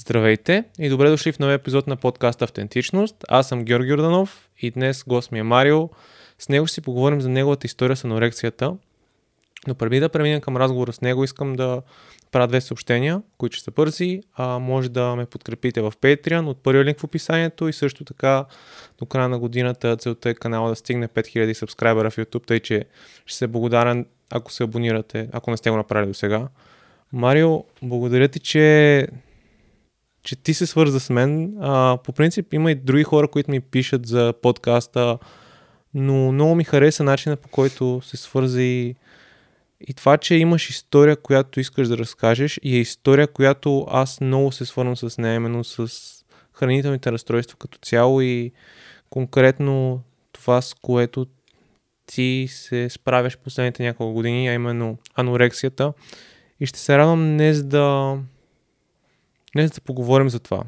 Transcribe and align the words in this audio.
Здравейте 0.00 0.64
и 0.78 0.88
добре 0.88 1.10
дошли 1.10 1.32
в 1.32 1.38
новия 1.38 1.54
епизод 1.54 1.86
на 1.86 1.96
подкаста 1.96 2.44
Автентичност. 2.44 3.16
Аз 3.28 3.48
съм 3.48 3.64
Георги 3.64 3.92
Орданов 3.92 4.48
и 4.62 4.70
днес 4.70 5.04
гост 5.04 5.32
ми 5.32 5.38
е 5.38 5.42
Марио. 5.42 5.88
С 6.38 6.48
него 6.48 6.66
ще 6.66 6.74
си 6.74 6.80
поговорим 6.80 7.20
за 7.20 7.28
неговата 7.28 7.66
история 7.66 7.96
с 7.96 8.04
анорексията. 8.04 8.76
Но 9.66 9.74
преди 9.74 10.00
да 10.00 10.08
преминем 10.08 10.40
към 10.40 10.56
разговора 10.56 10.92
с 10.92 11.00
него, 11.00 11.24
искам 11.24 11.56
да 11.56 11.82
правя 12.32 12.46
две 12.46 12.60
съобщения, 12.60 13.22
които 13.38 13.56
ще 13.56 13.64
са 13.64 13.70
бързи. 13.70 14.20
А, 14.34 14.58
може 14.58 14.88
да 14.88 15.16
ме 15.16 15.26
подкрепите 15.26 15.80
в 15.80 15.92
Patreon 16.00 16.46
от 16.46 16.62
първия 16.62 16.84
линк 16.84 17.00
в 17.00 17.04
описанието 17.04 17.68
и 17.68 17.72
също 17.72 18.04
така 18.04 18.44
до 18.98 19.06
края 19.06 19.28
на 19.28 19.38
годината 19.38 19.96
целта 19.96 20.30
е 20.30 20.34
канала 20.34 20.68
да 20.68 20.76
стигне 20.76 21.08
5000 21.08 21.52
сабскрайбера 21.52 22.10
в 22.10 22.16
YouTube, 22.16 22.46
тъй 22.46 22.60
че 22.60 22.84
ще 23.26 23.38
се 23.38 23.46
благодарен 23.46 24.06
ако 24.30 24.52
се 24.52 24.62
абонирате, 24.62 25.28
ако 25.32 25.50
не 25.50 25.56
сте 25.56 25.70
го 25.70 25.76
направили 25.76 26.08
до 26.08 26.14
сега. 26.14 26.48
Марио, 27.12 27.64
благодаря 27.82 28.28
ти, 28.28 28.40
че 28.40 29.06
че 30.28 30.36
ти 30.36 30.54
се 30.54 30.66
свърза 30.66 31.00
с 31.00 31.10
мен. 31.10 31.56
А, 31.60 31.98
по 32.04 32.12
принцип 32.12 32.54
има 32.54 32.70
и 32.70 32.74
други 32.74 33.04
хора, 33.04 33.28
които 33.28 33.50
ми 33.50 33.60
пишат 33.60 34.06
за 34.06 34.34
подкаста, 34.42 35.18
но 35.94 36.32
много 36.32 36.54
ми 36.54 36.64
хареса 36.64 37.04
начина 37.04 37.36
по 37.36 37.48
който 37.48 38.00
се 38.04 38.16
свърза 38.16 38.62
и, 38.62 38.94
и 39.80 39.94
това, 39.94 40.16
че 40.16 40.34
имаш 40.34 40.70
история, 40.70 41.16
която 41.16 41.60
искаш 41.60 41.88
да 41.88 41.98
разкажеш 41.98 42.60
и 42.62 42.76
е 42.76 42.80
история, 42.80 43.26
която 43.26 43.86
аз 43.90 44.20
много 44.20 44.52
се 44.52 44.66
свързвам 44.66 44.96
с 44.96 45.18
нея, 45.18 45.34
именно 45.34 45.64
с 45.64 45.88
хранителните 46.52 47.12
разстройства 47.12 47.56
като 47.58 47.78
цяло 47.78 48.20
и 48.20 48.52
конкретно 49.10 50.02
това, 50.32 50.62
с 50.62 50.74
което 50.74 51.26
ти 52.06 52.46
се 52.50 52.88
справяш 52.90 53.38
последните 53.38 53.82
няколко 53.82 54.12
години, 54.12 54.48
а 54.48 54.52
именно 54.52 54.98
анорексията. 55.14 55.92
И 56.60 56.66
ще 56.66 56.78
се 56.78 56.98
радвам 56.98 57.20
днес 57.20 57.62
да, 57.64 58.16
Днес 59.52 59.70
да 59.70 59.80
поговорим 59.80 60.28
за 60.28 60.40
това. 60.40 60.64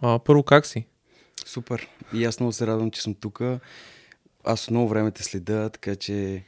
А, 0.00 0.18
първо, 0.18 0.42
как 0.42 0.66
си? 0.66 0.86
Супер. 1.46 1.88
И 2.14 2.24
аз 2.24 2.40
много 2.40 2.52
се 2.52 2.66
радвам, 2.66 2.90
че 2.90 3.02
съм 3.02 3.14
тук. 3.14 3.40
Аз 4.44 4.70
много 4.70 4.88
време 4.88 5.10
те 5.10 5.22
следа, 5.22 5.68
така 5.68 5.96
че 5.96 6.44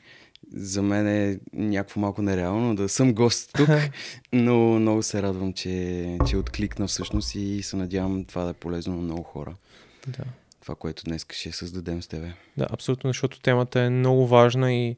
за 0.53 0.83
мен 0.83 1.08
е 1.08 1.38
някакво 1.53 2.00
малко 2.00 2.22
нереално 2.22 2.75
да 2.75 2.88
съм 2.88 3.14
гост 3.14 3.50
тук, 3.53 3.69
но 4.33 4.56
много 4.56 5.03
се 5.03 5.22
радвам, 5.22 5.53
че, 5.53 6.19
че 6.28 6.36
откликна 6.36 6.86
всъщност 6.86 7.34
и 7.34 7.62
се 7.62 7.77
надявам 7.77 8.25
това 8.25 8.44
да 8.44 8.50
е 8.50 8.55
полезно 8.55 8.97
на 8.97 9.03
много 9.03 9.22
хора. 9.22 9.55
Да. 10.06 10.25
Това, 10.60 10.75
което 10.75 11.05
днес 11.05 11.27
ще 11.31 11.53
създадем 11.53 12.03
с 12.03 12.06
тебе. 12.06 12.33
Да, 12.56 12.66
абсолютно, 12.70 13.10
защото 13.10 13.41
темата 13.41 13.81
е 13.81 13.91
много 13.91 14.27
важна 14.27 14.75
и 14.75 14.97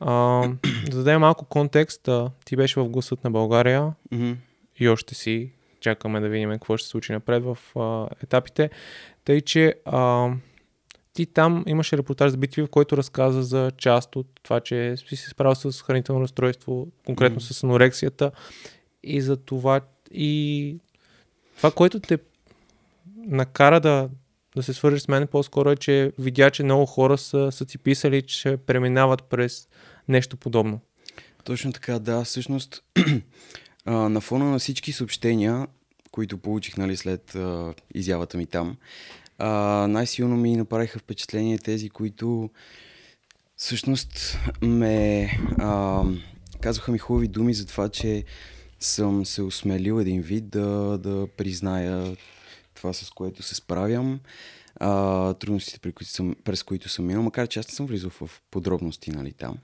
а, 0.00 0.42
да 0.90 0.96
дадем 0.96 1.20
малко 1.20 1.44
контекст. 1.44 2.08
А, 2.08 2.30
ти 2.44 2.56
беше 2.56 2.80
в 2.80 2.88
гласът 2.88 3.24
на 3.24 3.30
България 3.30 3.92
Mm-hmm. 4.12 4.36
и 4.80 4.88
още 4.88 5.14
си 5.14 5.50
чакаме 5.80 6.20
да 6.20 6.28
видим 6.28 6.50
какво 6.50 6.76
ще 6.76 6.84
се 6.84 6.90
случи 6.90 7.12
напред 7.12 7.42
в 7.44 7.58
а, 7.78 8.08
етапите. 8.22 8.70
Тъй, 9.24 9.40
че 9.40 9.74
а, 9.84 10.30
ти 11.12 11.26
там 11.26 11.64
имаше 11.66 11.98
репортаж 11.98 12.30
за 12.30 12.38
BTV, 12.38 12.66
в 12.66 12.70
който 12.70 12.96
разказа 12.96 13.42
за 13.42 13.70
част 13.76 14.16
от 14.16 14.26
това, 14.42 14.60
че 14.60 14.96
си 14.96 15.16
се 15.16 15.30
справил 15.30 15.54
с 15.54 15.82
хранително 15.82 16.20
разстройство, 16.20 16.88
конкретно 17.06 17.36
Мгм. 17.36 17.44
с 17.44 17.64
анорексията 17.64 18.30
и 19.02 19.20
за 19.20 19.36
това 19.36 19.80
и 20.12 20.76
това, 21.56 21.70
което 21.70 22.00
те 22.00 22.18
накара 23.16 23.80
да, 23.80 24.08
да 24.56 24.62
се 24.62 24.74
свържеш 24.74 25.02
с 25.02 25.08
мен 25.08 25.26
по-скоро 25.26 25.70
е, 25.70 25.76
че 25.76 26.12
видя, 26.18 26.50
че 26.50 26.62
много 26.62 26.86
хора 26.86 27.18
са, 27.18 27.52
са 27.52 27.64
ти 27.64 27.78
писали, 27.78 28.22
че 28.22 28.56
преминават 28.56 29.24
през 29.24 29.68
нещо 30.08 30.36
подобно. 30.36 30.80
Точно 31.44 31.72
така, 31.72 31.98
да. 31.98 32.24
Всъщност, 32.24 32.82
а, 33.84 33.92
на 33.92 34.20
фона 34.20 34.44
на 34.44 34.58
всички 34.58 34.92
съобщения, 34.92 35.66
които 36.10 36.38
получих 36.38 36.76
нали, 36.76 36.96
след 36.96 37.34
а, 37.34 37.74
изявата 37.94 38.36
ми 38.38 38.46
там, 38.46 38.76
а, 39.38 39.48
най-силно 39.86 40.36
ми 40.36 40.56
направиха 40.56 40.98
впечатление 40.98 41.58
тези, 41.58 41.90
които 41.90 42.50
всъщност 43.56 44.38
ме 44.62 45.30
а, 45.58 46.02
казаха 46.60 46.92
ми 46.92 46.98
хубави 46.98 47.28
думи 47.28 47.54
за 47.54 47.66
това, 47.66 47.88
че 47.88 48.24
съм 48.80 49.26
се 49.26 49.42
осмелил 49.42 50.00
един 50.00 50.22
вид 50.22 50.48
да, 50.48 50.98
да 50.98 51.26
призная 51.36 52.16
това, 52.74 52.92
с 52.92 53.10
което 53.10 53.42
се 53.42 53.54
справям, 53.54 54.20
а, 54.76 55.34
трудностите, 55.34 55.78
при 55.78 55.92
които 55.92 56.12
съм, 56.12 56.36
през 56.44 56.62
които 56.62 56.88
съм 56.88 57.06
минал, 57.06 57.22
макар 57.22 57.46
че 57.46 57.60
аз 57.60 57.68
не 57.68 57.74
съм 57.74 57.86
влизал 57.86 58.10
в 58.10 58.42
подробности 58.50 59.10
нали, 59.10 59.32
там. 59.32 59.56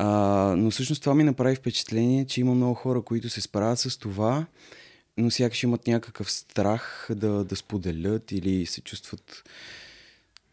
А, 0.00 0.54
но 0.58 0.70
всъщност 0.70 1.02
това 1.02 1.14
ми 1.14 1.24
направи 1.24 1.56
впечатление, 1.56 2.26
че 2.26 2.40
има 2.40 2.54
много 2.54 2.74
хора, 2.74 3.02
които 3.02 3.28
се 3.28 3.40
справят 3.40 3.78
с 3.78 3.98
това, 3.98 4.46
но 5.16 5.30
сякаш 5.30 5.62
имат 5.62 5.86
някакъв 5.86 6.30
страх 6.30 7.08
да, 7.10 7.44
да 7.44 7.56
споделят 7.56 8.32
или 8.32 8.66
се 8.66 8.80
чувстват 8.80 9.44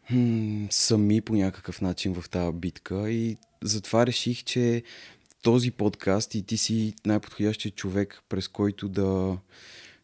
хм, 0.08 0.64
сами 0.70 1.20
по 1.20 1.34
някакъв 1.34 1.80
начин 1.80 2.14
в 2.14 2.30
тази 2.30 2.52
битка. 2.52 3.10
И 3.10 3.36
затова 3.62 4.06
реших, 4.06 4.44
че 4.44 4.82
този 5.42 5.70
подкаст 5.70 6.34
и 6.34 6.42
ти 6.42 6.56
си 6.56 6.94
най-подходящият 7.04 7.74
човек, 7.74 8.22
през 8.28 8.48
който 8.48 8.88
да, 8.88 9.38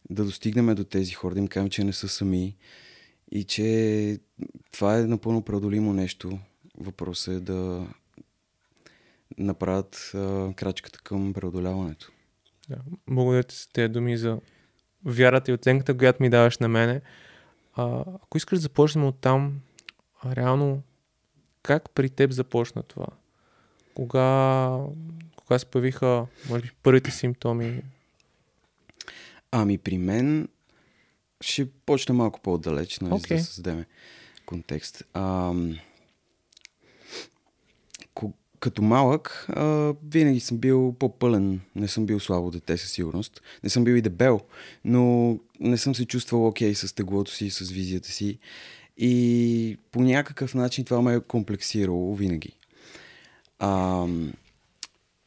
да 0.09 0.25
достигнем 0.25 0.75
до 0.75 0.83
тези 0.83 1.11
хора, 1.11 1.33
да 1.33 1.39
им 1.39 1.47
кажем, 1.47 1.69
че 1.69 1.83
не 1.83 1.93
са 1.93 2.07
сами 2.07 2.55
и 3.31 3.43
че 3.43 4.19
това 4.71 4.97
е 4.97 5.01
напълно 5.01 5.41
преодолимо 5.41 5.93
нещо. 5.93 6.39
Въпросът 6.77 7.33
е 7.33 7.39
да 7.39 7.87
направят 9.37 10.11
а, 10.15 10.53
крачката 10.55 10.99
към 10.99 11.33
преодоляването. 11.33 12.11
Да. 12.69 12.77
Благодаря 13.09 13.43
ти 13.43 13.55
за 13.55 13.67
тези 13.73 13.87
думи 13.87 14.17
за 14.17 14.39
вярата 15.05 15.51
и 15.51 15.53
оценката, 15.53 15.97
която 15.97 16.23
ми 16.23 16.29
даваш 16.29 16.57
на 16.57 16.67
мене. 16.67 17.01
А, 17.75 18.03
ако 18.23 18.37
искаш 18.37 18.59
да 18.59 18.63
започнем 18.63 19.05
от 19.05 19.19
там, 19.19 19.59
а, 20.21 20.35
реално, 20.35 20.81
как 21.63 21.89
при 21.89 22.09
теб 22.09 22.31
започна 22.31 22.83
това? 22.83 23.07
Кога, 23.93 24.77
кога 25.35 25.59
се 25.59 25.65
появиха, 25.65 26.25
може 26.49 26.63
би, 26.63 26.71
първите 26.83 27.11
симптоми? 27.11 27.81
Ами 29.51 29.77
при 29.77 29.97
мен 29.97 30.47
ще 31.41 31.69
почна 31.85 32.15
малко 32.15 32.39
по-отдалеч, 32.39 32.99
нали, 32.99 33.13
okay. 33.13 33.27
за 33.29 33.35
да 33.35 33.43
създадем 33.43 33.85
контекст. 34.45 35.03
Ам, 35.13 35.77
като 38.63 38.81
малък, 38.81 39.45
а, 39.49 39.93
винаги 40.11 40.39
съм 40.39 40.57
бил 40.57 40.95
по-пълен. 40.99 41.61
Не 41.75 41.87
съм 41.87 42.05
бил 42.05 42.19
слабо 42.19 42.51
дете 42.51 42.77
със 42.77 42.91
сигурност. 42.91 43.41
Не 43.63 43.69
съм 43.69 43.83
бил 43.83 43.93
и 43.93 44.01
дебел, 44.01 44.41
но 44.85 45.37
не 45.59 45.77
съм 45.77 45.95
се 45.95 46.05
чувствал 46.05 46.47
окей 46.47 46.75
с 46.75 46.95
теглото 46.95 47.31
си, 47.31 47.49
с 47.49 47.71
визията 47.71 48.09
си. 48.09 48.39
И 48.97 49.77
по 49.91 50.01
някакъв 50.01 50.55
начин 50.55 50.85
това 50.85 51.01
ме 51.01 51.13
е 51.13 51.19
комплексирало 51.19 52.15
винаги. 52.15 52.51
Ам, 53.59 54.33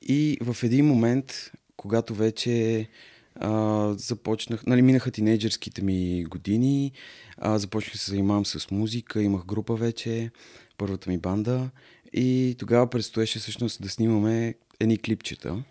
и 0.03 0.39
в 0.41 0.63
един 0.63 0.87
момент, 0.87 1.53
когато 1.77 2.15
вече 2.15 2.89
а, 3.35 3.93
започнах, 3.99 4.67
нали, 4.67 4.83
минаха 4.83 5.11
тинейджърските 5.11 5.83
ми 5.83 6.25
години, 6.25 6.93
а, 7.39 7.59
започнах 7.59 7.93
да 7.93 7.99
се 7.99 8.11
занимавам 8.11 8.47
с 8.47 8.71
музика, 8.71 9.23
имах 9.23 9.45
група 9.45 9.75
вече, 9.75 10.31
първата 10.79 11.11
ми 11.11 11.19
банда 11.19 11.71
и 12.17 12.57
тогава 12.59 12.91
предстоеше 12.91 13.39
всъщност 13.39 13.83
да 13.83 13.89
снимаме 13.89 14.55
едни 14.81 14.99
клипчета, 14.99 15.63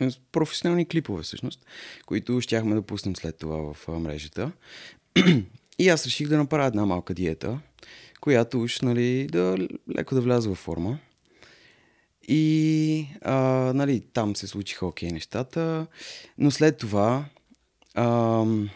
Е, 0.00 0.08
професионални 0.32 0.86
клипове 0.86 1.22
всъщност, 1.22 1.66
които 2.06 2.40
щяхме 2.40 2.74
да 2.74 2.82
пуснем 2.82 3.16
след 3.16 3.38
това 3.38 3.56
в 3.56 3.88
а, 3.88 3.92
мрежата. 3.92 4.52
и 5.78 5.88
аз 5.88 6.06
реших 6.06 6.28
да 6.28 6.38
направя 6.38 6.66
една 6.66 6.86
малка 6.86 7.14
диета, 7.14 7.60
която 8.20 8.60
уж, 8.60 8.80
нали, 8.80 9.26
да 9.26 9.56
леко 9.96 10.14
да 10.14 10.20
вляза 10.20 10.50
в 10.50 10.54
форма. 10.54 10.98
И 12.28 13.06
а, 13.22 13.34
нали, 13.74 14.00
там 14.00 14.36
се 14.36 14.46
случиха 14.46 14.86
окей 14.86 15.10
нещата, 15.10 15.86
но 16.38 16.50
след 16.50 16.76
това 16.76 17.24
ам, 17.94 18.70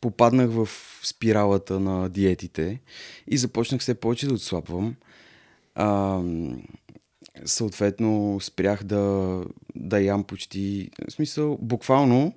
попаднах 0.00 0.50
в 0.50 0.68
спиралата 1.02 1.80
на 1.80 2.08
диетите 2.08 2.80
и 3.26 3.38
започнах 3.38 3.80
все 3.80 3.94
повече 3.94 4.26
да 4.26 4.34
отслабвам. 4.34 4.96
Ам, 5.74 6.62
съответно 7.44 8.38
спрях 8.40 8.84
да, 8.84 9.44
да 9.74 10.00
ям 10.00 10.24
почти, 10.24 10.90
в 11.08 11.12
смисъл, 11.12 11.58
буквално 11.62 12.32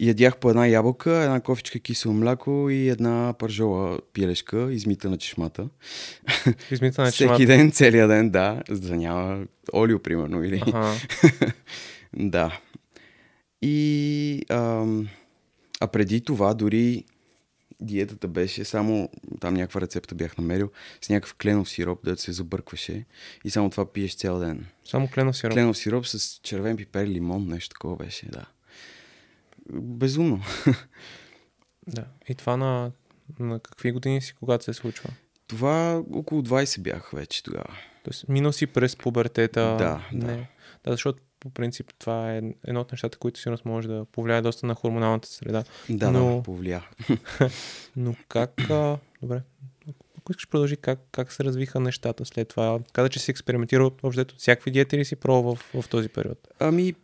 ядях 0.00 0.36
по 0.36 0.50
една 0.50 0.66
ябълка, 0.66 1.12
една 1.12 1.40
кофичка 1.40 1.78
кисело 1.78 2.14
мляко 2.14 2.68
и 2.70 2.88
една 2.88 3.34
пържола 3.38 3.98
пилешка, 4.12 4.72
измита 4.72 5.10
на 5.10 5.18
чешмата. 5.18 5.68
Измита 6.70 7.02
на 7.02 7.08
Всеки 7.10 7.18
чешмата. 7.18 7.46
ден, 7.46 7.70
целият 7.70 8.10
ден, 8.10 8.30
да, 8.30 8.62
за 8.68 8.88
да 8.88 8.96
няма 8.96 9.44
олио, 9.74 9.98
примерно, 9.98 10.44
или... 10.44 10.62
Ага. 10.66 10.94
Да. 12.14 12.60
И... 13.62 14.42
Ам, 14.48 15.08
а 15.80 15.86
преди 15.86 16.20
това 16.20 16.54
дори 16.54 17.04
диетата 17.82 18.28
беше 18.28 18.64
само, 18.64 19.08
там 19.40 19.54
някаква 19.54 19.80
рецепта 19.80 20.14
бях 20.14 20.38
намерил, 20.38 20.70
с 21.00 21.08
някакъв 21.08 21.34
кленов 21.34 21.68
сироп, 21.68 22.04
да 22.04 22.16
се 22.16 22.32
забъркваше 22.32 23.04
и 23.44 23.50
само 23.50 23.70
това 23.70 23.92
пиеш 23.92 24.16
цял 24.16 24.38
ден. 24.38 24.66
Само 24.84 25.08
кленов 25.08 25.36
сироп. 25.36 25.52
Кленов 25.52 25.78
сироп 25.78 26.06
с 26.06 26.40
червен 26.42 26.76
пипер, 26.76 27.06
лимон, 27.06 27.46
нещо 27.46 27.68
такова 27.68 27.96
беше, 27.96 28.26
да. 28.26 28.46
безумно. 29.72 30.42
Да. 31.86 32.04
И 32.28 32.34
това 32.34 32.56
на, 32.56 32.92
на 33.38 33.60
какви 33.60 33.92
години 33.92 34.22
си, 34.22 34.34
когато 34.40 34.64
се 34.64 34.72
случва? 34.72 35.10
Това 35.46 36.02
около 36.12 36.42
20 36.42 36.80
бях 36.80 37.10
вече 37.10 37.42
тогава. 37.42 37.76
Тоест, 38.04 38.28
минал 38.28 38.52
си 38.52 38.66
през 38.66 38.96
пубертета. 38.96 39.60
Да, 39.78 40.08
не. 40.12 40.26
да. 40.26 40.46
Да, 40.84 40.90
защото 40.90 41.22
по 41.42 41.50
принцип 41.50 41.90
това 41.98 42.34
е 42.34 42.42
едно 42.66 42.80
от 42.80 42.92
нещата, 42.92 43.18
които 43.18 43.40
сигурно 43.40 43.58
може 43.64 43.88
да 43.88 44.04
повлияе 44.04 44.42
доста 44.42 44.66
на 44.66 44.74
хормоналната 44.74 45.28
среда. 45.28 45.64
Да, 45.90 46.10
Но- 46.10 46.36
да, 46.36 46.42
повлия. 46.42 46.88
Но 47.96 48.14
как... 48.28 48.70
А... 48.70 48.98
Добре. 49.22 49.42
Ако 50.18 50.32
искаш 50.32 50.48
продължи, 50.48 50.76
как, 50.76 50.98
как 51.12 51.32
се 51.32 51.44
развиха 51.44 51.80
нещата 51.80 52.24
след 52.24 52.48
това? 52.48 52.78
Каза, 52.92 53.08
че 53.08 53.18
си 53.18 53.30
експериментирал 53.30 53.90
въобще 54.02 54.24
всякакви 54.38 54.70
диети 54.70 54.98
ли 54.98 55.04
си 55.04 55.16
пробвал 55.16 55.54
в, 55.54 55.82
в 55.82 55.88
този 55.88 56.08
период? 56.08 56.48
Ами, 56.60 56.94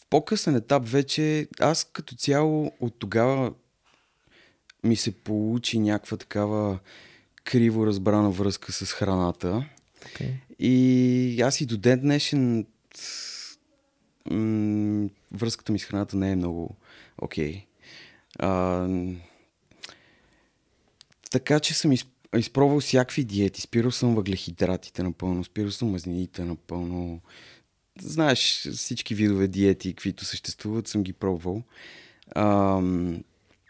в 0.00 0.06
по-късен 0.10 0.56
етап 0.56 0.88
вече, 0.88 1.48
аз 1.60 1.84
като 1.84 2.14
цяло 2.14 2.72
от 2.80 2.98
тогава 2.98 3.52
ми 4.84 4.96
се 4.96 5.12
получи 5.12 5.78
някаква 5.78 6.16
такава 6.16 6.78
криво 7.44 7.86
разбрана 7.86 8.30
връзка 8.30 8.72
с 8.72 8.92
храната. 8.92 9.64
Okay. 10.00 10.30
И 10.58 11.42
аз 11.42 11.60
и 11.60 11.66
до 11.66 11.76
ден 11.76 12.00
днешен 12.00 12.66
м- 14.30 15.08
връзката 15.32 15.72
ми 15.72 15.78
с 15.78 15.84
храната 15.84 16.16
не 16.16 16.32
е 16.32 16.36
много 16.36 16.76
окей. 17.18 17.66
Okay. 18.38 19.16
Така 21.30 21.60
че 21.60 21.74
съм 21.74 21.92
из, 21.92 22.06
изпробвал 22.36 22.80
всякакви 22.80 23.24
диети. 23.24 23.60
Спирал 23.60 23.90
съм 23.90 24.14
въглехидратите 24.14 25.02
напълно, 25.02 25.44
спирал 25.44 25.70
съм 25.70 25.90
мазнините 25.90 26.44
напълно. 26.44 27.20
Знаеш, 28.00 28.68
всички 28.72 29.14
видове 29.14 29.48
диети, 29.48 29.94
каквито 29.94 30.24
съществуват, 30.24 30.88
съм 30.88 31.02
ги 31.02 31.12
пробвал. 31.12 31.62
Ам, 32.34 33.24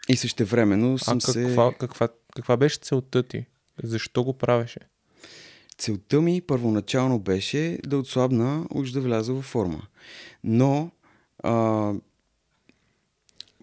и 0.09 0.15
същевременно 0.15 0.97
съм 0.97 1.17
А 1.17 1.21
каква, 1.21 1.71
се... 1.71 1.77
каква, 1.79 2.07
каква 2.35 2.57
беше 2.57 2.79
целта 2.79 3.23
ти? 3.23 3.45
Защо 3.83 4.23
го 4.23 4.33
правеше? 4.33 4.79
Целта 5.83 6.21
ми 6.21 6.41
първоначално 6.41 7.19
беше 7.19 7.79
да 7.87 7.97
отслабна, 7.97 8.65
уж 8.71 8.91
да 8.91 9.01
вляза 9.01 9.33
във 9.33 9.45
форма. 9.45 9.87
Но 10.43 10.91
а, 11.39 11.53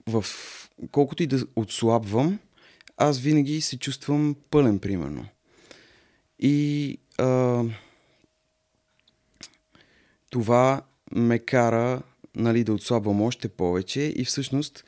в 0.06 0.24
колкото 0.90 1.22
и 1.22 1.26
да 1.26 1.46
отслабвам, 1.56 2.38
аз 2.96 3.20
винаги 3.20 3.60
се 3.60 3.78
чувствам 3.78 4.36
пълен, 4.50 4.78
примерно. 4.78 5.26
И 6.38 6.98
а, 7.18 7.64
това 10.30 10.82
ме 11.12 11.38
кара 11.38 12.02
нали, 12.36 12.64
да 12.64 12.72
отслабвам 12.72 13.22
още 13.22 13.48
повече 13.48 14.00
и 14.00 14.24
всъщност 14.24 14.84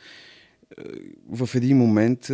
в 1.29 1.51
един 1.55 1.77
момент 1.77 2.31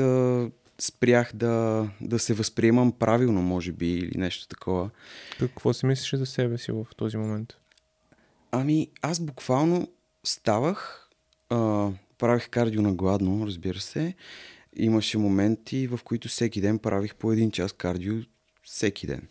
спрях 0.81 1.31
да, 1.35 1.89
да 2.01 2.19
се 2.19 2.35
възприемам 2.35 2.93
правилно, 2.93 3.43
може 3.43 3.73
би, 3.73 3.91
или 3.91 4.19
нещо 4.19 4.49
такова. 4.49 4.91
Какво 5.39 5.73
си 5.73 5.87
мислиш 5.87 6.15
за 6.15 6.27
себе 6.27 6.59
си 6.59 6.73
в 6.73 6.87
този 6.97 7.17
момент? 7.17 7.55
Ами, 8.51 8.89
аз 9.03 9.21
буквално 9.21 9.89
ставах, 10.25 11.09
а, 11.51 11.91
правих 12.19 12.49
кардио 12.49 12.83
на 12.83 12.95
гладно, 12.95 13.47
разбира 13.47 13.81
се. 13.81 14.15
Имаше 14.77 15.19
моменти, 15.19 15.87
в 15.87 16.01
които 16.05 16.29
всеки 16.29 16.61
ден 16.61 16.79
правих 16.79 17.15
по 17.15 17.33
един 17.33 17.51
час 17.51 17.73
кардио, 17.73 18.15
всеки 18.63 19.07
ден. 19.07 19.29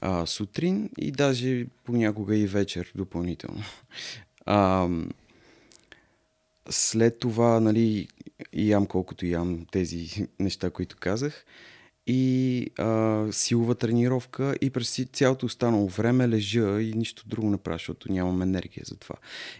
А, 0.00 0.26
сутрин 0.26 0.90
и 0.98 1.12
даже 1.12 1.66
понякога 1.84 2.36
и 2.36 2.46
вечер 2.46 2.92
допълнително. 2.94 3.62
А, 4.48 4.88
след 6.70 7.18
това, 7.18 7.60
нали, 7.60 8.08
ям 8.52 8.86
колкото 8.86 9.26
ям 9.26 9.66
тези 9.72 10.26
неща, 10.40 10.70
които 10.70 10.96
казах. 11.00 11.44
И 12.06 12.70
а, 12.78 13.26
силова 13.32 13.74
тренировка 13.74 14.56
и 14.60 14.70
през 14.70 15.04
цялото 15.12 15.46
останало 15.46 15.88
време 15.88 16.28
лежа 16.28 16.82
и 16.82 16.92
нищо 16.94 17.28
друго 17.28 17.50
не 17.50 17.56
правя, 17.56 17.76
защото 17.76 18.12
нямам 18.12 18.42
енергия 18.42 18.82
за 18.86 18.96
това. 18.96 19.14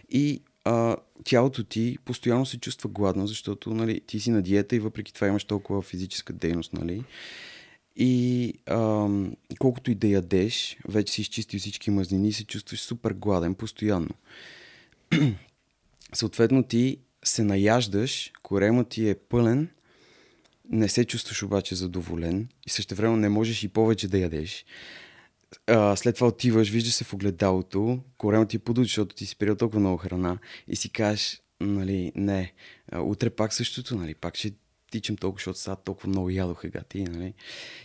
И 0.09 0.41
а, 0.63 0.97
тялото 1.23 1.63
ти 1.63 1.97
постоянно 2.05 2.45
се 2.45 2.59
чувства 2.59 2.89
гладно, 2.89 3.27
защото 3.27 3.73
нали, 3.73 4.01
ти 4.07 4.19
си 4.19 4.31
на 4.31 4.41
диета 4.41 4.75
и 4.75 4.79
въпреки 4.79 5.13
това 5.13 5.27
имаш 5.27 5.43
толкова 5.43 5.81
физическа 5.81 6.33
дейност. 6.33 6.73
Нали? 6.73 7.03
И 7.95 8.53
а, 8.65 9.07
колкото 9.59 9.91
и 9.91 9.95
да 9.95 10.07
ядеш, 10.07 10.77
вече 10.87 11.13
си 11.13 11.21
изчистил 11.21 11.59
всички 11.59 11.91
мазнини 11.91 12.27
и 12.27 12.33
се 12.33 12.45
чувстваш 12.45 12.81
супер 12.81 13.11
гладен 13.11 13.55
постоянно. 13.55 14.09
Съответно 16.13 16.63
ти 16.63 16.97
се 17.23 17.43
наяждаш, 17.43 18.31
корема 18.43 18.83
ти 18.83 19.09
е 19.09 19.15
пълен, 19.15 19.69
не 20.69 20.89
се 20.89 21.05
чувстваш 21.05 21.43
обаче 21.43 21.75
задоволен 21.75 22.47
и 22.65 22.69
също 22.69 22.95
време 22.95 23.17
не 23.17 23.29
можеш 23.29 23.63
и 23.63 23.67
повече 23.67 24.07
да 24.07 24.17
ядеш. 24.17 24.65
А, 25.67 25.95
след 25.95 26.15
това 26.15 26.27
отиваш, 26.27 26.69
виждаш 26.69 26.93
се 26.93 27.03
в 27.03 27.13
огледалото, 27.13 27.99
корема 28.17 28.47
ти 28.47 28.55
е 28.55 28.59
подуд, 28.59 28.83
защото 28.83 29.15
ти 29.15 29.25
си 29.25 29.37
приел 29.37 29.55
толкова 29.55 29.79
много 29.79 29.97
храна 29.97 30.37
и 30.67 30.75
си 30.75 30.89
кажеш, 30.89 31.41
нали, 31.61 32.11
не, 32.15 32.53
утре 32.95 33.29
пак 33.29 33.53
същото, 33.53 33.95
нали, 33.95 34.15
пак 34.15 34.35
ще 34.35 34.53
тичам 34.91 35.15
толкова, 35.15 35.39
защото 35.39 35.59
сега 35.59 35.75
толкова 35.75 36.09
много 36.09 36.29
ядох 36.29 36.65
гати, 36.65 37.03
нали. 37.03 37.33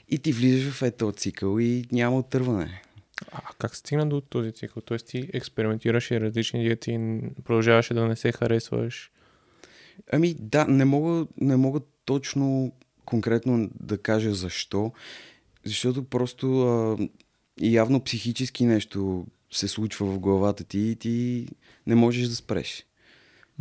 И 0.08 0.18
ти 0.18 0.32
влизаш 0.32 0.72
в 0.72 0.82
ето 0.82 1.12
цикъл 1.12 1.58
и 1.58 1.84
няма 1.92 2.18
отърване. 2.18 2.82
А 3.32 3.40
как 3.58 3.76
стигна 3.76 4.08
до 4.08 4.20
този 4.20 4.52
цикъл? 4.52 4.82
Тоест 4.82 5.06
ти 5.06 5.30
експериментираше 5.32 6.20
различни 6.20 6.62
диети, 6.64 7.20
продължаваше 7.44 7.94
да 7.94 8.08
не 8.08 8.16
се 8.16 8.32
харесваш? 8.32 9.11
Ами 10.12 10.34
да, 10.38 10.66
не 10.66 10.84
мога, 10.84 11.26
не 11.40 11.56
мога 11.56 11.80
точно 12.04 12.72
конкретно 13.04 13.70
да 13.80 13.98
кажа 13.98 14.34
защо, 14.34 14.92
защото 15.64 16.04
просто 16.04 16.62
а, 16.62 16.98
явно 17.60 18.00
психически 18.00 18.66
нещо 18.66 19.26
се 19.52 19.68
случва 19.68 20.06
в 20.06 20.18
главата 20.18 20.64
ти 20.64 20.78
и 20.78 20.96
ти 20.96 21.46
не 21.86 21.94
можеш 21.94 22.28
да 22.28 22.34
спреш. 22.34 22.86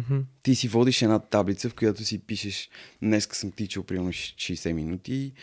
Mm-hmm. 0.02 0.24
Ти 0.44 0.56
си 0.56 0.68
водиш 0.68 1.02
една 1.02 1.20
таблица, 1.20 1.70
в 1.70 1.76
която 1.76 2.06
си 2.06 2.20
пишеш 2.20 2.70
днеска 3.02 3.36
съм 3.36 3.52
тичал 3.52 3.84
примерно 3.84 4.10
60 4.10 4.72
минути, 4.72 5.34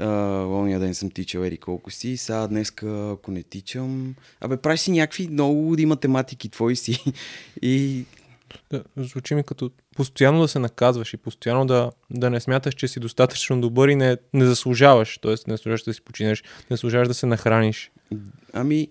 ония 0.00 0.80
ден 0.80 0.94
съм 0.94 1.10
тичал 1.10 1.40
ери 1.40 1.56
колко 1.56 1.90
си, 1.90 2.16
сега 2.16 2.46
днеска 2.46 3.10
ако 3.12 3.30
не 3.30 3.42
тичам... 3.42 4.14
Абе, 4.40 4.56
правиш 4.56 4.80
си 4.80 4.90
някакви 4.90 5.28
много 5.28 5.54
луди 5.54 5.86
математики 5.86 6.48
твои 6.48 6.76
си 6.76 7.04
и 7.62 8.04
да, 8.70 8.84
звучи 8.96 9.34
ми 9.34 9.42
като 9.42 9.70
постоянно 9.96 10.40
да 10.40 10.48
се 10.48 10.58
наказваш 10.58 11.14
и 11.14 11.16
постоянно 11.16 11.66
да, 11.66 11.90
да 12.10 12.30
не 12.30 12.40
смяташ, 12.40 12.74
че 12.74 12.88
си 12.88 13.00
достатъчно 13.00 13.60
добър 13.60 13.88
и 13.88 13.94
не, 13.94 14.16
не 14.32 14.44
заслужаваш. 14.44 15.18
Тоест, 15.18 15.46
не 15.46 15.56
заслужаваш 15.56 15.82
да 15.82 15.94
си 15.94 16.00
починеш, 16.00 16.42
не 16.70 16.76
заслужаваш 16.76 17.08
да 17.08 17.14
се 17.14 17.26
нахраниш. 17.26 17.90
Ами, 18.52 18.88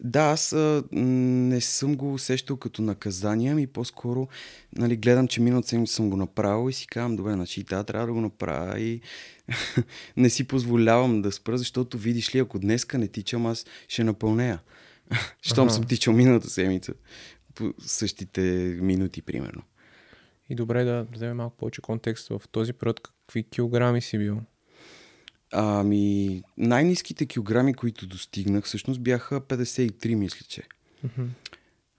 да, 0.00 0.20
аз 0.20 0.52
а, 0.52 0.82
не 0.92 1.60
съм 1.60 1.96
го 1.96 2.14
усещал 2.14 2.56
като 2.56 2.82
наказание, 2.82 3.52
ами 3.52 3.66
по-скоро 3.66 4.28
нали, 4.76 4.96
гледам, 4.96 5.28
че 5.28 5.40
миналата 5.40 5.68
седмица 5.68 5.94
съм 5.94 6.10
го 6.10 6.16
направил 6.16 6.70
и 6.70 6.72
си 6.72 6.86
казвам, 6.86 7.16
добре, 7.16 7.32
значи 7.32 7.62
да, 7.62 7.84
трябва 7.84 8.06
да 8.06 8.12
го 8.12 8.20
направя 8.20 8.80
и 8.80 9.00
не 10.16 10.30
си 10.30 10.44
позволявам 10.44 11.22
да 11.22 11.32
спра, 11.32 11.58
защото 11.58 11.98
видиш 11.98 12.34
ли, 12.34 12.38
ако 12.38 12.58
днеска 12.58 12.98
не 12.98 13.08
тичам, 13.08 13.46
аз 13.46 13.66
ще 13.88 14.04
напълнея. 14.04 14.60
Щом 15.42 15.70
съм 15.70 15.84
тичал 15.84 16.14
миналата 16.14 16.50
седмица 16.50 16.92
същите 17.78 18.40
минути, 18.80 19.22
примерно. 19.22 19.62
И 20.48 20.54
добре 20.54 20.84
да 20.84 21.06
вземем 21.12 21.36
малко 21.36 21.56
повече 21.56 21.80
контекст 21.80 22.28
в 22.28 22.42
този 22.50 22.72
период. 22.72 23.00
Какви 23.00 23.42
килограми 23.42 24.02
си 24.02 24.18
бил? 24.18 24.40
Ами, 25.52 26.42
най-низките 26.56 27.26
килограми, 27.26 27.74
които 27.74 28.06
достигнах, 28.06 28.64
всъщност 28.64 29.00
бяха 29.00 29.40
53, 29.40 30.14
мисля, 30.14 30.46
че. 30.48 30.62
Mm-hmm. 31.06 31.26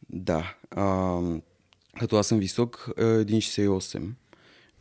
Да. 0.09 0.55
А, 0.71 1.19
като 1.99 2.17
аз 2.17 2.27
съм 2.27 2.39
висок, 2.39 2.89
1,68. 2.97 4.11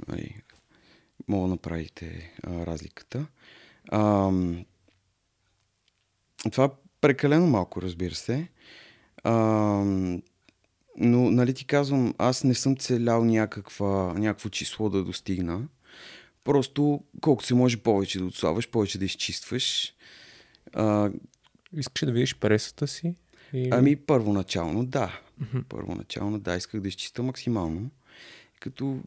Нали, 0.09 0.43
мога 1.29 1.49
да 1.49 1.51
направите 1.51 2.35
а, 2.43 2.67
разликата. 2.67 3.27
А, 3.89 4.33
това 6.53 6.65
е 6.65 6.71
прекалено 7.01 7.47
малко, 7.47 7.83
разбира 7.83 8.15
се. 8.15 8.49
А, 9.25 9.33
но, 10.97 11.31
нали 11.31 11.55
ти 11.55 11.65
казвам, 11.65 12.15
аз 12.19 12.45
не 12.45 12.55
съм 12.55 12.77
целял 12.77 13.25
някаква, 13.25 14.15
някакво 14.15 14.49
число 14.49 14.91
да 14.91 15.05
достигна. 15.05 15.69
Просто 16.45 17.05
колкото 17.21 17.47
се 17.47 17.55
може 17.55 17.77
повече 17.77 18.19
да 18.19 18.25
отслабваш, 18.25 18.69
повече 18.69 18.99
да 18.99 19.05
изчистваш. 19.05 19.95
А, 20.73 21.11
Искаш 21.77 22.07
да 22.07 22.13
видиш 22.13 22.37
пресата 22.37 22.87
си? 22.87 23.15
Или... 23.53 23.69
Ами 23.73 23.97
първоначално 23.97 24.87
да. 24.87 25.21
Mm-hmm. 25.43 25.65
Първоначално 25.65 26.39
да, 26.39 26.57
исках 26.57 26.81
да 26.81 26.89
изчиста 26.89 27.23
максимално. 27.23 27.91
Като 28.61 29.01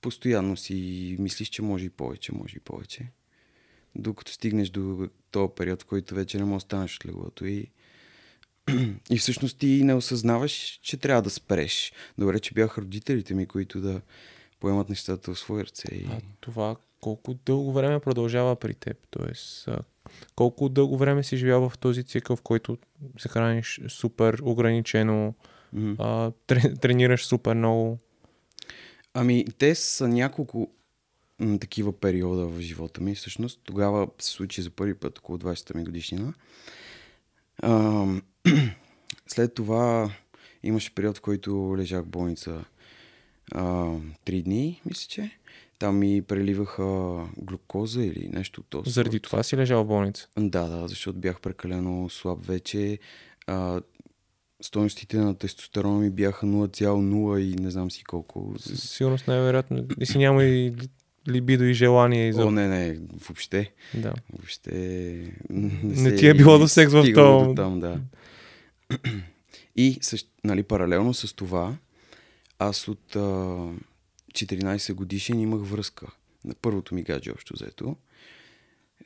постоянно 0.00 0.56
си 0.56 1.16
мислиш, 1.18 1.48
че 1.48 1.62
може 1.62 1.84
и 1.84 1.90
повече, 1.90 2.34
може 2.34 2.56
и 2.56 2.60
повече. 2.60 3.06
Докато 3.94 4.32
стигнеш 4.32 4.70
до 4.70 5.08
този 5.30 5.52
период, 5.56 5.82
в 5.82 5.86
който 5.86 6.14
вече 6.14 6.38
не 6.38 6.44
можеш 6.44 6.64
да 6.64 6.66
станеш 6.66 6.96
от 6.96 7.06
леглото 7.06 7.46
и 7.46 7.66
и 9.10 9.18
всъщност 9.18 9.58
ти 9.58 9.84
не 9.84 9.94
осъзнаваш, 9.94 10.80
че 10.82 10.96
трябва 10.96 11.22
да 11.22 11.30
спреш. 11.30 11.92
Добре, 12.18 12.40
че 12.40 12.54
бяха 12.54 12.80
родителите 12.80 13.34
ми, 13.34 13.46
които 13.46 13.80
да 13.80 14.00
поемат 14.60 14.88
нещата 14.88 15.34
в 15.34 15.38
свои 15.38 15.64
ръце. 15.64 15.88
И... 15.94 16.06
А 16.10 16.20
това 16.40 16.76
колко 17.00 17.34
дълго 17.34 17.72
време 17.72 18.00
продължава 18.00 18.56
при 18.56 18.74
теб? 18.74 18.96
Тоест, 19.10 19.68
колко 20.34 20.68
дълго 20.68 20.96
време 20.96 21.22
си 21.22 21.36
живял 21.36 21.68
в 21.68 21.78
този 21.78 22.04
цикъл, 22.04 22.36
в 22.36 22.42
който 22.42 22.78
се 23.18 23.28
храниш 23.28 23.80
супер 23.88 24.38
ограничено, 24.42 25.34
Мгм. 25.72 25.92
а, 25.98 26.32
тре- 26.46 26.74
тренираш 26.80 27.26
супер 27.26 27.54
много? 27.54 27.98
Ами, 29.14 29.44
те 29.58 29.74
са 29.74 30.08
няколко 30.08 30.70
м, 31.38 31.58
такива 31.58 31.92
периода 32.00 32.46
в 32.46 32.60
живота 32.60 33.00
ми. 33.00 33.14
Всъщност, 33.14 33.60
тогава 33.64 34.08
се 34.18 34.30
случи 34.30 34.62
за 34.62 34.70
първи 34.70 34.94
път 34.94 35.18
около 35.18 35.38
20-та 35.38 35.78
ми 35.78 35.84
годишнина. 35.84 36.34
А, 37.62 38.06
след 39.26 39.54
това 39.54 40.10
имаше 40.62 40.94
период, 40.94 41.18
в 41.18 41.20
който 41.20 41.74
лежах 41.78 42.02
в 42.02 42.08
болница 42.08 42.64
а, 43.52 43.94
три 44.24 44.42
дни, 44.42 44.80
мисля, 44.86 45.06
че. 45.08 45.30
Там 45.78 45.98
ми 45.98 46.22
преливаха 46.22 47.18
глюкоза 47.36 48.02
или 48.04 48.28
нещо 48.32 48.60
от 48.60 48.66
този 48.70 48.90
Заради 48.90 49.20
това 49.20 49.42
си 49.42 49.56
лежал 49.56 49.84
в 49.84 49.86
болница. 49.86 50.28
Да, 50.38 50.68
да, 50.68 50.88
защото 50.88 51.18
бях 51.18 51.40
прекалено 51.40 52.08
слаб 52.08 52.46
вече. 52.46 52.98
А, 53.46 53.80
стойностите 54.62 55.16
на 55.16 55.34
тестостерона 55.34 55.98
ми 55.98 56.10
бяха 56.10 56.46
0,0 56.46 57.38
и 57.38 57.62
не 57.62 57.70
знам 57.70 57.90
си 57.90 58.04
колко. 58.04 58.54
Със 58.58 58.90
сигурност 58.90 59.28
най-вероятно. 59.28 59.86
И 60.00 60.06
си 60.06 60.18
няма 60.18 60.44
и 60.44 60.70
ли- 60.70 60.88
либидо 61.28 61.64
и 61.64 61.74
желание. 61.74 62.28
И 62.28 62.32
за... 62.32 62.44
О, 62.44 62.50
не, 62.50 62.68
не, 62.68 62.98
въобще. 63.28 63.72
Да. 63.94 64.12
Въобще 64.32 64.70
Не 65.50 65.96
се 65.96 66.14
ти 66.14 66.28
е 66.28 66.34
било 66.34 66.58
до 66.58 66.68
секс 66.68 66.92
в 66.92 67.02
до 67.12 67.54
Там, 67.56 67.80
да. 67.80 68.00
И 69.76 69.98
нали, 70.44 70.62
паралелно 70.62 71.14
с 71.14 71.34
това, 71.34 71.76
аз 72.58 72.88
от 72.88 73.16
а, 73.16 73.20
14 74.32 74.94
годишен 74.94 75.40
имах 75.40 75.60
връзка. 75.60 76.06
На 76.44 76.54
първото 76.54 76.94
ми 76.94 77.02
гадже 77.02 77.30
общо 77.30 77.54
взето, 77.54 77.96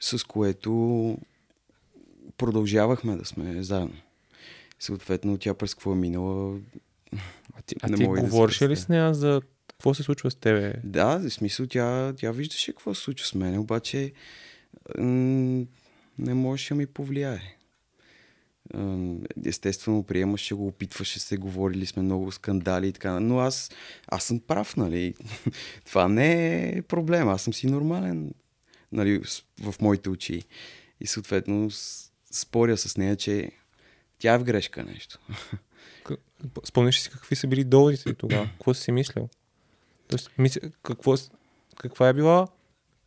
с 0.01 0.25
което 0.25 1.19
продължавахме 2.37 3.17
да 3.17 3.25
сме 3.25 3.63
заедно. 3.63 3.97
Съответно, 4.81 5.39
тя 5.39 5.55
през 5.55 5.75
какво 5.75 5.93
е 5.93 5.97
минала, 5.97 6.59
А 7.55 7.63
ти, 7.67 7.77
а 7.83 7.87
ти 7.87 8.03
да 8.03 8.21
говориш 8.21 8.63
ли 8.63 8.77
с 8.77 8.89
нея 8.89 9.15
за 9.15 9.43
какво 9.69 9.95
се 9.95 10.03
случва 10.03 10.31
с 10.31 10.35
тебе? 10.35 10.75
Да, 10.85 11.19
в 11.19 11.31
смисъл 11.31 11.67
тя, 11.67 12.13
тя 12.17 12.33
виждаше 12.33 12.73
какво 12.73 12.95
се 12.95 13.03
случва 13.03 13.27
с 13.27 13.35
мен, 13.35 13.59
обаче 13.59 14.13
м- 14.99 15.65
не 16.19 16.35
можеше 16.35 16.75
да 16.75 16.79
ми 16.79 16.87
повлияе. 16.87 17.57
Естествено, 19.47 20.03
приемаше 20.03 20.55
го, 20.55 20.67
опитваше 20.67 21.21
се, 21.21 21.37
говорили 21.37 21.87
сме 21.87 22.03
много 22.03 22.33
скандали 22.33 22.89
и 22.89 22.93
така. 22.93 23.21
Но 23.21 23.39
аз, 23.39 23.71
аз 24.07 24.25
съм 24.25 24.41
прав, 24.41 24.77
нали? 24.77 25.15
Това 25.85 26.09
не 26.09 26.69
е 26.69 26.83
проблем. 26.83 27.29
Аз 27.29 27.43
съм 27.43 27.55
си 27.55 27.67
нормален, 27.67 28.35
нали, 28.93 29.23
в 29.63 29.75
моите 29.81 30.11
очи. 30.11 30.43
И 31.01 31.07
съответно 31.07 31.71
споря 32.31 32.77
с 32.77 32.97
нея, 32.97 33.17
че 33.17 33.51
тя 34.19 34.35
е 34.35 34.39
в 34.39 34.45
грешка 34.45 34.85
нещо. 34.85 35.19
Спомняш 36.65 37.01
си 37.01 37.11
какви 37.11 37.37
са 37.37 37.47
били 37.47 37.65
доводите 37.65 38.15
тогава? 38.15 38.49
Какво 38.53 38.75
си 38.75 38.93
мислил? 38.93 39.29
Тоест, 40.09 40.31
мисля, 40.39 40.61
какво, 40.83 41.15
каква 41.77 42.09
е 42.09 42.13
била 42.13 42.49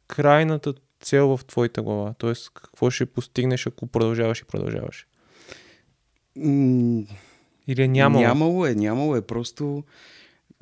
крайната 0.07 0.73
цел 0.99 1.37
в 1.37 1.45
твоята 1.45 1.81
глава? 1.81 2.13
Тоест, 2.13 2.49
какво 2.53 2.89
ще 2.89 3.05
постигнеш, 3.05 3.67
ако 3.67 3.87
продължаваш 3.87 4.39
и 4.39 4.45
продължаваш? 4.45 5.07
Или 7.67 7.83
е 7.83 7.87
нямало? 7.87 8.23
Нямало 8.23 8.65
е, 8.65 8.75
нямало 8.75 9.15
е. 9.15 9.21
Просто 9.21 9.83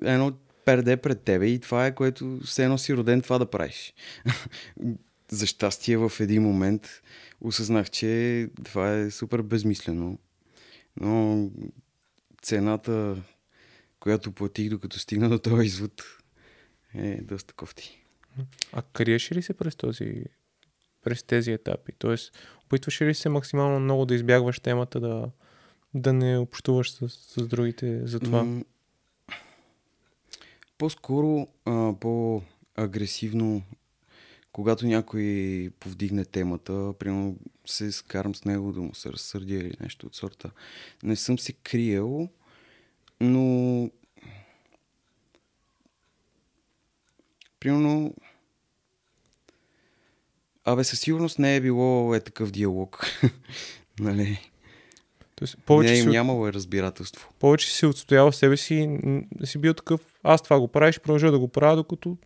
едно 0.04 0.34
перде 0.66 0.98
пред 0.98 1.22
тебе 1.22 1.48
и 1.48 1.60
това 1.60 1.86
е, 1.86 1.96
което 1.96 2.40
все 2.46 2.64
едно 2.64 2.78
си 2.78 2.96
роден 2.96 3.22
това 3.22 3.38
да 3.38 3.46
правиш. 3.46 3.94
За 5.30 5.48
щастие 5.48 5.98
в 5.98 6.12
един 6.20 6.44
момент 6.44 7.02
осъзнах, 7.42 7.90
че 7.90 8.50
това 8.64 8.94
е 8.94 9.12
супер 9.12 9.42
безмислено. 9.42 10.18
Но 11.00 11.50
цената, 12.42 13.16
която 14.00 14.32
платих 14.32 14.70
докато 14.70 15.00
стигна 15.00 15.30
до 15.30 15.40
този 15.40 15.66
извод, 15.66 16.04
е 16.96 17.22
доста 17.22 17.54
кофти. 17.54 18.02
А 18.74 18.82
криеш 18.82 19.32
ли 19.32 19.42
се 19.42 19.54
през 19.54 19.76
този 19.76 20.24
през 21.04 21.24
тези 21.24 21.52
етапи? 21.52 21.92
Тоест, 21.98 22.38
опитваш 22.66 23.02
ли 23.02 23.14
се 23.14 23.30
максимално 23.30 23.80
много 23.80 24.06
да 24.06 24.16
избягваш 24.16 24.60
темата, 24.60 25.00
да, 25.00 25.30
да 25.96 26.14
не 26.14 26.38
общуваш 26.38 26.92
с, 26.92 27.10
с 27.10 27.48
другите 27.48 28.08
за 28.08 28.20
това? 28.20 28.44
М, 28.44 28.64
По-скоро, 30.78 31.48
а, 31.66 31.94
по-агресивно, 32.00 33.64
когато 34.52 34.86
някой 34.86 35.70
повдигне 35.80 36.26
темата, 36.26 36.94
примерно 37.00 37.38
се 37.66 37.92
скарам 37.92 38.36
с 38.36 38.46
него 38.46 38.72
да 38.72 38.82
му 38.82 38.96
се 38.96 39.14
разсърдя 39.14 39.56
или 39.56 39.78
нещо 39.82 40.08
от 40.08 40.16
сорта. 40.16 40.52
Не 41.04 41.16
съм 41.16 41.40
се 41.40 41.54
криел, 41.54 42.30
но 43.22 43.90
примерно 47.60 48.14
Абе, 50.68 50.84
със 50.84 51.00
сигурност 51.00 51.40
не 51.40 51.56
е 51.56 51.62
било 51.62 52.16
е 52.16 52.20
такъв 52.20 52.52
диалог. 52.52 53.06
нали? 54.00 54.52
Тоест, 55.36 55.58
повече, 55.66 55.94
не, 55.94 56.02
си, 56.02 56.08
нямало 56.08 56.48
е 56.48 56.54
разбирателство. 56.54 57.30
повече 57.40 57.72
си 57.72 57.86
отстоял 57.86 58.32
себе 58.32 58.58
си, 58.58 59.00
си 59.44 59.58
бил 59.58 59.74
такъв, 59.74 60.02
аз 60.24 60.42
това 60.42 60.60
го 60.60 60.68
правя, 60.68 60.92
ще 60.92 61.02
продължа 61.02 61.32
да 61.32 61.40
го 61.40 61.48
правя, 61.48 61.76
докато, 61.76 62.18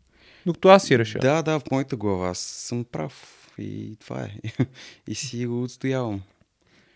докато 0.46 0.70
аз 0.70 0.84
си 0.84 1.00
реша. 1.00 1.20
Да, 1.20 1.42
да, 1.42 1.60
в 1.60 1.72
моята 1.72 1.96
глава 1.96 2.30
аз 2.30 2.40
съм 2.40 2.86
прав. 2.92 3.36
И 3.58 3.98
това 4.00 4.24
е. 4.24 4.32
и 5.08 5.16
си 5.16 5.46
го 5.46 5.64
отстоявам. 5.64 6.22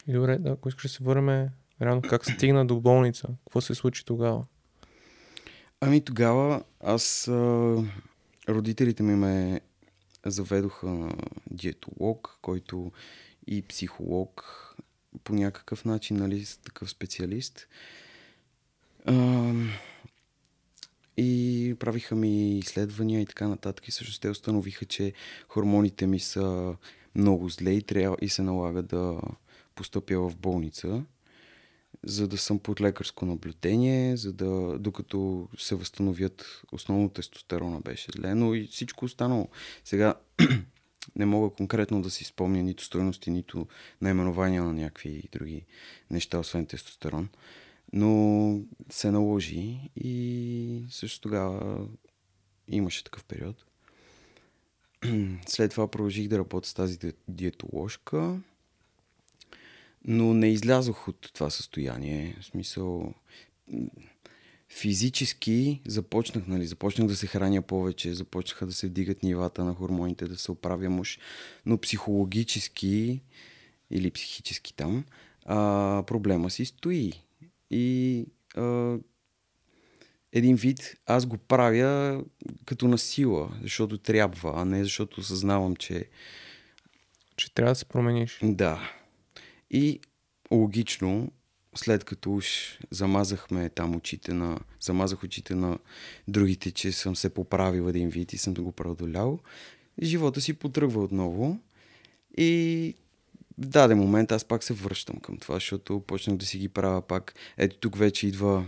И 0.07 0.13
добре, 0.13 0.37
да, 0.37 0.49
ако 0.49 0.69
искаш 0.69 0.83
да 0.83 0.89
се 0.89 1.03
върнем, 1.03 1.49
реално 1.81 2.01
как 2.01 2.25
стигна 2.25 2.65
до 2.65 2.79
болница? 2.79 3.27
Какво 3.45 3.61
се 3.61 3.75
случи 3.75 4.05
тогава? 4.05 4.43
Ами 5.81 6.01
тогава 6.01 6.63
аз... 6.79 7.27
А, 7.27 7.83
родителите 8.49 9.03
ми 9.03 9.15
ме 9.15 9.61
заведоха 10.25 10.87
на 10.87 11.15
диетолог, 11.51 12.37
който 12.41 12.91
и 13.47 13.61
психолог 13.61 14.62
по 15.23 15.33
някакъв 15.33 15.85
начин, 15.85 16.17
нали, 16.17 16.45
такъв 16.63 16.89
специалист. 16.89 17.67
А, 19.05 19.53
и 21.17 21.75
правиха 21.79 22.15
ми 22.15 22.57
изследвания 22.59 23.21
и 23.21 23.25
така 23.25 23.47
нататък. 23.47 23.87
И 23.87 23.91
също 23.91 24.19
те 24.19 24.29
установиха, 24.29 24.85
че 24.85 25.13
хормоните 25.47 26.07
ми 26.07 26.19
са 26.19 26.75
много 27.15 27.49
зле 27.49 27.71
и, 27.71 27.81
трябва, 27.81 28.17
и 28.21 28.29
се 28.29 28.41
налага 28.41 28.81
да 28.81 29.19
постъпя 29.75 30.29
в 30.29 30.35
болница, 30.37 31.03
за 32.03 32.27
да 32.27 32.37
съм 32.37 32.59
под 32.59 32.81
лекарско 32.81 33.25
наблюдение, 33.25 34.17
за 34.17 34.33
да, 34.33 34.79
докато 34.79 35.47
се 35.57 35.75
възстановят, 35.75 36.61
основно 36.71 37.09
тестостерона 37.09 37.79
беше 37.79 38.11
зле, 38.11 38.35
но 38.35 38.53
и 38.53 38.67
всичко 38.67 39.05
останало. 39.05 39.49
Сега 39.83 40.13
не 41.15 41.25
мога 41.25 41.49
конкретно 41.55 42.01
да 42.01 42.09
си 42.09 42.23
спомня 42.23 42.63
нито 42.63 42.83
стойности, 42.83 43.31
нито 43.31 43.67
наименования 44.01 44.63
на 44.63 44.73
някакви 44.73 45.23
други 45.31 45.65
неща, 46.11 46.39
освен 46.39 46.65
тестостерон. 46.65 47.29
Но 47.93 48.59
се 48.89 49.11
наложи 49.11 49.89
и 49.95 50.85
също 50.89 51.21
тогава 51.21 51.87
имаше 52.67 53.03
такъв 53.03 53.23
период. 53.23 53.65
След 55.47 55.71
това 55.71 55.87
продължих 55.87 56.27
да 56.27 56.37
работя 56.37 56.67
с 56.69 56.73
тази 56.73 56.97
ди- 56.97 57.13
диетоложка, 57.27 58.39
но 60.05 60.33
не 60.33 60.51
излязох 60.51 61.07
от 61.07 61.29
това 61.33 61.49
състояние. 61.49 62.37
В 62.41 62.45
смисъл, 62.45 63.13
физически 64.73 65.81
започнах, 65.87 66.47
нали, 66.47 66.65
започнах 66.65 67.07
да 67.07 67.15
се 67.15 67.27
храня 67.27 67.61
повече, 67.61 68.13
започнаха 68.13 68.65
да 68.65 68.73
се 68.73 68.87
вдигат 68.87 69.23
нивата 69.23 69.63
на 69.63 69.73
хормоните, 69.73 70.27
да 70.27 70.37
се 70.37 70.51
оправя 70.51 70.89
мъж, 70.89 71.19
но 71.65 71.77
психологически 71.77 73.21
или 73.91 74.11
психически 74.11 74.73
там, 74.73 75.05
а, 75.45 76.03
проблема 76.07 76.49
си 76.49 76.65
стои. 76.65 77.13
И 77.71 78.25
а, 78.55 78.97
един 80.31 80.55
вид 80.55 80.95
аз 81.05 81.25
го 81.25 81.37
правя 81.37 82.23
като 82.65 82.87
на 82.87 82.97
сила, 82.97 83.57
защото 83.61 83.97
трябва, 83.97 84.53
а 84.55 84.65
не 84.65 84.83
защото 84.83 85.21
осъзнавам, 85.21 85.75
че 85.75 86.09
Че 87.35 87.53
трябва 87.53 87.71
да 87.71 87.75
се 87.75 87.85
промениш. 87.85 88.39
да. 88.43 88.91
И 89.71 89.99
логично, 90.51 91.31
след 91.75 92.03
като 92.03 92.33
уж 92.33 92.77
замазахме 92.91 93.69
там 93.69 93.95
очите 93.95 94.33
на... 94.33 94.59
Замазах 94.79 95.23
очите 95.23 95.55
на 95.55 95.77
другите, 96.27 96.71
че 96.71 96.91
съм 96.91 97.15
се 97.15 97.33
поправил 97.33 97.89
един 97.89 98.09
вид 98.09 98.33
и 98.33 98.37
съм 98.37 98.53
го 98.53 98.71
преодолял, 98.71 99.39
живота 100.01 100.41
си 100.41 100.53
потръгва 100.53 101.03
отново 101.03 101.59
и 102.37 102.95
в 103.57 103.67
даден 103.67 103.97
момент 103.97 104.31
аз 104.31 104.45
пак 104.45 104.63
се 104.63 104.73
връщам 104.73 105.19
към 105.19 105.37
това, 105.37 105.55
защото 105.55 105.99
почнах 105.99 106.37
да 106.37 106.45
си 106.45 106.57
ги 106.57 106.69
правя 106.69 107.01
пак. 107.01 107.35
Ето 107.57 107.77
тук 107.77 107.97
вече 107.97 108.27
идва 108.27 108.65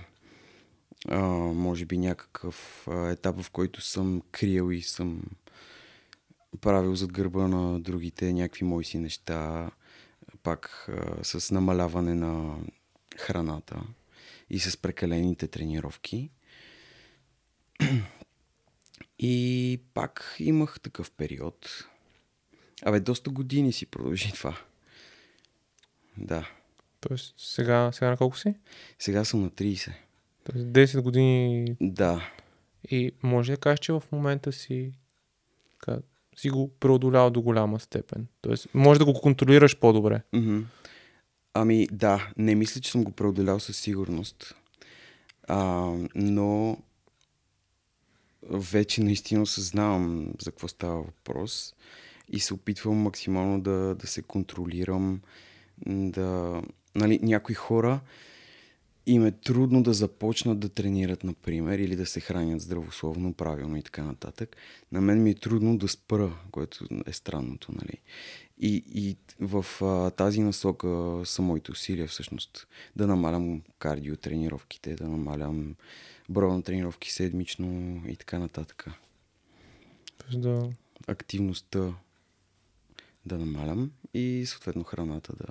а, 1.10 1.20
може 1.54 1.86
би 1.86 1.98
някакъв 1.98 2.88
а, 2.88 3.10
етап, 3.10 3.42
в 3.42 3.52
който 3.52 3.82
съм 3.82 4.22
криел 4.32 4.72
и 4.72 4.82
съм 4.82 5.24
правил 6.62 6.96
зад 6.96 7.12
гърба 7.12 7.48
на 7.48 7.80
другите 7.80 8.34
някакви 8.34 8.66
мои 8.66 8.86
си 8.86 8.98
неща, 8.98 9.72
пак 10.44 10.90
а, 10.90 11.24
с 11.24 11.52
намаляване 11.52 12.16
на 12.16 12.58
храната 13.18 13.82
и 14.50 14.60
с 14.60 14.78
прекалените 14.78 15.48
тренировки. 15.48 16.30
И 19.20 19.80
пак 19.94 20.36
имах 20.40 20.80
такъв 20.80 21.12
период. 21.12 21.86
Абе, 22.86 23.00
доста 23.00 23.30
години 23.30 23.74
си 23.74 23.86
продължи 23.86 24.32
това. 24.34 24.58
Да. 26.18 26.50
Тоест, 27.00 27.34
сега, 27.38 27.92
сега 27.92 28.10
на 28.10 28.18
колко 28.18 28.38
си? 28.38 28.56
Сега 29.00 29.26
съм 29.26 29.42
на 29.42 29.50
30. 29.50 29.94
Тоест 30.44 30.66
10 30.68 31.02
години 31.02 31.76
Да. 31.82 32.32
и 32.92 33.12
може 33.24 33.52
да 33.52 33.58
кажеш, 33.58 33.80
че 33.80 33.92
в 33.94 34.04
момента 34.12 34.52
си, 34.52 34.94
така, 35.72 36.00
си 36.36 36.50
го 36.50 36.76
преодолял 36.80 37.30
до 37.30 37.42
голяма 37.42 37.80
степен. 37.80 38.28
Тоест, 38.42 38.68
може 38.74 39.00
да 39.00 39.06
го 39.06 39.14
контролираш 39.14 39.80
по-добре. 39.80 40.22
Мгм. 40.34 40.60
Ами 41.58 41.88
да, 41.92 42.32
не 42.38 42.56
мисля, 42.56 42.82
че 42.82 42.92
съм 42.92 43.04
го 43.04 43.12
преодолял 43.12 43.60
със 43.60 43.78
сигурност. 43.78 44.56
А, 45.48 45.92
но 46.16 46.78
вече 48.50 49.04
наистина 49.04 49.42
осъзнавам 49.42 50.34
за 50.42 50.52
какво 50.52 50.68
става 50.68 51.02
въпрос 51.02 51.76
и 52.30 52.40
се 52.40 52.54
опитвам 52.54 52.98
максимално 52.98 53.62
да, 53.62 53.96
да 53.96 54.08
се 54.08 54.22
контролирам, 54.22 55.22
да... 55.88 56.62
Нали, 56.96 57.20
някои 57.22 57.56
хора 57.56 58.00
им 59.06 59.26
е 59.26 59.32
трудно 59.32 59.84
да 59.84 59.94
започнат 59.94 60.60
да 60.60 60.70
тренират, 60.70 61.24
например, 61.24 61.80
или 61.80 61.96
да 61.96 62.06
се 62.06 62.20
хранят 62.20 62.62
здравословно, 62.62 63.34
правилно 63.34 63.78
и 63.78 63.82
така 63.82 64.04
нататък. 64.04 64.56
На 64.92 65.02
мен 65.02 65.24
ми 65.24 65.30
е 65.30 65.36
трудно 65.36 65.78
да 65.78 65.88
спра, 65.88 66.34
което 66.52 66.86
е 67.06 67.14
странното, 67.14 67.72
нали. 67.72 68.02
И, 68.60 68.84
и 68.88 69.18
в 69.40 69.66
а, 69.82 70.10
тази 70.10 70.42
насока 70.42 71.22
са 71.26 71.42
моите 71.42 71.72
усилия 71.72 72.08
всъщност. 72.08 72.68
Да 72.96 73.08
намалям 73.08 73.62
кардио 73.80 74.16
тренировките, 74.16 74.96
да 74.96 75.08
намалям 75.08 75.76
броя 76.30 76.54
на 76.54 76.64
тренировки 76.64 77.12
седмично 77.12 78.02
и 78.08 78.16
така 78.16 78.40
нататък. 78.40 78.88
Да... 80.34 80.70
Активността 81.08 81.94
да 83.26 83.38
намалям 83.38 83.92
и 84.14 84.44
съответно 84.48 84.84
храната 84.84 85.34
да... 85.36 85.46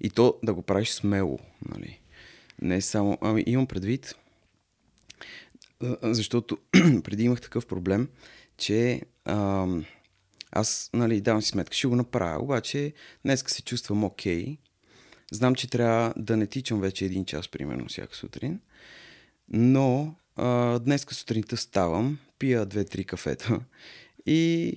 И 0.00 0.10
то 0.10 0.38
да 0.42 0.54
го 0.54 0.62
правиш 0.62 0.90
смело, 0.90 1.38
нали. 1.68 2.00
Не 2.62 2.80
само... 2.80 3.18
Ами 3.20 3.44
имам 3.46 3.66
предвид, 3.66 4.14
защото 6.02 6.58
преди 7.04 7.24
имах 7.24 7.40
такъв 7.40 7.66
проблем, 7.66 8.08
че 8.56 9.02
ам, 9.24 9.84
аз, 10.50 10.90
нали, 10.92 11.20
давам 11.20 11.42
си 11.42 11.48
сметка, 11.48 11.76
ще 11.76 11.86
го 11.86 11.96
направя, 11.96 12.42
обаче 12.42 12.92
днеска 13.24 13.50
се 13.50 13.62
чувствам 13.62 14.04
окей. 14.04 14.58
Знам, 15.32 15.54
че 15.54 15.70
трябва 15.70 16.14
да 16.16 16.36
не 16.36 16.46
тичам 16.46 16.80
вече 16.80 17.04
един 17.04 17.24
час, 17.24 17.48
примерно, 17.48 17.88
всяка 17.88 18.16
сутрин. 18.16 18.60
Но 19.48 20.14
а, 20.36 20.78
днеска 20.78 21.14
сутринта 21.14 21.56
ставам, 21.56 22.18
пия 22.38 22.66
две-три 22.66 23.04
кафета 23.04 23.60
и 24.26 24.72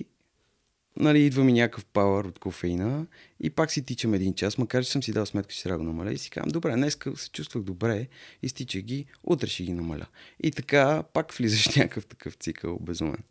нали, 0.96 1.20
идва 1.20 1.44
ми 1.44 1.52
някакъв 1.52 1.84
пауър 1.84 2.24
от 2.24 2.38
кофеина 2.38 3.06
и 3.40 3.50
пак 3.50 3.70
си 3.70 3.84
тичам 3.84 4.14
един 4.14 4.34
час, 4.34 4.58
макар 4.58 4.84
че 4.84 4.90
съм 4.90 5.02
си 5.02 5.12
дал 5.12 5.26
сметка, 5.26 5.54
че 5.54 5.68
да 5.68 5.78
го 5.78 5.84
намаля 5.84 6.12
и 6.12 6.18
си 6.18 6.30
казвам, 6.30 6.50
добре, 6.50 6.76
днеска 6.76 7.16
се 7.16 7.30
чувствах 7.30 7.64
добре, 7.64 8.06
изтича 8.42 8.80
ги, 8.80 9.06
утре 9.24 9.46
ще 9.46 9.62
ги 9.62 9.72
намаля. 9.72 10.06
И 10.42 10.50
така 10.50 11.02
пак 11.02 11.32
влизаш 11.32 11.70
в 11.70 11.76
някакъв 11.76 12.06
такъв 12.06 12.34
цикъл, 12.34 12.78
безумен. 12.78 13.22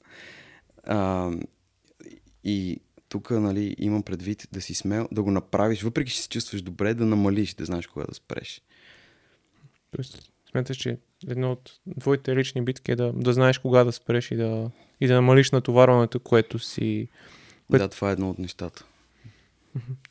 А, 0.83 1.31
и 2.43 2.79
тук, 3.09 3.31
нали, 3.31 3.75
имам 3.79 4.03
предвид 4.03 4.47
да 4.51 4.61
си 4.61 4.73
смел, 4.73 5.07
да 5.11 5.23
го 5.23 5.31
направиш, 5.31 5.81
въпреки 5.81 6.11
че 6.11 6.21
се 6.21 6.29
чувстваш 6.29 6.61
добре, 6.61 6.93
да 6.93 7.05
намалиш, 7.05 7.53
да 7.53 7.65
знаеш 7.65 7.87
кога 7.87 8.05
да 8.05 8.13
спреш. 8.13 8.61
Тоест, 9.91 10.31
смяташ, 10.51 10.77
че 10.77 10.97
едно 11.27 11.51
от 11.51 11.79
твоите 11.99 12.35
лични 12.35 12.61
битки 12.61 12.91
е 12.91 12.95
да, 12.95 13.13
да 13.13 13.33
знаеш 13.33 13.57
кога 13.57 13.83
да 13.83 13.91
спреш 13.91 14.31
и 14.31 14.35
да, 14.35 14.71
и 15.01 15.07
да 15.07 15.13
намалиш 15.13 15.51
натоварването, 15.51 16.19
което 16.19 16.59
си... 16.59 17.07
Да, 17.77 17.87
това 17.87 18.09
е 18.09 18.13
едно 18.13 18.29
от 18.29 18.39
нещата. 18.39 18.85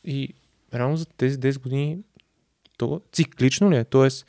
И 0.05 0.35
реално 0.75 0.97
за 0.97 1.07
тези 1.07 1.39
10 1.39 1.59
години 1.59 1.99
то 2.77 3.01
циклично 3.13 3.71
ли 3.71 3.77
е? 3.77 3.85
Тоест, 3.85 4.27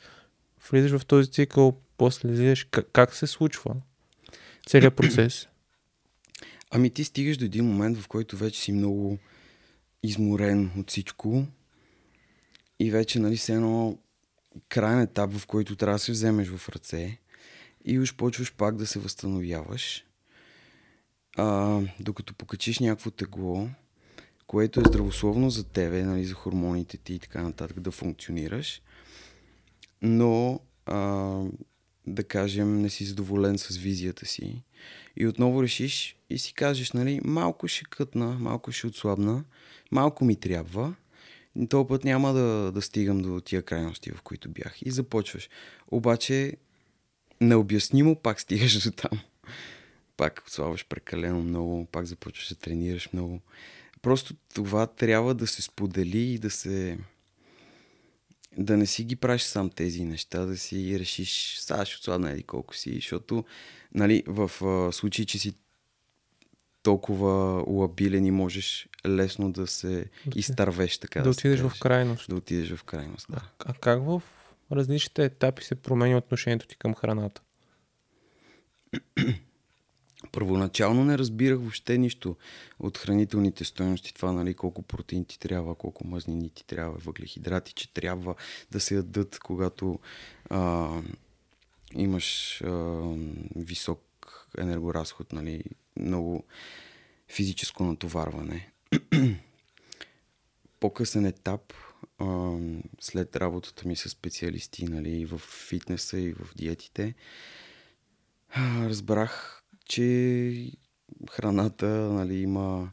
влизаш 0.70 1.00
в 1.00 1.06
този 1.06 1.30
цикъл, 1.30 1.80
после 1.96 2.32
излизаш. 2.32 2.64
Как, 2.64 2.86
как 2.92 3.14
се 3.14 3.26
случва 3.26 3.74
целият 4.66 4.96
процес? 4.96 5.48
Ами 6.70 6.90
ти 6.90 7.04
стигаш 7.04 7.36
до 7.36 7.44
един 7.44 7.64
момент, 7.64 7.98
в 7.98 8.08
който 8.08 8.36
вече 8.36 8.60
си 8.60 8.72
много 8.72 9.18
изморен 10.02 10.70
от 10.78 10.90
всичко 10.90 11.46
и 12.78 12.90
вече, 12.90 13.18
нали, 13.18 13.36
се 13.36 13.52
едно 13.52 13.98
крайен 14.68 15.00
етап, 15.00 15.32
в 15.32 15.46
който 15.46 15.76
трябва 15.76 15.94
да 15.94 15.98
се 15.98 16.12
вземеш 16.12 16.48
в 16.48 16.68
ръце 16.68 17.18
и 17.84 17.98
уж 17.98 18.14
почваш 18.14 18.52
пак 18.52 18.76
да 18.76 18.86
се 18.86 18.98
възстановяваш. 18.98 20.04
А, 21.36 21.80
докато 22.00 22.34
покачиш 22.34 22.78
някакво 22.78 23.10
тегло, 23.10 23.68
което 24.46 24.80
е 24.80 24.88
здравословно 24.88 25.50
за 25.50 25.64
тебе, 25.64 26.02
нали, 26.02 26.24
за 26.24 26.34
хормоните 26.34 26.96
ти 26.96 27.14
и 27.14 27.18
така 27.18 27.42
нататък, 27.42 27.80
да 27.80 27.90
функционираш, 27.90 28.82
но 30.02 30.60
а, 30.86 30.96
да 32.06 32.24
кажем, 32.24 32.82
не 32.82 32.90
си 32.90 33.04
задоволен 33.04 33.58
с 33.58 33.76
визията 33.76 34.26
си 34.26 34.62
и 35.16 35.26
отново 35.26 35.62
решиш 35.62 36.16
и 36.30 36.38
си 36.38 36.54
кажеш, 36.54 36.92
нали, 36.92 37.20
малко 37.24 37.68
ще 37.68 37.84
кътна, 37.84 38.26
малко 38.26 38.72
ще 38.72 38.86
отслабна, 38.86 39.44
малко 39.90 40.24
ми 40.24 40.36
трябва, 40.36 40.94
и 41.56 41.68
този 41.68 41.88
път 41.88 42.04
няма 42.04 42.32
да, 42.32 42.72
да 42.72 42.82
стигам 42.82 43.18
до 43.18 43.40
тия 43.40 43.62
крайности, 43.62 44.10
в 44.10 44.22
които 44.22 44.50
бях. 44.50 44.82
И 44.82 44.90
започваш. 44.90 45.48
Обаче, 45.90 46.56
необяснимо 47.40 48.16
пак 48.16 48.40
стигаш 48.40 48.84
до 48.84 48.90
там. 48.90 49.20
Пак 50.22 50.42
отслабваш 50.46 50.86
прекалено 50.86 51.42
много, 51.42 51.86
пак 51.86 52.06
започваш 52.06 52.48
да 52.48 52.54
тренираш 52.54 53.12
много. 53.12 53.40
Просто 54.02 54.34
това 54.54 54.86
трябва 54.86 55.34
да 55.34 55.46
се 55.46 55.62
сподели 55.62 56.18
и 56.18 56.38
да 56.38 56.50
се... 56.50 56.98
Да 58.58 58.76
не 58.76 58.86
си 58.86 59.04
ги 59.04 59.16
правиш 59.16 59.42
сам 59.42 59.70
тези 59.70 60.04
неща, 60.04 60.44
да 60.44 60.56
си 60.56 60.98
решиш, 60.98 61.56
сега 61.58 61.84
ще 61.84 61.96
отслабна 61.96 62.30
еди 62.30 62.42
колко 62.42 62.76
си, 62.76 62.94
защото, 62.94 63.44
нали, 63.94 64.22
в 64.26 64.50
а, 64.64 64.92
случай, 64.92 65.24
че 65.24 65.38
си 65.38 65.54
толкова 66.82 67.64
лабилен 67.66 68.26
и 68.26 68.30
можеш 68.30 68.88
лесно 69.06 69.52
да 69.52 69.66
се 69.66 70.04
Да 70.26 70.38
изтървеш, 70.38 70.98
така 70.98 71.18
да, 71.18 71.24
да 71.24 71.30
отидеш 71.30 71.60
в 71.60 71.72
крайност. 71.80 72.28
Да 72.28 72.36
отидеш 72.36 72.74
в 72.74 72.84
крайност, 72.84 73.26
да. 73.30 73.48
А 73.58 73.74
как 73.74 74.02
в 74.02 74.22
различните 74.72 75.24
етапи 75.24 75.64
се 75.64 75.74
променя 75.74 76.16
отношението 76.16 76.66
ти 76.66 76.76
към 76.76 76.94
храната? 76.94 77.42
Първоначално 80.32 81.04
не 81.04 81.18
разбирах 81.18 81.58
въобще 81.58 81.98
нищо 81.98 82.36
от 82.78 82.98
хранителните 82.98 83.64
стоености, 83.64 84.14
това, 84.14 84.32
нали, 84.32 84.54
колко 84.54 84.82
протеин 84.82 85.24
ти 85.24 85.38
трябва, 85.38 85.74
колко 85.74 86.06
мазнини 86.06 86.50
ти 86.50 86.66
трябва, 86.66 86.98
въглехидрати, 86.98 87.72
че 87.72 87.92
трябва 87.92 88.34
да 88.70 88.80
се 88.80 88.94
ядат, 88.94 89.38
когато 89.38 89.98
а, 90.50 90.90
имаш 91.94 92.60
а, 92.62 93.02
висок 93.56 94.02
енергоразход, 94.58 95.32
нали, 95.32 95.64
много 95.96 96.44
физическо 97.28 97.84
натоварване. 97.84 98.72
По-късен 100.80 101.26
етап, 101.26 101.72
а, 102.18 102.56
след 103.00 103.36
работата 103.36 103.88
ми 103.88 103.96
с 103.96 104.08
специалисти, 104.08 104.84
нали, 104.84 105.24
в 105.24 105.38
фитнеса 105.38 106.18
и 106.18 106.32
в 106.32 106.54
диетите, 106.56 107.14
разбрах, 108.56 109.61
че 109.84 110.72
храната 111.30 111.86
нали, 111.86 112.38
има 112.38 112.90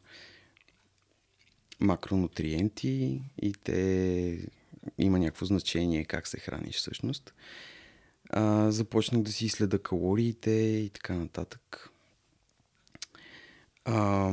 макронутриенти 1.79 3.21
и 3.41 3.53
те 3.63 4.49
има 4.97 5.19
някакво 5.19 5.45
значение 5.45 6.05
как 6.05 6.27
се 6.27 6.39
храниш 6.39 6.75
всъщност. 6.75 7.33
А, 8.29 8.71
започнах 8.71 9.21
да 9.21 9.31
си 9.31 9.45
изследа 9.45 9.79
калориите 9.79 10.51
и 10.51 10.89
така 10.89 11.13
нататък. 11.13 11.89
А, 13.85 14.31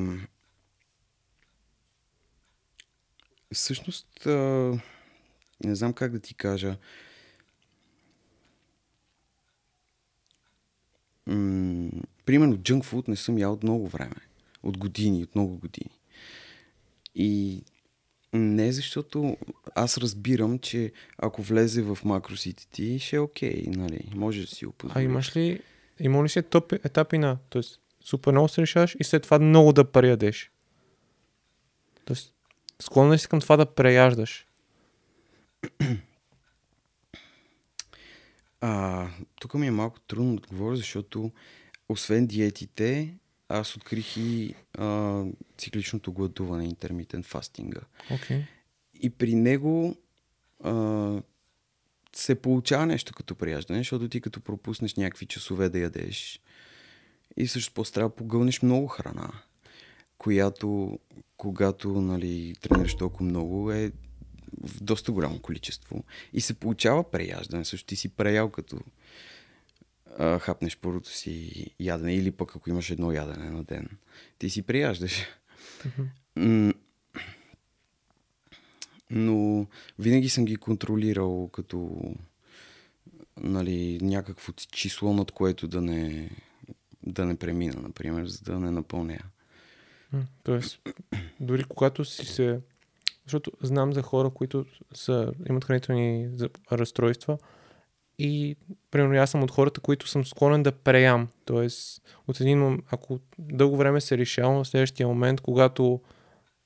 всъщност, 3.52 4.26
а, 4.26 4.78
не 5.64 5.74
знам 5.74 5.92
как 5.92 6.12
да 6.12 6.20
ти 6.20 6.34
кажа. 6.34 6.76
М- 11.26 11.90
примерно, 12.26 12.56
food 12.58 13.08
не 13.08 13.16
съм 13.16 13.38
ял 13.38 13.52
от 13.52 13.62
много 13.62 13.88
време. 13.88 14.16
От 14.62 14.78
години, 14.78 15.22
от 15.22 15.34
много 15.34 15.56
години. 15.56 16.00
И 17.14 17.62
Не, 18.32 18.72
защото 18.72 19.36
аз 19.74 19.98
разбирам, 19.98 20.58
че 20.58 20.92
ако 21.18 21.42
влезе 21.42 21.82
в 21.82 21.98
макросите 22.04 22.66
ти, 22.66 22.98
ще 22.98 23.16
е 23.16 23.20
окей, 23.20 23.64
нали? 23.66 24.00
Може 24.14 24.40
да 24.40 24.46
си 24.46 24.66
го 24.66 24.72
позволиш. 24.72 24.96
А 24.96 25.02
имаш 25.02 25.36
ли, 25.36 25.60
има 26.00 26.24
ли 26.24 26.28
си 26.28 26.38
етапи, 26.38 26.74
етапи 26.84 27.18
на, 27.18 27.38
т.е. 27.50 27.62
супер 28.04 28.32
много 28.32 28.48
се 28.48 28.62
решаваш 28.62 28.96
и 29.00 29.04
след 29.04 29.22
това 29.22 29.38
много 29.38 29.72
да 29.72 29.84
преядеш? 29.84 30.50
Тоест, 32.04 32.34
склонен 32.80 33.12
ли 33.12 33.18
си 33.18 33.28
към 33.28 33.40
това 33.40 33.56
да 33.56 33.66
преяждаш? 33.66 34.46
А, 38.60 39.06
тук 39.40 39.54
ми 39.54 39.66
е 39.66 39.70
малко 39.70 40.00
трудно 40.00 40.36
да 40.36 40.36
отговоря, 40.36 40.76
защото 40.76 41.32
освен 41.88 42.26
диетите, 42.26 43.14
аз 43.48 43.76
открих 43.76 44.16
и 44.16 44.54
а, 44.78 45.22
цикличното 45.58 46.12
гладуване, 46.12 46.64
интермитент 46.64 47.26
фастинга. 47.26 47.80
Окей. 48.10 48.44
И 49.00 49.10
при 49.10 49.34
него 49.34 49.96
а, 50.64 51.22
се 52.16 52.34
получава 52.34 52.86
нещо 52.86 53.12
като 53.14 53.34
прияждане, 53.34 53.80
защото 53.80 54.08
ти 54.08 54.20
като 54.20 54.40
пропуснеш 54.40 54.94
някакви 54.94 55.26
часове 55.26 55.68
да 55.68 55.78
ядеш 55.78 56.40
и 57.36 57.46
също 57.48 57.74
после 57.74 57.92
трябва 57.92 58.08
да 58.08 58.16
погълнеш 58.16 58.62
много 58.62 58.86
храна, 58.86 59.32
която 60.18 60.98
когато 61.36 61.88
нали, 62.00 62.54
тренираш 62.60 62.94
толкова 62.94 63.24
много 63.24 63.72
е 63.72 63.92
в 64.62 64.82
доста 64.82 65.12
голямо 65.12 65.38
количество 65.38 66.04
и 66.32 66.40
се 66.40 66.54
получава 66.54 67.10
преяждане. 67.10 67.64
Също 67.64 67.86
ти 67.86 67.96
си 67.96 68.08
преял 68.08 68.50
като 68.50 68.78
а, 70.18 70.38
хапнеш 70.38 70.78
първото 70.78 71.10
си 71.10 71.66
ядене 71.80 72.14
или 72.14 72.30
пък 72.30 72.56
ако 72.56 72.70
имаш 72.70 72.90
едно 72.90 73.12
ядене 73.12 73.50
на 73.50 73.64
ден, 73.64 73.88
ти 74.38 74.50
си 74.50 74.62
преяждаш. 74.62 75.26
М, 76.36 76.72
Но 79.10 79.66
винаги 79.98 80.28
съм 80.28 80.44
ги 80.44 80.56
контролирал 80.56 81.48
като 81.52 82.00
нали, 83.36 83.98
някакво 84.02 84.52
число, 84.52 85.12
над 85.12 85.30
което 85.30 85.68
да 85.68 85.80
не, 85.82 86.30
да 87.02 87.24
не 87.24 87.36
премина, 87.36 87.80
например, 87.82 88.26
за 88.26 88.40
да 88.40 88.60
не 88.60 88.70
напълня. 88.70 89.18
Тоест, 90.42 90.80
дори 91.40 91.64
когато 91.64 92.04
си 92.04 92.26
се... 92.26 92.60
Защото 93.24 93.52
знам 93.62 93.92
за 93.92 94.02
хора, 94.02 94.30
които 94.30 94.66
са, 94.94 95.32
имат 95.48 95.64
хранителни 95.64 96.28
разстройства 96.72 97.38
и, 98.18 98.56
примерно, 98.90 99.22
аз 99.22 99.30
съм 99.30 99.42
от 99.42 99.50
хората, 99.50 99.80
които 99.80 100.08
съм 100.08 100.24
склонен 100.24 100.62
да 100.62 100.72
преям. 100.72 101.28
Тоест, 101.44 102.02
от 102.28 102.40
един 102.40 102.82
ако 102.90 103.18
дълго 103.38 103.76
време 103.76 104.00
се 104.00 104.18
решавам 104.18 104.64
в 104.64 104.68
следващия 104.68 105.08
момент, 105.08 105.40
когато 105.40 106.00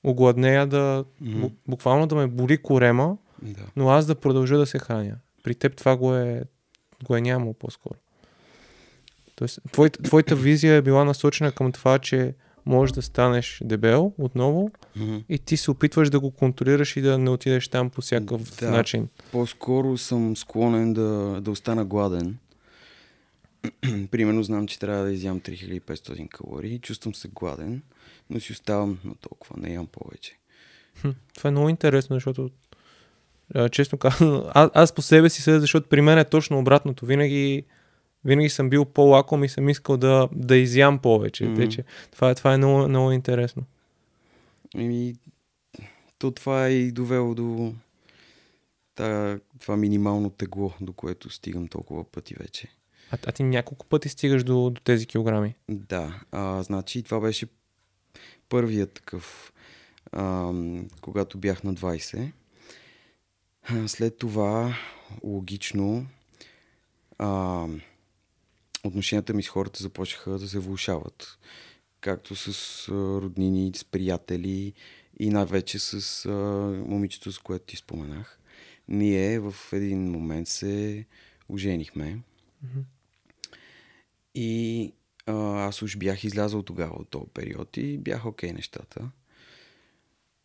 огладнея 0.03 0.67
да, 0.67 1.05
бу- 1.23 1.51
буквално 1.67 2.07
да 2.07 2.15
ме 2.15 2.27
боли 2.27 2.57
корема, 2.57 3.17
Да. 3.41 3.61
но 3.75 3.89
аз 3.89 4.05
да 4.05 4.15
продължа 4.15 4.57
да 4.57 4.65
се 4.65 4.79
храня. 4.79 5.15
При 5.43 5.55
теб 5.55 5.75
това 5.75 5.97
го 5.97 6.15
е, 6.15 6.43
го 7.03 7.15
е 7.15 7.21
нямало 7.21 7.53
по-скоро. 7.53 7.95
Тоест, 9.35 9.59
твоята, 9.71 10.03
твоята 10.03 10.35
визия 10.35 10.75
е 10.75 10.81
била 10.81 11.03
насочена 11.05 11.51
към 11.51 11.71
това, 11.71 11.99
че 11.99 12.35
можеш 12.65 12.93
да 12.93 13.01
станеш 13.01 13.61
дебел 13.63 14.13
отново 14.17 14.71
Мгм. 14.95 15.17
и 15.29 15.39
ти 15.39 15.57
се 15.57 15.71
опитваш 15.71 16.09
да 16.09 16.19
го 16.19 16.31
контролираш 16.31 16.97
и 16.97 17.01
да 17.01 17.17
не 17.17 17.29
отидеш 17.29 17.67
там 17.67 17.89
по 17.89 18.01
всякакъв 18.01 18.57
Да. 18.59 18.71
начин. 18.71 19.07
По-скоро 19.31 19.97
съм 19.97 20.37
склонен 20.37 20.93
да, 20.93 21.01
да 21.41 21.51
остана 21.51 21.85
гладен. 21.85 22.37
Примерно 24.11 24.43
знам, 24.43 24.67
че 24.67 24.79
трябва 24.79 25.03
да 25.03 25.11
изям 25.11 25.39
3500 25.39 26.29
калории, 26.29 26.79
чувствам 26.79 27.15
се 27.15 27.27
гладен, 27.27 27.81
но 28.29 28.39
си 28.39 28.51
оставам 28.51 28.99
на 29.05 29.15
толкова, 29.15 29.55
не 29.57 29.73
ям 29.73 29.87
повече. 29.87 30.37
Хм, 31.01 31.09
това 31.35 31.47
е 31.47 31.51
много 31.51 31.69
интересно, 31.69 32.15
защото 32.15 32.49
а, 33.55 33.69
честно 33.69 33.97
казвам, 33.97 34.43
аз, 34.49 34.69
аз 34.73 34.93
по 34.93 35.01
себе 35.01 35.29
си 35.29 35.41
съдя, 35.41 35.59
защото 35.59 35.89
при 35.89 36.01
мен 36.01 36.17
е 36.17 36.25
точно 36.25 36.59
обратното. 36.59 37.05
Винаги, 37.05 37.63
винаги 38.25 38.49
съм 38.49 38.69
бил 38.69 38.85
по-лаком 38.85 39.43
и 39.43 39.49
съм 39.49 39.69
искал 39.69 39.97
да, 39.97 40.29
да 40.31 40.57
изям 40.57 40.99
повече. 40.99 41.43
Mm-hmm. 41.43 41.55
Тъй, 41.55 41.69
че 41.69 41.83
това, 42.11 42.29
е- 42.29 42.35
това 42.35 42.53
е 42.53 42.57
много, 42.57 42.87
много 42.87 43.11
интересно. 43.11 43.63
Еми, 44.75 45.15
то 46.17 46.31
това 46.31 46.67
е 46.67 46.71
и 46.71 46.91
довело 46.91 47.35
до 47.35 47.73
та, 48.95 49.39
това 49.59 49.77
минимално 49.77 50.29
тегло, 50.29 50.73
до 50.81 50.93
което 50.93 51.29
стигам 51.29 51.67
толкова 51.67 52.03
пъти 52.03 52.35
вече. 52.39 52.67
А, 53.11 53.17
а 53.25 53.31
ти 53.31 53.43
няколко 53.43 53.85
пъти 53.85 54.09
стигаш 54.09 54.43
до, 54.43 54.69
до 54.69 54.81
тези 54.81 55.05
килограми. 55.05 55.55
Да, 55.69 56.21
а, 56.31 56.63
значи 56.63 57.03
това 57.03 57.19
беше 57.19 57.47
първият 58.49 58.93
такъв, 58.93 59.53
ам, 60.11 60.87
когато 61.01 61.37
бях 61.37 61.63
на 61.63 61.73
20. 61.73 62.31
А, 63.63 63.87
След 63.87 64.17
това, 64.17 64.75
логично, 65.23 66.05
ам, 67.19 67.81
отношенията 68.83 69.33
ми 69.33 69.43
с 69.43 69.47
хората 69.47 69.83
започнаха 69.83 70.31
да 70.31 70.47
се 70.47 70.59
влушават. 70.59 71.39
Както 72.01 72.35
с 72.35 72.87
роднини, 73.21 73.71
с 73.75 73.85
приятели 73.85 74.73
и 75.19 75.29
най-вече 75.29 75.79
с 75.79 76.29
момичето, 76.87 77.31
с 77.31 77.39
което 77.39 77.65
ти 77.65 77.77
споменах. 77.77 78.39
Ние 78.87 79.39
в 79.39 79.55
един 79.73 80.11
момент 80.11 80.47
се 80.47 81.05
оженихме. 81.49 82.19
Мгм. 82.63 82.79
И 84.35 84.93
а, 85.25 85.33
аз 85.67 85.81
уж 85.81 85.97
бях 85.97 86.23
излязъл 86.23 86.63
тогава 86.63 86.95
от 86.95 87.09
този 87.09 87.25
период 87.33 87.77
и 87.77 87.97
бях 87.97 88.25
окей 88.25 88.53
нещата. 88.53 89.11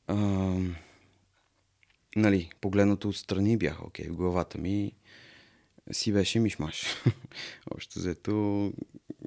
А, 0.07 0.17
нали, 2.17 2.51
погледнато 2.61 3.09
отстрани 3.09 3.57
бях 3.57 3.85
окей. 3.85 4.09
В 4.09 4.17
главата 4.17 4.59
ми 4.59 4.93
си 5.93 6.13
беше 6.13 6.41
мишмаш. 6.41 6.85
Общо 7.75 7.99
взето 7.99 8.73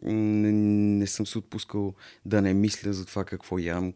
не, 0.03 0.51
не 0.51 1.07
съм 1.07 1.27
се 1.27 1.37
отпускал 1.37 1.93
да 2.25 2.41
не 2.41 2.53
мисля 2.53 2.93
за 2.93 3.05
това 3.05 3.25
какво 3.25 3.59
ям, 3.59 3.93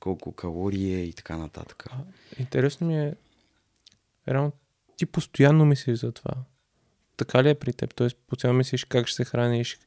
колко 0.00 0.32
калории 0.32 0.94
е 0.94 1.04
и 1.04 1.12
така 1.12 1.36
нататък. 1.36 1.84
А, 1.90 1.96
Интересно 2.38 2.86
ми 2.86 2.98
е, 2.98 3.14
реално 4.28 4.52
ти 4.96 5.06
постоянно 5.06 5.64
мислиш 5.64 5.98
за 5.98 6.12
това. 6.12 6.32
Така 7.16 7.42
ли 7.42 7.48
е 7.50 7.54
при 7.54 7.72
теб? 7.72 7.94
Тоест, 7.94 8.16
постоянно 8.26 8.58
мислиш 8.58 8.84
как 8.84 9.06
ще 9.06 9.16
се 9.16 9.24
храниш, 9.24 9.78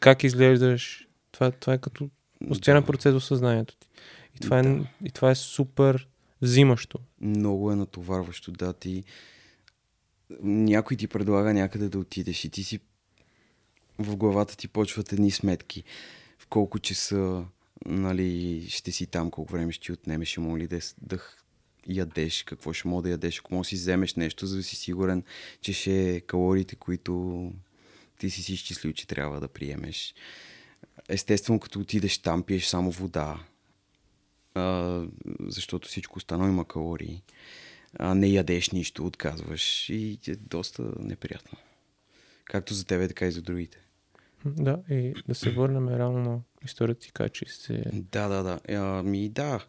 как 0.00 0.24
изглеждаш. 0.24 1.08
Това, 1.32 1.50
това 1.50 1.72
е 1.72 1.78
като 1.78 2.10
постоянен 2.48 2.82
Да. 2.82 2.86
процес 2.86 3.14
в 3.14 3.20
съзнанието 3.24 3.76
ти. 3.76 3.88
И 4.36 4.40
това, 4.40 4.58
е, 4.58 4.62
Да. 4.62 4.86
и 5.04 5.10
това 5.10 5.30
е 5.30 5.34
супер 5.34 6.08
взимащо. 6.42 6.98
много 7.20 7.72
е 7.72 7.76
натоварващо. 7.76 8.52
Да, 8.52 8.72
ти... 8.72 9.04
Някой 10.42 10.96
ти 10.96 11.08
предлага 11.08 11.54
някъде 11.54 11.88
да 11.88 11.98
отидеш 11.98 12.44
и 12.44 12.50
ти 12.50 12.64
си 12.64 12.80
в 13.98 14.16
главата 14.16 14.56
ти 14.56 14.68
почват 14.68 15.12
едни 15.12 15.30
сметки. 15.30 15.84
В 16.38 16.46
колко 16.46 16.78
часа 16.78 17.44
нали, 17.86 18.66
ще 18.68 18.92
си 18.92 19.06
там, 19.06 19.30
колко 19.30 19.52
време 19.52 19.72
ще 19.72 19.84
ти 19.84 19.92
отнемеш, 19.92 20.28
ще 20.28 20.40
му 20.40 20.58
да, 20.58 20.80
да 21.00 21.18
ядеш, 21.86 22.42
какво 22.42 22.72
ще 22.72 22.88
мога 22.88 23.02
да 23.02 23.10
ядеш, 23.10 23.38
ако 23.38 23.54
може 23.54 23.66
да 23.66 23.68
си 23.68 23.74
вземеш 23.74 24.14
нещо, 24.14 24.46
за 24.46 24.56
да 24.56 24.62
си 24.62 24.76
сигурен, 24.76 25.22
че 25.60 25.72
ще 25.72 26.14
е 26.14 26.20
калориите, 26.20 26.76
които 26.76 27.52
ти 28.18 28.30
си 28.30 28.42
си 28.42 28.52
изчислил, 28.52 28.92
че 28.92 29.06
трябва 29.06 29.40
да 29.40 29.48
приемеш. 29.48 30.14
Естествено, 31.08 31.60
като 31.60 31.80
отидеш 31.80 32.18
там, 32.18 32.42
пиеш 32.42 32.66
само 32.66 32.90
вода, 32.90 33.38
а, 34.54 35.02
защото 35.40 35.88
всичко 35.88 36.18
останало 36.18 36.48
има 36.48 36.64
калории. 36.64 37.22
А, 37.98 38.14
не 38.14 38.28
ядеш 38.28 38.70
нищо, 38.70 39.06
отказваш 39.06 39.90
и 39.90 40.18
е 40.28 40.36
доста 40.36 40.92
неприятно. 40.98 41.58
Както 42.44 42.74
за 42.74 42.84
тебе, 42.84 43.08
така 43.08 43.26
и 43.26 43.32
за 43.32 43.42
другите. 43.42 43.78
Да, 44.46 44.82
и 44.90 45.14
да 45.28 45.34
се 45.34 45.50
върнем 45.50 45.88
реално 45.88 46.18
на 46.18 46.40
историята 46.64 47.00
ти, 47.00 47.06
така 47.06 47.28
че 47.28 47.44
се... 47.48 47.84
Да, 47.92 48.28
да, 48.28 48.42
да. 48.42 48.74
Ами 48.76 49.28
да, 49.28 49.66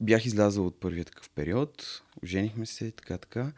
бях 0.00 0.26
излязъл 0.26 0.66
от 0.66 0.80
първия 0.80 1.04
такъв 1.04 1.30
период, 1.30 2.02
оженихме 2.22 2.66
се, 2.66 2.90
така, 2.90 3.18
така, 3.18 3.52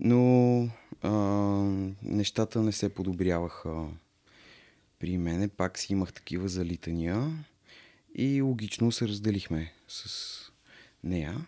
но 0.00 0.62
а, 1.02 1.10
нещата 2.02 2.62
не 2.62 2.72
се 2.72 2.94
подобряваха 2.94 3.86
при 4.98 5.18
мене. 5.18 5.48
Пак 5.48 5.78
си 5.78 5.92
имах 5.92 6.12
такива 6.12 6.48
залитания 6.48 7.44
и 8.14 8.42
логично 8.42 8.92
се 8.92 9.08
разделихме 9.08 9.72
с 9.88 10.34
нея. 11.04 11.46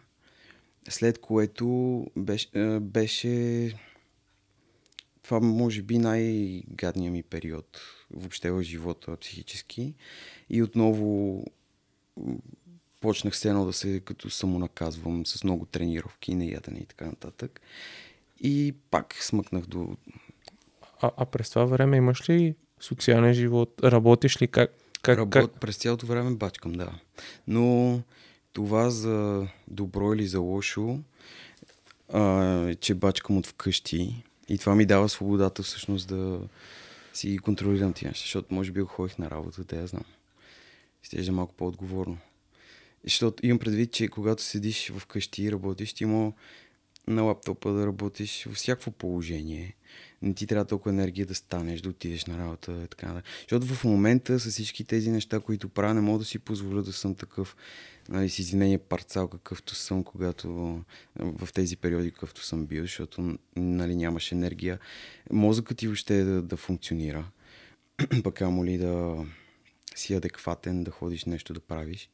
След 0.88 1.18
което 1.18 2.06
беше, 2.16 2.48
беше 2.80 3.74
това 5.22 5.40
може 5.40 5.82
би 5.82 5.98
най-гадният 5.98 7.12
ми 7.12 7.22
период 7.22 7.80
въобще 8.10 8.50
в 8.50 8.62
живота 8.62 9.16
психически. 9.16 9.94
И 10.50 10.62
отново 10.62 11.44
почнах 13.00 13.36
се 13.36 13.48
едно 13.48 13.66
да 13.66 13.72
се 13.72 14.00
като 14.00 14.30
самонаказвам 14.30 15.26
с 15.26 15.44
много 15.44 15.66
тренировки, 15.66 16.34
неядене 16.34 16.78
и 16.78 16.86
така 16.86 17.04
нататък. 17.04 17.60
И 18.40 18.74
пак 18.90 19.14
смъкнах 19.14 19.66
до... 19.66 19.96
А, 21.00 21.10
а 21.16 21.26
през 21.26 21.50
това 21.50 21.64
време 21.64 21.96
имаш 21.96 22.30
ли 22.30 22.54
социален 22.80 23.34
живот? 23.34 23.74
Работиш 23.84 24.42
ли? 24.42 24.48
Как, 24.48 24.74
как, 25.02 25.18
Работ... 25.18 25.32
как? 25.32 25.60
През 25.60 25.76
цялото 25.76 26.06
време 26.06 26.30
бачкам, 26.30 26.72
да. 26.72 26.92
Но 27.46 28.00
това 28.60 28.90
за 28.90 29.46
добро 29.68 30.14
или 30.14 30.26
за 30.26 30.40
лошо, 30.40 30.98
а, 32.12 32.74
че 32.74 32.94
бачкам 32.94 33.36
от 33.36 33.46
вкъщи 33.46 34.24
и 34.48 34.58
това 34.58 34.74
ми 34.74 34.86
дава 34.86 35.08
свободата 35.08 35.62
всъщност 35.62 36.08
да 36.08 36.40
си 37.12 37.38
контролирам 37.38 37.92
тия 37.92 38.08
неща, 38.08 38.22
защото 38.22 38.54
може 38.54 38.72
би 38.72 38.80
ходих 38.80 39.18
на 39.18 39.30
работа, 39.30 39.64
да 39.64 39.76
я 39.76 39.86
знам. 39.86 40.04
Изглежда 41.04 41.32
малко 41.32 41.54
по-отговорно. 41.54 42.18
Защото 43.04 43.46
имам 43.46 43.58
предвид, 43.58 43.92
че 43.92 44.08
когато 44.08 44.42
седиш 44.42 44.92
вкъщи 44.98 45.42
и 45.42 45.52
работиш, 45.52 45.92
ти 45.92 46.04
има 46.04 46.32
на 47.06 47.22
лаптопа 47.22 47.72
да 47.72 47.86
работиш 47.86 48.44
във 48.44 48.56
всяко 48.56 48.90
положение. 48.90 49.74
Не 50.22 50.34
ти 50.34 50.46
трябва 50.46 50.64
толкова 50.64 50.90
енергия 50.90 51.26
да 51.26 51.34
станеш, 51.34 51.80
да 51.80 51.88
отидеш 51.88 52.26
на 52.26 52.38
работа 52.38 52.82
и 52.84 52.88
така 52.88 53.06
да. 53.06 53.22
Защото 53.40 53.66
в 53.66 53.84
момента 53.84 54.40
с 54.40 54.50
всички 54.50 54.84
тези 54.84 55.10
неща, 55.10 55.40
които 55.40 55.68
правя, 55.68 55.94
не 55.94 56.00
мога 56.00 56.18
да 56.18 56.24
си 56.24 56.38
позволя 56.38 56.82
да 56.82 56.92
съм 56.92 57.14
такъв, 57.14 57.56
нали, 58.08 58.28
с 58.28 58.38
извинение 58.38 58.78
парцал, 58.78 59.28
какъвто 59.28 59.74
съм, 59.74 60.04
когато 60.04 60.48
в 61.16 61.48
тези 61.54 61.76
периоди, 61.76 62.10
какъвто 62.10 62.44
съм 62.44 62.66
бил, 62.66 62.82
защото 62.82 63.38
нали, 63.56 63.96
нямаш 63.96 64.32
енергия. 64.32 64.78
Мозъкът 65.32 65.78
ти 65.78 65.86
въобще 65.86 66.20
е 66.20 66.24
да, 66.24 66.42
да 66.42 66.56
функционира. 66.56 67.24
Пък 68.24 68.42
амо 68.42 68.64
ли 68.64 68.78
да 68.78 69.24
си 69.94 70.14
адекватен, 70.14 70.84
да 70.84 70.90
ходиш 70.90 71.24
нещо 71.24 71.52
да 71.52 71.60
правиш. 71.60 72.10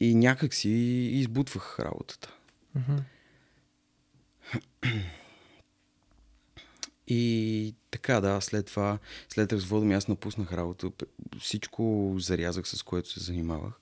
И 0.00 0.14
някак 0.14 0.54
си 0.54 0.70
избутвах 1.12 1.80
работата. 1.80 2.34
Мгм. 2.74 2.96
И 7.12 7.74
така, 7.90 8.20
да, 8.20 8.40
след 8.40 8.66
това, 8.66 8.98
след 9.28 9.52
развода 9.52 9.86
ми 9.86 9.94
аз 9.94 10.08
напуснах 10.08 10.52
работа. 10.52 10.90
Всичко 11.40 12.14
зарязах, 12.18 12.68
с 12.68 12.82
което 12.82 13.10
се 13.10 13.20
занимавах. 13.20 13.72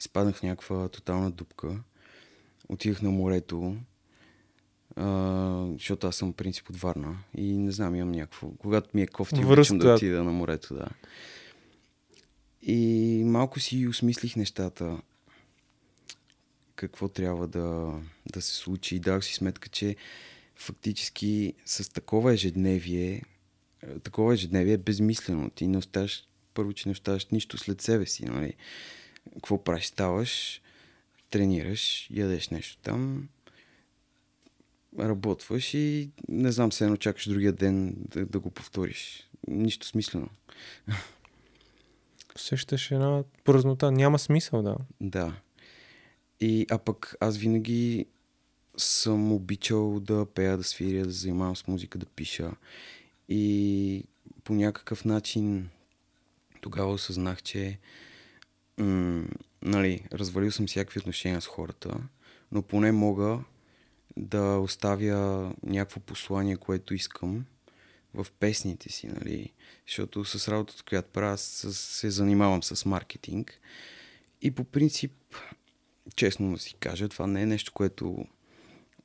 Изпаднах 0.00 0.36
в 0.36 0.42
някаква 0.42 0.88
тотална 0.88 1.30
дупка. 1.30 1.80
Отидах 2.68 3.02
на 3.02 3.10
морето, 3.10 3.76
а, 4.96 5.66
защото 5.72 6.06
аз 6.06 6.16
съм 6.16 6.32
принцип 6.32 6.70
от 6.70 6.76
Варна. 6.76 7.18
И 7.36 7.56
не 7.56 7.72
знам, 7.72 7.94
имам 7.94 8.12
някакво... 8.12 8.50
Когато 8.50 8.90
ми 8.94 9.02
е 9.02 9.06
кофти, 9.06 9.44
обичам 9.44 9.78
да 9.78 9.94
отида 9.94 10.24
на 10.24 10.32
морето, 10.32 10.74
да. 10.74 10.88
И 12.62 13.22
малко 13.26 13.60
си 13.60 13.88
осмислих 13.88 14.36
нещата. 14.36 14.98
Какво 16.76 17.08
трябва 17.08 17.46
да, 17.48 17.98
да 18.32 18.42
се 18.42 18.54
случи. 18.54 18.96
И 18.96 19.00
дах 19.00 19.24
си 19.24 19.34
сметка, 19.34 19.68
че 19.68 19.96
фактически 20.56 21.54
с 21.64 21.92
такова 21.92 22.32
ежедневие, 22.32 23.22
е, 23.82 23.98
такова 23.98 24.34
ежедневие 24.34 24.74
е 24.74 24.78
безмислено. 24.78 25.50
Ти 25.50 25.66
не 25.66 25.78
оставаш, 25.78 26.24
първо, 26.54 26.72
че 26.72 26.88
не 26.88 26.92
оставаш 26.92 27.26
нищо 27.26 27.58
след 27.58 27.80
себе 27.80 28.06
си, 28.06 28.24
нали? 28.24 28.54
Какво 29.34 29.64
правиш? 29.64 29.84
Ставаш, 29.84 30.60
тренираш, 31.30 32.10
ядеш 32.10 32.48
нещо 32.48 32.78
там, 32.82 33.28
работваш 34.98 35.74
и 35.74 36.10
не 36.28 36.52
знам, 36.52 36.72
се 36.72 36.84
едно 36.84 36.96
чакаш 36.96 37.28
другия 37.28 37.52
ден 37.52 37.94
да, 37.98 38.26
да 38.26 38.40
го 38.40 38.50
повториш. 38.50 39.28
Нищо 39.48 39.86
смислено. 39.86 40.28
Усещаш 42.36 42.90
една 42.90 43.24
празнота. 43.44 43.92
Няма 43.92 44.18
смисъл, 44.18 44.62
да. 44.62 44.76
Да. 45.00 45.36
И, 46.40 46.66
а 46.70 46.78
пък 46.78 47.14
аз 47.20 47.36
винаги 47.36 48.06
съм 48.76 49.32
обичал 49.32 50.00
да 50.00 50.26
пея, 50.26 50.56
да 50.56 50.64
свиря, 50.64 51.04
да 51.04 51.10
занимавам 51.12 51.56
с 51.56 51.66
музика, 51.66 51.98
да 51.98 52.06
пиша. 52.06 52.52
И 53.28 54.04
по 54.44 54.54
някакъв 54.54 55.04
начин 55.04 55.68
тогава 56.60 56.92
осъзнах, 56.92 57.42
че 57.42 57.78
м- 58.78 59.24
нали, 59.62 60.02
развалил 60.12 60.50
съм 60.50 60.66
всякакви 60.66 61.00
отношения 61.00 61.40
с 61.40 61.46
хората, 61.46 62.00
но 62.52 62.62
поне 62.62 62.92
мога 62.92 63.40
да 64.16 64.58
оставя 64.58 65.52
някакво 65.62 66.00
послание, 66.00 66.56
което 66.56 66.94
искам 66.94 67.44
в 68.14 68.26
песните 68.40 68.92
си, 68.92 69.06
нали? 69.06 69.52
Защото 69.86 70.24
с 70.24 70.48
работата, 70.48 70.82
която 70.82 71.08
правя, 71.12 71.38
с- 71.38 71.74
се 71.74 72.10
занимавам 72.10 72.62
с 72.62 72.84
маркетинг. 72.84 73.60
И 74.42 74.50
по 74.50 74.64
принцип, 74.64 75.12
честно 76.16 76.52
да 76.52 76.58
си 76.58 76.74
кажа, 76.80 77.08
това 77.08 77.26
не 77.26 77.42
е 77.42 77.46
нещо, 77.46 77.72
което 77.72 78.26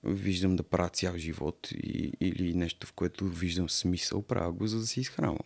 виждам 0.03 0.55
да 0.55 0.63
правя 0.63 0.89
цял 0.89 1.17
живот 1.17 1.67
и, 1.71 2.11
или 2.21 2.53
нещо, 2.53 2.87
в 2.87 2.93
което 2.93 3.27
виждам 3.27 3.69
смисъл. 3.69 4.21
Правя 4.21 4.51
го, 4.51 4.67
за 4.67 4.79
да 4.79 4.87
се 4.87 4.99
изхранвам. 4.99 5.37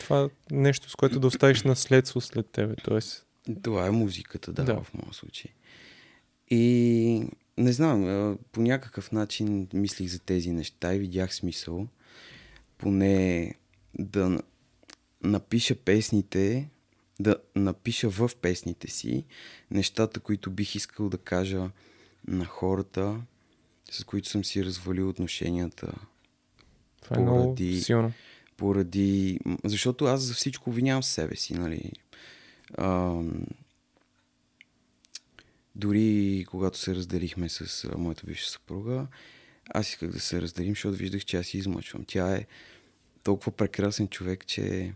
Това 0.00 0.24
е 0.24 0.54
нещо, 0.54 0.90
с 0.90 0.96
което 0.96 1.20
да 1.20 1.26
оставиш 1.26 1.62
наследство 1.62 2.20
след 2.20 2.46
тебе. 2.46 2.74
Тоест, 2.84 3.26
Това 3.62 3.86
е 3.86 3.90
музиката, 3.90 4.52
да, 4.52 4.64
Да. 4.64 4.82
в 4.82 4.94
моя 4.94 5.14
случай. 5.14 5.50
И 6.50 7.26
не 7.58 7.72
знам, 7.72 8.38
по 8.52 8.60
някакъв 8.60 9.12
начин 9.12 9.68
мислих 9.74 10.08
за 10.08 10.18
тези 10.18 10.52
неща 10.52 10.94
и 10.94 10.98
видях 10.98 11.34
смисъл 11.34 11.88
поне 12.78 13.54
да 13.98 14.40
напиша 15.22 15.74
песните, 15.74 16.68
да 17.20 17.36
напиша 17.56 18.10
в 18.10 18.30
песните 18.42 18.90
си 18.90 19.24
нещата, 19.70 20.20
които 20.20 20.50
бих 20.50 20.74
искал 20.74 21.08
да 21.08 21.18
кажа 21.18 21.70
на 22.26 22.44
хората, 22.44 23.20
с 23.90 24.04
които 24.04 24.28
съм 24.28 24.44
си 24.44 24.64
развалил 24.64 25.08
отношенията 25.08 25.94
това 27.02 27.16
е 27.16 27.20
много 27.20 27.42
Поради- 27.42 27.80
силно. 27.80 28.12
поради... 28.56 29.40
Защото 29.64 30.04
аз 30.04 30.20
за 30.20 30.34
всичко 30.34 30.70
обвинявам 30.70 31.02
себе 31.02 31.36
си, 31.36 31.54
нали? 31.54 31.92
Ам... 32.78 33.46
Дори 35.74 36.44
когато 36.48 36.78
се 36.78 36.94
разделихме 36.94 37.48
с 37.48 37.88
моята 37.96 38.22
бивша 38.26 38.50
съпруга, 38.50 39.06
аз 39.70 39.88
исках 39.88 40.10
да 40.10 40.20
се 40.20 40.42
разделим, 40.42 40.72
защото 40.72 40.96
виждах, 40.96 41.24
че 41.24 41.36
аз 41.36 41.46
си 41.46 41.58
измъчвам. 41.58 42.04
Тя 42.06 42.36
е 42.36 42.46
толкова 43.22 43.52
прекрасен 43.52 44.08
човек, 44.08 44.46
че 44.46 44.94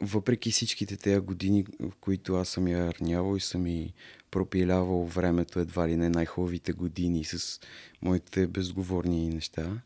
въпреки 0.00 0.50
всичките 0.50 0.96
тези 0.96 1.20
години, 1.20 1.64
в 1.80 1.92
които 2.00 2.34
аз 2.34 2.48
съм 2.48 2.68
я 2.68 2.88
арнявал 2.88 3.36
и 3.36 3.40
съм 3.40 3.66
и 3.66 3.92
пропилявал 4.30 5.06
времето, 5.06 5.58
едва 5.58 5.88
ли 5.88 5.96
не 5.96 6.08
най-хубавите 6.08 6.72
години 6.72 7.24
с 7.24 7.60
моите 8.02 8.46
безговорни 8.46 9.28
неща, 9.28 9.82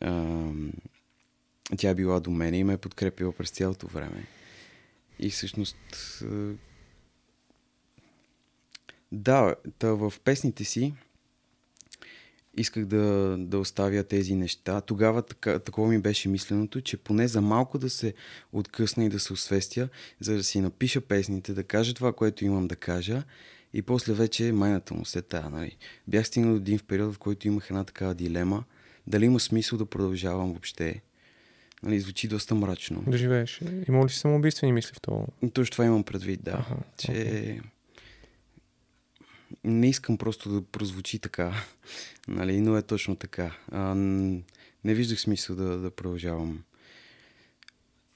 ам, 0.00 0.72
тя 1.78 1.90
е 1.90 1.94
била 1.94 2.20
до 2.20 2.30
мен 2.30 2.54
и 2.54 2.64
ме 2.64 2.72
е 2.72 2.78
подкрепила 2.78 3.32
през 3.32 3.50
цялото 3.50 3.86
време. 3.86 4.26
И 5.18 5.30
всъщност... 5.30 5.76
а, 6.22 6.54
Да, 9.12 9.54
в 9.82 10.12
песните 10.24 10.64
си 10.64 10.94
исках 12.56 12.84
да, 12.84 13.36
да 13.38 13.58
оставя 13.58 14.04
тези 14.04 14.34
неща. 14.34 14.80
Тогава 14.80 15.22
така, 15.22 15.58
такова 15.58 15.88
ми 15.88 15.98
беше 15.98 16.28
мисленото, 16.28 16.80
че 16.80 16.96
поне 16.96 17.28
за 17.28 17.40
малко 17.40 17.78
да 17.78 17.90
се 17.90 18.14
откъсна 18.52 19.04
и 19.04 19.08
да 19.08 19.20
се 19.20 19.32
освестя, 19.32 19.88
за 20.20 20.34
да 20.34 20.44
си 20.44 20.60
напиша 20.60 21.00
песните, 21.00 21.54
да 21.54 21.64
кажа 21.64 21.94
това, 21.94 22.12
което 22.12 22.44
имам 22.44 22.68
да 22.68 22.76
кажа 22.76 23.22
и 23.72 23.82
после 23.82 24.12
вече 24.12 24.52
майната 24.52 24.94
му 24.94 25.04
се 25.04 25.22
тая. 25.22 25.50
Нали. 25.50 25.76
Бях 26.08 26.26
стигнал 26.26 26.52
до 26.52 26.56
един 26.56 26.78
в 26.78 26.84
период, 26.84 27.14
в 27.14 27.18
който 27.18 27.48
имах 27.48 27.66
една 27.70 27.84
такава 27.84 28.14
дилема, 28.14 28.64
дали 29.06 29.24
има 29.24 29.40
смисъл 29.40 29.78
да 29.78 29.86
продължавам 29.86 30.50
въобще. 30.50 31.02
Нали, 31.82 32.00
звучи 32.00 32.28
доста 32.28 32.54
мрачно. 32.54 33.04
Да 33.06 33.18
живееш. 33.18 33.60
Има 33.88 34.04
ли 34.04 34.10
самоубийствени 34.10 34.72
мисли 34.72 34.94
в 34.94 35.00
това? 35.00 35.24
Точно 35.52 35.72
това 35.72 35.84
имам 35.84 36.04
предвид, 36.04 36.40
да. 36.42 36.50
Аха, 36.50 36.76
че 36.98 37.10
окей. 37.10 37.60
Не 39.64 39.88
искам 39.88 40.18
просто 40.18 40.50
да 40.50 40.62
прозвучи 40.62 41.18
така, 41.18 41.54
нали, 42.28 42.60
но 42.60 42.76
е 42.76 42.82
точно 42.82 43.16
така. 43.16 43.56
А, 43.72 43.94
не 43.94 44.94
виждах 44.94 45.20
смисъл 45.20 45.56
да, 45.56 45.78
да 45.78 45.90
продължавам. 45.90 46.62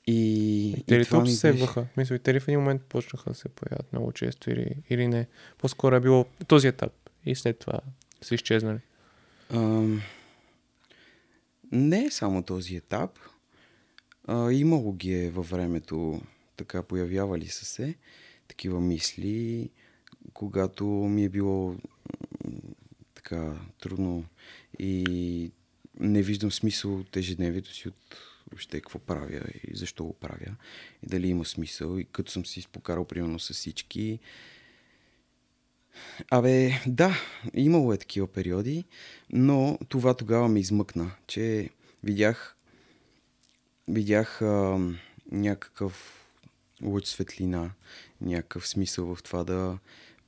И, 0.07 0.71
И 0.79 0.85
те 0.87 0.99
ли 0.99 1.05
това 1.05 1.19
тук 1.19 1.27
ми 1.27 1.33
се 1.33 1.53
беше-? 1.53 1.87
Мисля, 1.97 2.15
и 2.15 2.19
те 2.19 2.35
ли 2.35 2.41
в 2.41 2.49
един 2.49 2.61
момент 2.61 2.83
почнаха 2.83 3.31
да 3.31 3.35
се 3.35 3.49
появяват 3.49 3.93
много 3.93 4.13
често 4.13 4.51
или, 4.51 4.75
или 4.91 5.09
не? 5.09 5.27
По-скоро 5.59 5.95
е 5.95 6.01
било 6.01 6.27
този 6.47 6.69
етап 6.69 6.93
и 7.27 7.35
след 7.35 7.59
това 7.59 7.81
са 8.23 8.35
изчезнали. 8.35 8.79
Ам, 9.55 10.03
не 11.73 12.05
е 12.05 12.11
само 12.11 12.43
този 12.43 12.77
етап. 12.77 13.19
А, 14.25 14.53
имало 14.53 14.93
ги 14.93 15.15
е 15.15 15.31
във 15.31 15.51
времето, 15.51 16.23
така 16.57 16.83
появявали 16.83 17.47
са 17.47 17.65
се 17.65 17.95
такива 18.49 18.81
мисли, 18.81 19.71
когато 20.35 20.85
ми 20.87 21.25
е 21.25 21.29
било 21.29 21.77
така 23.15 23.61
трудно 23.81 24.25
и 24.79 25.53
не 26.01 26.23
виждам 26.23 26.53
смисъл 26.53 26.99
от 26.99 27.17
ежедневието 27.17 27.75
си, 27.75 27.89
от 27.89 28.17
въобще 28.51 28.81
какво 28.81 28.99
правя 28.99 29.43
и 29.65 29.77
защо 29.77 30.05
го 30.05 30.13
правя 30.13 30.57
и 31.03 31.07
дали 31.07 31.29
има 31.29 31.45
смисъл. 31.45 31.99
И 31.99 32.05
като 32.05 32.33
съм 32.33 32.47
си 32.47 32.59
изпокарал 32.59 33.05
примерно 33.05 33.39
с 33.39 33.55
всички 33.55 34.21
Абе, 36.31 36.83
да, 36.87 37.15
имало 37.55 37.93
е 37.93 37.99
такива 37.99 38.27
периоди, 38.27 38.85
но 39.33 39.79
това 39.89 40.15
тогава 40.15 40.49
ме 40.49 40.61
измъкна, 40.61 41.11
че 41.27 41.71
видях, 42.05 42.57
видях 43.89 44.43
а, 44.43 44.79
някакъв 45.33 46.25
луч 46.83 47.07
светлина, 47.07 47.71
някакъв 48.21 48.69
смисъл 48.69 49.15
в 49.15 49.23
това 49.23 49.45
да 49.45 49.79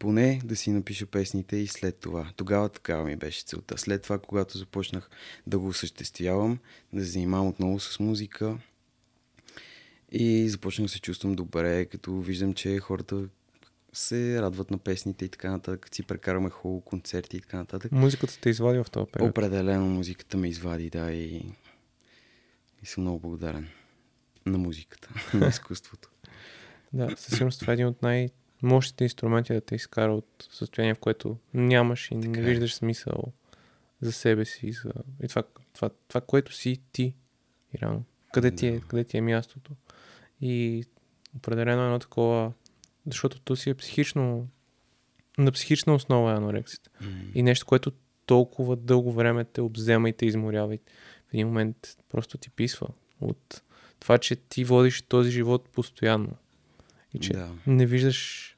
поне 0.03 0.41
да 0.45 0.57
си 0.57 0.71
напиша 0.71 1.07
песните 1.07 1.57
и 1.57 1.67
след 1.67 1.97
това. 1.97 2.33
Тогава 2.37 2.69
такава 2.69 3.05
ми 3.05 3.17
беше 3.17 3.45
целта. 3.45 3.79
След 3.79 4.03
това, 4.03 4.19
когато 4.19 4.59
започнах 4.59 5.11
да 5.47 5.59
го 5.59 5.69
осъществявам, 5.69 6.59
да 6.93 7.05
се 7.05 7.11
занимавам 7.11 7.49
отново 7.49 7.81
с 7.81 8.01
музика 8.01 8.59
и 10.12 10.49
започнах 10.49 10.87
да 10.87 10.93
се 10.93 11.01
чувствам 11.01 11.35
добре, 11.35 11.85
като 11.85 12.21
виждам, 12.21 12.55
че 12.55 12.79
хората 12.79 13.25
се 13.93 14.43
радват 14.43 14.71
на 14.71 14.79
песните 14.79 15.25
и 15.25 15.29
така 15.29 15.51
нататък, 15.51 15.88
си 15.95 16.03
прекараме 16.03 16.51
хубаво 16.51 16.81
концерти 16.81 17.37
и 17.37 17.41
така 17.41 17.57
нататък. 17.57 17.93
Музиката 17.93 18.41
те 18.41 18.51
извади 18.51 18.79
в 18.79 18.91
този 18.91 19.07
период. 19.12 19.31
Определено 19.31 19.87
музиката 19.87 20.37
ме 20.37 20.49
извади, 20.49 20.91
да, 20.91 21.12
и, 21.12 21.37
и 22.83 22.87
съм 22.87 23.03
много 23.03 23.21
благодарен 23.21 23.69
на 24.47 24.59
музиката, 24.59 25.09
на 25.38 25.47
изкуството. 25.47 26.11
Да, 26.93 27.17
със 27.17 27.35
сигурност 27.35 27.61
това 27.61 27.73
е 27.73 27.75
един 27.75 27.87
от 27.87 28.03
най-мощните 28.62 29.05
инструменти 29.05 29.53
да 29.53 29.61
те 29.61 29.75
изкара 29.75 30.14
от 30.14 30.48
състояние, 30.51 30.94
в 30.94 30.98
което 30.98 31.37
нямаш 31.55 32.11
и 32.11 32.14
не 32.14 32.22
Така 32.22 32.40
е. 32.40 32.42
виждаш 32.42 32.75
смисъл 32.75 33.22
за 34.01 34.12
себе 34.12 34.44
си, 34.44 34.72
за... 34.72 34.92
и 35.22 35.29
това, 35.29 35.42
това, 35.72 35.90
това, 36.09 36.20
което 36.20 36.55
си 36.55 36.81
ти. 36.92 37.14
И. 37.75 38.05
Къде 38.33 38.51
ти, 38.51 38.66
е, 38.66 38.81
къде 38.81 39.05
ти 39.05 39.16
е 39.16 39.20
мястото. 39.20 39.72
И 40.40 40.85
определено 41.37 41.85
едно 41.85 41.98
такова, 41.98 42.53
защото 43.07 43.40
то 43.40 43.57
си 43.57 43.70
е 43.70 43.75
психично, 43.75 44.48
на 45.38 45.53
психична 45.53 45.94
основа 45.94 46.33
е 46.33 46.37
анорексията. 46.37 46.90
М, 47.01 47.09
И 47.35 47.42
нещо, 47.42 47.66
което 47.66 47.92
толкова 48.27 48.77
дълго 48.77 49.12
време 49.12 49.44
те 49.44 49.61
обзема 49.61 50.09
и 50.09 50.12
те 50.12 50.27
изморява. 50.27 50.75
И 50.75 50.79
в 51.31 51.35
един 51.35 51.46
момент 51.46 51.77
просто 52.09 52.38
ти 52.38 52.51
писва 52.51 52.88
от 53.20 53.62
това, 54.01 54.18
че 54.18 54.37
ти 54.37 54.64
водиш 54.64 55.03
този 55.03 55.31
живот 55.31 55.68
постоянно. 55.68 56.37
И 57.14 57.18
че 57.18 57.33
Да. 57.33 57.51
не 57.66 57.87
виждаш 57.87 58.48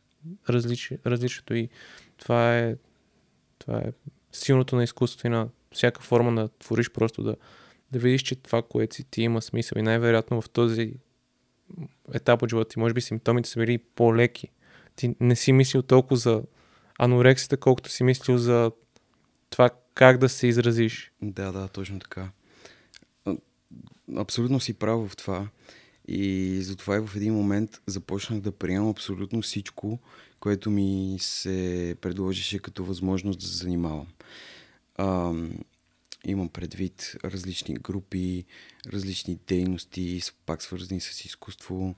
различи, 0.49 0.99
различието. 1.07 1.55
И 1.55 1.69
това 2.17 2.59
е, 2.59 2.77
това 3.59 3.79
е 3.79 3.93
силното 4.33 4.77
на 4.77 4.85
изкуството 4.85 5.27
и 5.27 5.31
на 5.31 5.49
всяка 5.73 6.03
форма 6.03 6.43
да 6.43 6.49
твориш 6.49 6.91
просто 6.91 7.23
да, 7.23 7.37
да 7.93 7.99
видиш, 7.99 8.23
че 8.23 8.35
това, 8.35 8.63
което 8.63 8.97
си 8.97 9.05
ти 9.05 9.23
има 9.23 9.43
смисъл. 9.43 9.79
И 9.79 9.83
най-вероятно 9.83 10.41
в 10.41 10.51
този 10.51 10.95
етап 12.15 12.43
от 12.43 12.51
живота 12.51 12.69
ти, 12.69 12.79
може 12.79 12.95
би 12.95 13.01
симптомите 13.01 13.49
са 13.49 13.61
били 13.61 13.79
по-леки. 13.79 14.49
Ти 14.97 15.17
не 15.21 15.37
си 15.37 15.53
мислил 15.53 15.83
толкова 15.83 16.17
за 16.17 16.43
анорексията, 16.99 17.57
колкото 17.57 17.91
си 17.91 18.05
мислил 18.05 18.39
за 18.39 18.73
това 19.51 19.71
как 19.95 20.19
да 20.19 20.29
се 20.29 20.47
изразиш. 20.47 21.13
Да, 21.23 21.53
да, 21.53 21.69
точно 21.69 21.99
така. 21.99 22.31
Абсолютно 24.17 24.61
си 24.61 24.75
прав 24.75 25.11
в 25.11 25.17
това. 25.17 25.49
И 26.09 26.59
затова 26.62 26.97
и 26.97 27.07
в 27.07 27.17
един 27.17 27.35
момент 27.35 27.81
започнах 27.87 28.40
да 28.40 28.53
приемам 28.53 28.88
абсолютно 28.88 29.43
всичко, 29.43 29.99
което 30.40 30.71
ми 30.71 31.17
се 31.21 31.97
предложише 32.01 32.59
като 32.59 32.85
възможност 32.85 33.40
да 33.40 33.47
се 33.47 33.57
занимавам. 33.57 34.07
Ам, 34.99 35.59
имам 36.25 36.49
предвид 36.49 37.17
различни 37.25 37.75
групи, 37.75 38.45
различни 38.93 39.38
дейности, 39.47 40.21
пак 40.47 40.62
свързани 40.62 41.01
с 41.01 41.25
изкуство. 41.25 41.95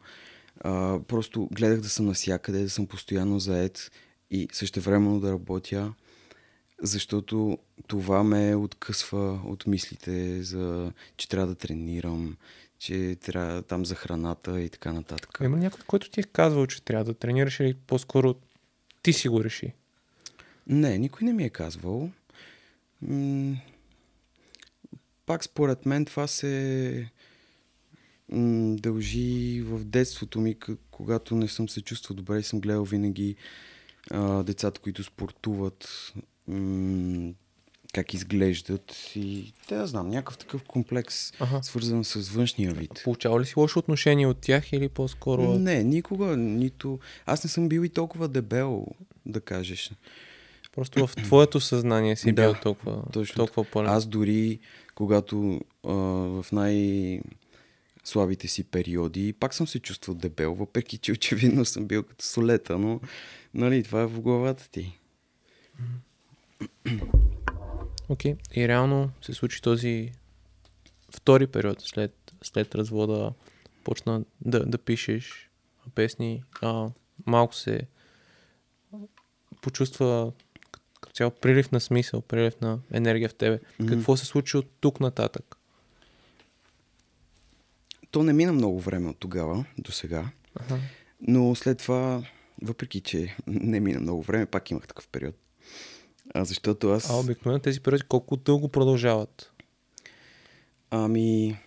А, 0.61 1.01
просто 1.09 1.49
гледах 1.53 1.81
да 1.81 1.89
съм 1.89 2.07
навсякъде, 2.07 2.63
да 2.63 2.71
съм 2.71 2.87
постоянно 2.87 3.41
заед 3.41 3.91
и 4.31 4.49
същевременно 4.53 5.21
да 5.21 5.33
работя, 5.33 5.95
защото 6.83 7.59
това 7.87 8.25
ме 8.25 8.55
откъсва 8.55 9.41
от 9.45 9.67
мислите 9.67 10.43
за, 10.43 10.93
че 11.17 11.29
трябва 11.29 11.47
да 11.47 11.55
тренирам, 11.55 12.37
че 12.79 13.17
трябва 13.21 13.63
там 13.63 13.87
за 13.87 13.95
храната 13.95 14.61
и 14.61 14.69
така 14.69 14.93
нататък. 14.93 15.39
Има 15.43 15.57
някой, 15.57 15.81
който 15.87 16.11
ти 16.11 16.21
е 16.21 16.23
казвал, 16.23 16.67
че 16.67 16.83
трябва 16.83 17.05
да 17.05 17.15
тренираш 17.15 17.61
или 17.61 17.75
по-скоро 17.75 18.35
ти 19.03 19.13
си 19.13 19.29
го 19.29 19.45
реши? 19.45 19.73
Не, 20.67 20.99
никой 20.99 21.27
не 21.27 21.33
ми 21.33 21.45
е 21.45 21.51
казвал. 21.51 22.11
М- 23.03 23.57
пак 25.27 25.45
според 25.45 25.87
мен 25.87 26.05
това 26.05 26.27
се 26.27 27.11
м- 28.29 28.77
дължи 28.79 29.63
в 29.63 29.85
детството 29.85 30.41
ми, 30.41 30.57
когато 30.91 31.37
не 31.37 31.49
съм 31.49 31.69
се 31.69 31.81
чувствал 31.81 32.17
добре 32.17 32.39
и 32.39 32.43
съм 32.43 32.61
гледал 32.61 32.85
винаги 32.85 33.37
а, 34.11 34.43
децата, 34.43 34.81
които 34.81 35.05
спортуват, 35.05 36.13
м- 36.49 37.33
как 37.97 38.15
изглеждат 38.15 39.13
и 39.15 39.53
те 39.69 39.75
да 39.75 39.87
знам, 39.87 40.09
някакъв 40.09 40.39
такъв 40.39 40.63
комплекс, 40.63 41.33
Ага. 41.41 41.63
свързан 41.63 42.05
с 42.05 42.29
външния 42.29 42.73
вид. 42.73 43.01
Получава 43.05 43.41
ли 43.41 43.47
си 43.47 43.55
лошо 43.57 43.79
отношение 43.79 44.27
от 44.27 44.39
тях 44.39 44.73
или 44.73 44.89
по-скоро... 44.89 45.43
Не, 45.43 45.85
никога, 45.85 46.37
нито... 46.37 46.99
Аз 47.27 47.45
не 47.45 47.51
съм 47.51 47.69
бил 47.69 47.85
и 47.85 47.89
толкова 47.89 48.29
дебел, 48.29 48.87
да 49.27 49.41
кажеш. 49.41 49.91
Просто 50.73 51.07
в 51.07 51.17
твоето 51.17 51.61
съзнание 51.61 52.17
си 52.17 52.33
Да, 52.33 52.43
бил 52.43 52.55
толкова, 52.63 53.03
точно 53.13 53.35
толкова 53.37 53.65
пълен. 53.71 53.91
Аз 53.91 54.07
дори, 54.07 54.59
когато 54.95 55.61
а, 55.85 55.93
в 55.93 56.47
най- 56.53 57.21
слабите 58.05 58.49
си 58.49 58.65
периоди, 58.65 59.33
пак 59.33 59.55
съм 59.55 59.67
се 59.67 59.79
чувствал 59.79 60.15
дебел, 60.15 60.55
въпреки 60.55 60.99
че 60.99 61.13
очевидно 61.13 61.65
съм 61.65 61.87
бил 61.87 62.03
като 62.03 62.25
солета, 62.25 62.79
но 62.79 63.01
нали, 63.55 63.83
това 63.83 64.01
е 64.01 64.07
в 64.07 64.21
главата 64.21 64.69
ти. 64.71 64.99
Окей. 68.09 68.37
И 68.55 68.69
реално 68.69 69.11
се 69.23 69.35
случи 69.35 69.63
този 69.63 70.13
втори 71.11 71.47
период 71.47 71.81
след, 71.81 72.33
след 72.43 72.75
развода. 72.75 73.33
Почна 73.85 74.25
да, 74.41 74.67
да 74.67 74.79
пишеш 74.79 75.51
песни. 75.95 76.43
А, 76.63 76.89
малко 77.27 77.55
се 77.55 77.81
почувства 79.61 80.33
като 81.01 81.15
цяло 81.15 81.31
прилив 81.31 81.73
на 81.73 81.81
смисъл, 81.81 82.21
прилив 82.21 82.61
на 82.61 82.79
енергия 82.93 83.29
в 83.29 83.35
тебе. 83.35 83.61
Мгм. 83.81 83.93
Какво 83.93 84.17
се 84.17 84.27
случи 84.27 84.57
от 84.57 84.71
тук 84.81 85.01
нататък? 85.01 85.57
То 88.11 88.23
не 88.23 88.33
мина 88.33 88.53
много 88.53 88.81
време 88.81 89.09
от 89.09 89.19
тогава 89.19 89.65
до 89.79 89.93
сега, 89.93 90.31
Ага. 90.55 90.79
но 91.21 91.55
след 91.55 91.79
това, 91.79 92.23
въпреки 92.63 93.01
че 93.01 93.37
не 93.47 93.81
мина 93.81 94.01
много 94.01 94.23
време, 94.23 94.47
пак 94.47 94.71
имах 94.71 94.87
такъв 94.87 95.09
период. 95.09 95.35
А, 96.35 96.45
защото 96.45 96.91
аз... 96.91 97.11
А 97.11 97.15
обикновено 97.15 97.59
тези 97.59 97.81
периоди 97.81 98.03
колко 98.09 98.37
дълго 98.37 98.69
продължават? 98.69 99.53
Ами, 100.91 101.59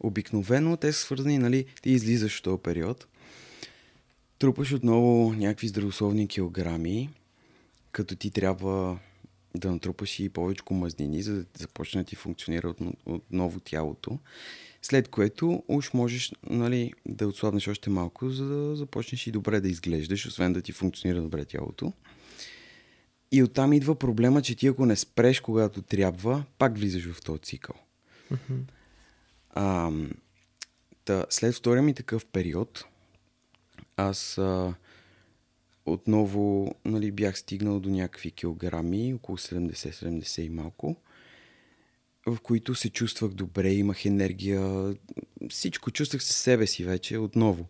обикновено 0.00 0.76
те 0.76 0.92
са 0.92 1.00
свързани, 1.00 1.38
нали, 1.38 1.64
ти 1.82 1.90
излизаш 1.90 2.38
от 2.38 2.44
този 2.44 2.62
период, 2.62 3.06
трупаш 4.38 4.72
отново 4.72 5.32
някакви 5.32 5.68
здравословни 5.68 6.28
килограми, 6.28 7.10
като 7.92 8.16
ти 8.16 8.30
трябва 8.30 8.98
да 9.56 9.70
натрупаш 9.70 10.20
и 10.20 10.28
повече 10.28 10.62
мазнини, 10.70 11.22
за 11.22 11.34
да 11.34 11.44
започне 11.58 12.00
да 12.00 12.06
ти 12.06 12.16
функционира 12.16 12.68
отно- 12.68 12.96
отново 13.06 13.60
тялото. 13.60 14.18
След 14.82 15.08
което 15.08 15.62
уж 15.68 15.92
можеш 15.92 16.32
нали, 16.50 16.92
да 17.06 17.28
отслабнеш 17.28 17.68
още 17.68 17.90
малко, 17.90 18.30
за 18.30 18.44
да 18.44 18.76
започнеш 18.76 19.26
и 19.26 19.30
добре 19.30 19.60
да 19.60 19.68
изглеждаш, 19.68 20.26
освен 20.26 20.52
да 20.52 20.62
ти 20.62 20.72
функционира 20.72 21.22
добре 21.22 21.44
тялото. 21.44 21.92
И 23.32 23.42
оттам 23.42 23.72
идва 23.72 23.94
проблема, 23.94 24.42
че 24.42 24.54
ти 24.54 24.66
ако 24.66 24.86
не 24.86 24.96
спреш 24.96 25.40
когато 25.40 25.82
трябва, 25.82 26.44
пак 26.58 26.78
влизаш 26.78 27.12
в 27.12 27.22
този 27.22 27.40
цикъл. 27.40 27.76
А, 29.50 29.90
та, 31.04 31.26
след 31.30 31.54
втория 31.54 31.82
ми 31.82 31.94
такъв 31.94 32.26
период, 32.26 32.84
аз 33.96 34.38
а, 34.38 34.74
отново 35.86 36.74
нали, 36.84 37.10
бях 37.10 37.38
стигнал 37.38 37.80
до 37.80 37.90
някакви 37.90 38.30
килограми, 38.30 39.14
около 39.14 39.38
70-70 39.38 40.40
и 40.40 40.48
малко, 40.48 40.96
в 42.26 42.38
които 42.42 42.74
се 42.74 42.90
чувствах 42.90 43.32
добре, 43.32 43.72
имах 43.72 44.04
енергия, 44.04 44.94
всичко, 45.50 45.90
чувствах 45.90 46.22
се 46.22 46.32
себе 46.32 46.66
си 46.66 46.84
вече 46.84 47.18
отново. 47.18 47.66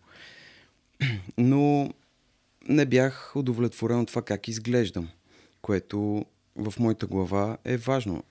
Но 1.39 1.93
не 2.69 2.87
бях 2.87 3.37
удовлетворен 3.37 4.01
от 4.01 4.09
това 4.09 4.23
как 4.23 4.49
изглеждам, 4.49 5.09
което 5.63 6.27
в 6.57 6.75
моята 6.79 7.07
глава 7.07 7.59
е 7.65 7.77
важно. 7.77 8.25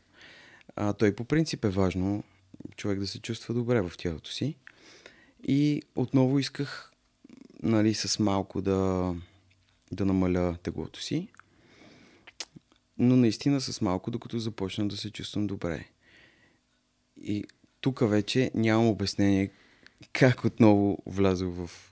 А, 0.76 0.94
той 0.94 1.16
по 1.16 1.26
принцип 1.26 1.66
е 1.66 1.70
важно 1.70 2.24
човек 2.76 3.00
да 3.00 3.08
се 3.08 3.20
чувства 3.20 3.54
добре 3.54 3.82
в 3.82 3.92
тялото 3.98 4.32
си. 4.32 4.56
И 5.44 5.82
отново 5.96 6.40
исках 6.40 6.92
нали, 7.64 7.94
с 7.94 8.20
малко 8.20 8.62
да, 8.62 9.16
да 9.92 10.06
намаля 10.06 10.58
теглото 10.64 11.02
си. 11.02 11.28
Но 12.98 13.16
наистина 13.16 13.62
с 13.62 13.82
малко, 13.82 14.12
докато 14.12 14.40
започна 14.40 14.88
да 14.88 14.98
се 14.98 15.12
чувствам 15.12 15.48
добре. 15.48 15.86
И 17.18 17.44
тук 17.82 18.10
вече 18.10 18.52
нямам 18.56 18.88
обяснение 18.88 19.52
как 20.14 20.46
отново 20.46 20.98
влязох 21.06 21.54
в 21.56 21.91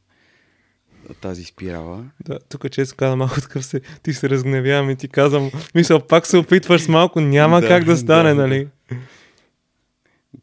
тази 1.22 1.44
спирала. 1.44 2.06
Да, 2.26 2.40
тук 2.40 2.72
често 2.72 2.96
казвам 2.96 3.20
малко 3.20 3.42
такъв 3.42 3.66
се, 3.66 3.82
ти 4.04 4.14
се 4.14 4.30
разгневявам 4.30 4.90
и 4.90 4.96
ти 4.96 5.08
казвам, 5.08 5.52
мисля, 5.76 6.08
пак 6.08 6.28
се 6.28 6.38
опитваш 6.38 6.82
с 6.82 6.88
малко, 6.88 7.22
няма 7.22 7.62
Да, 7.62 7.68
как 7.68 7.84
да 7.84 7.98
стане, 7.98 8.30
да, 8.30 8.36
да. 8.36 8.42
нали? 8.42 8.68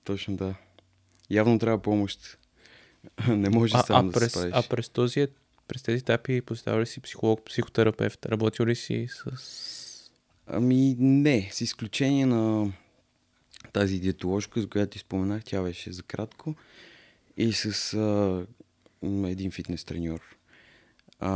Точно 0.04 0.36
да. 0.36 0.54
Явно 1.30 1.58
трябва 1.58 1.82
помощ. 1.82 2.38
Не 3.28 3.48
може 3.50 3.74
А, 3.76 3.82
сам 3.82 3.96
а, 3.96 4.02
да 4.02 4.12
се 4.12 4.20
през, 4.20 4.32
справиш. 4.32 4.52
а 4.56 4.62
през 4.62 4.88
този 4.88 5.26
през 5.68 5.82
тези 5.82 5.98
етапи 5.98 6.40
посещава 6.40 6.80
ли 6.80 6.86
си 6.86 7.00
психолог, 7.00 7.44
психотерапевт? 7.44 8.26
Работил 8.26 8.66
ли 8.66 8.76
си 8.76 9.08
с... 9.10 10.10
Ами 10.46 10.96
не, 10.98 11.48
с 11.52 11.60
изключение 11.60 12.26
на 12.26 12.72
тази 13.72 13.98
диетоложка, 13.98 14.60
за 14.60 14.68
която 14.68 14.90
ти 14.90 14.98
споменах, 14.98 15.44
тя 15.44 15.62
беше 15.62 15.92
за 15.92 16.02
кратко. 16.02 16.54
И 17.36 17.52
с 17.52 17.94
а, 17.94 18.46
един 19.28 19.50
фитнес 19.50 19.84
треньор. 19.84 20.35
А, 21.20 21.30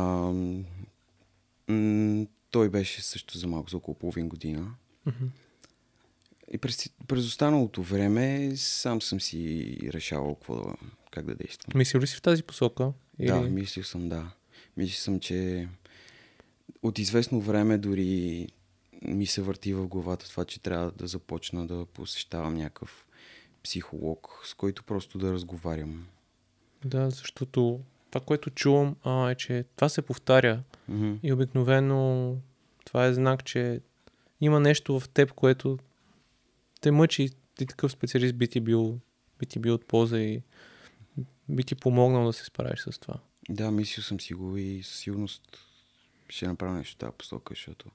м- 1.69 2.27
той 2.51 2.69
беше 2.69 3.03
също 3.03 3.39
за 3.39 3.47
малко, 3.47 3.71
за 3.71 3.77
около 3.77 3.95
половин 3.99 4.29
година. 4.29 4.75
Мгм. 5.07 5.25
И 6.53 6.59
през, 6.59 6.91
през 7.09 7.27
останалото 7.27 7.83
време 7.83 8.53
сам 8.57 9.03
съм 9.03 9.21
си 9.21 9.77
решавал 9.83 10.35
какво 10.35 10.57
да, 10.57 10.75
как 11.11 11.27
да 11.27 11.35
действам. 11.35 11.79
Мислил 11.79 12.01
ли 12.01 12.07
си 12.07 12.17
в 12.17 12.23
тази 12.23 12.43
посока? 12.43 12.93
Да, 13.19 13.41
мислил 13.41 13.85
съм, 13.85 14.09
да. 14.09 14.31
Мислил 14.77 14.97
съм, 14.97 15.21
че 15.21 15.69
от 16.83 16.99
известно 16.99 17.41
време 17.41 17.79
дори 17.79 18.47
ми 19.03 19.27
се 19.27 19.43
върти 19.43 19.73
в 19.75 19.87
главата 19.87 20.29
това, 20.29 20.45
че 20.45 20.61
трябва 20.61 20.91
да 20.91 21.07
започна 21.07 21.67
да 21.67 21.87
посещавам 21.87 22.55
някакъв 22.55 23.07
психолог, 23.63 24.41
с 24.45 24.55
който 24.55 24.85
просто 24.85 25.19
да 25.19 25.33
разговарям. 25.33 26.07
Да, 26.85 27.11
защото 27.11 27.81
това, 28.11 28.21
което 28.21 28.51
чувам, 28.51 28.97
а, 29.05 29.31
е, 29.31 29.35
че 29.35 29.65
това 29.77 29.89
се 29.89 30.03
повтаря 30.03 30.63
Мгм. 30.89 31.15
и 31.23 31.33
обикновено 31.33 32.37
това 32.85 33.07
е 33.07 33.15
знак, 33.15 33.45
че 33.45 33.81
има 34.41 34.61
нещо 34.61 35.01
в 35.01 35.09
теб, 35.09 35.33
което 35.33 35.79
те 36.81 36.91
мъчи 36.91 37.31
и 37.61 37.67
такъв 37.67 37.93
специалист 37.93 38.35
би 38.37 38.49
ти 38.49 38.61
бил, 38.61 38.99
би 39.39 39.47
ти 39.47 39.59
бил 39.59 39.75
от 39.75 39.87
полза 39.87 40.19
и 40.21 40.43
би 41.49 41.65
ти 41.65 41.75
помогнал 41.75 42.27
да 42.27 42.33
се 42.33 42.45
справиш 42.45 42.81
с 42.81 42.99
това. 42.99 43.15
Да, 43.49 43.71
мислил 43.71 44.03
съм 44.03 44.21
си 44.21 44.35
го 44.35 44.57
и 44.57 44.83
със 44.83 44.99
сигурност 44.99 45.59
ще 46.29 46.47
направя 46.47 46.75
нещо 46.75 46.95
в 46.95 46.99
тази 46.99 47.13
посока, 47.19 47.53
защото 47.55 47.91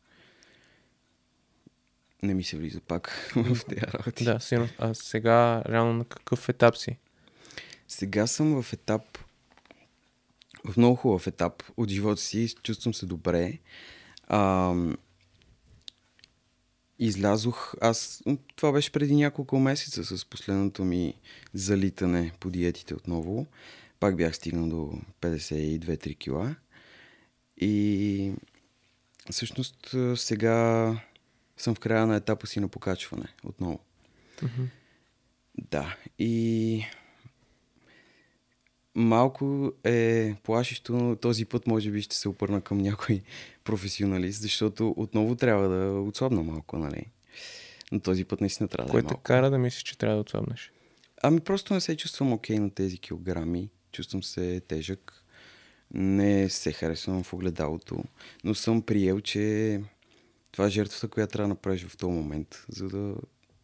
не 2.24 2.34
ми 2.34 2.43
се 2.43 2.57
влиза 2.57 2.82
пак 2.82 3.32
в 3.36 3.66
тези 3.66 3.82
работи. 3.82 4.24
Да, 4.24 4.39
сигурно. 4.39 4.70
А 4.78 4.93
сега, 4.93 5.63
реално, 5.70 5.93
на 5.93 6.05
какъв 6.05 6.49
етап 6.49 6.78
си? 6.78 6.97
Сега 7.88 8.28
съм 8.28 8.63
в 8.63 8.74
етап, 8.74 9.18
в 10.72 10.78
много 10.78 10.95
хубав 10.95 11.28
етап 11.28 11.63
от 11.78 11.89
живота 11.89 12.22
си, 12.22 12.55
чувствам 12.63 12.93
се 12.93 13.05
добре. 13.05 13.59
А, 14.28 14.74
излязох, 16.99 17.76
аз, 17.82 18.24
това 18.55 18.72
беше 18.72 18.91
преди 18.91 19.16
няколко 19.16 19.59
месеца 19.59 20.18
с 20.18 20.26
последното 20.26 20.86
ми 20.86 21.13
залитане 21.53 22.32
по 22.39 22.49
диетите 22.49 22.95
отново. 22.95 23.47
Пак 23.99 24.18
бях 24.18 24.36
стигнал 24.36 24.70
до 24.70 25.01
52-3 25.22 26.18
кила. 26.18 26.55
И 27.57 28.34
всъщност 29.32 29.95
сега 30.16 30.91
съм 31.57 31.76
в 31.76 31.80
края 31.80 32.07
на 32.07 32.16
етапа 32.16 32.47
си 32.47 32.59
на 32.59 32.68
покачване 32.68 33.28
отново. 33.43 33.80
Мгм. 34.41 34.63
Да, 35.57 35.97
и 36.20 36.84
малко 38.96 39.74
е 39.84 40.36
плашещо, 40.43 40.93
но 40.93 41.16
този 41.16 41.46
път 41.46 41.68
може 41.68 41.91
би 41.91 42.02
ще 42.02 42.16
се 42.16 42.30
обърна 42.30 42.62
към 42.62 42.78
някой 42.78 43.22
професионалист, 43.64 44.41
защото 44.41 44.93
отново 44.98 45.36
трябва 45.36 45.68
да 45.70 46.02
отслабна 46.02 46.43
малко, 46.43 46.78
нали? 46.78 47.06
Но 47.91 48.00
този 48.00 48.26
път 48.26 48.41
наистина 48.41 48.70
трябва 48.70 48.91
Кое 48.91 49.02
да 49.02 49.06
е 49.06 49.10
малко. 49.10 49.22
кара 49.22 49.50
да 49.50 49.58
мислиш, 49.58 49.84
че 49.84 49.98
трябва 49.98 50.16
да 50.16 50.22
отслабнеш? 50.22 50.72
Ами 51.24 51.39
просто 51.39 51.74
не 51.74 51.82
се 51.82 51.98
чувствам 51.98 52.34
окей 52.34 52.60
на 52.60 52.70
тези 52.70 52.98
килограми. 52.98 53.70
Чувствам 53.91 54.24
се 54.24 54.60
тежък. 54.68 55.24
Не 55.93 56.50
се 56.50 56.72
харесвам 56.72 57.24
в 57.24 57.34
огледалото. 57.34 58.04
Но 58.43 58.56
съм 58.56 58.82
приел, 58.82 59.22
че 59.22 59.82
това 60.52 60.66
е 60.66 60.70
жертвата, 60.70 61.08
която 61.08 61.34
трябва 61.34 61.48
да 61.48 61.54
направиш 61.54 61.86
в 61.86 61.98
този 61.98 62.14
момент, 62.14 62.66
за 62.70 62.89
да 62.89 63.16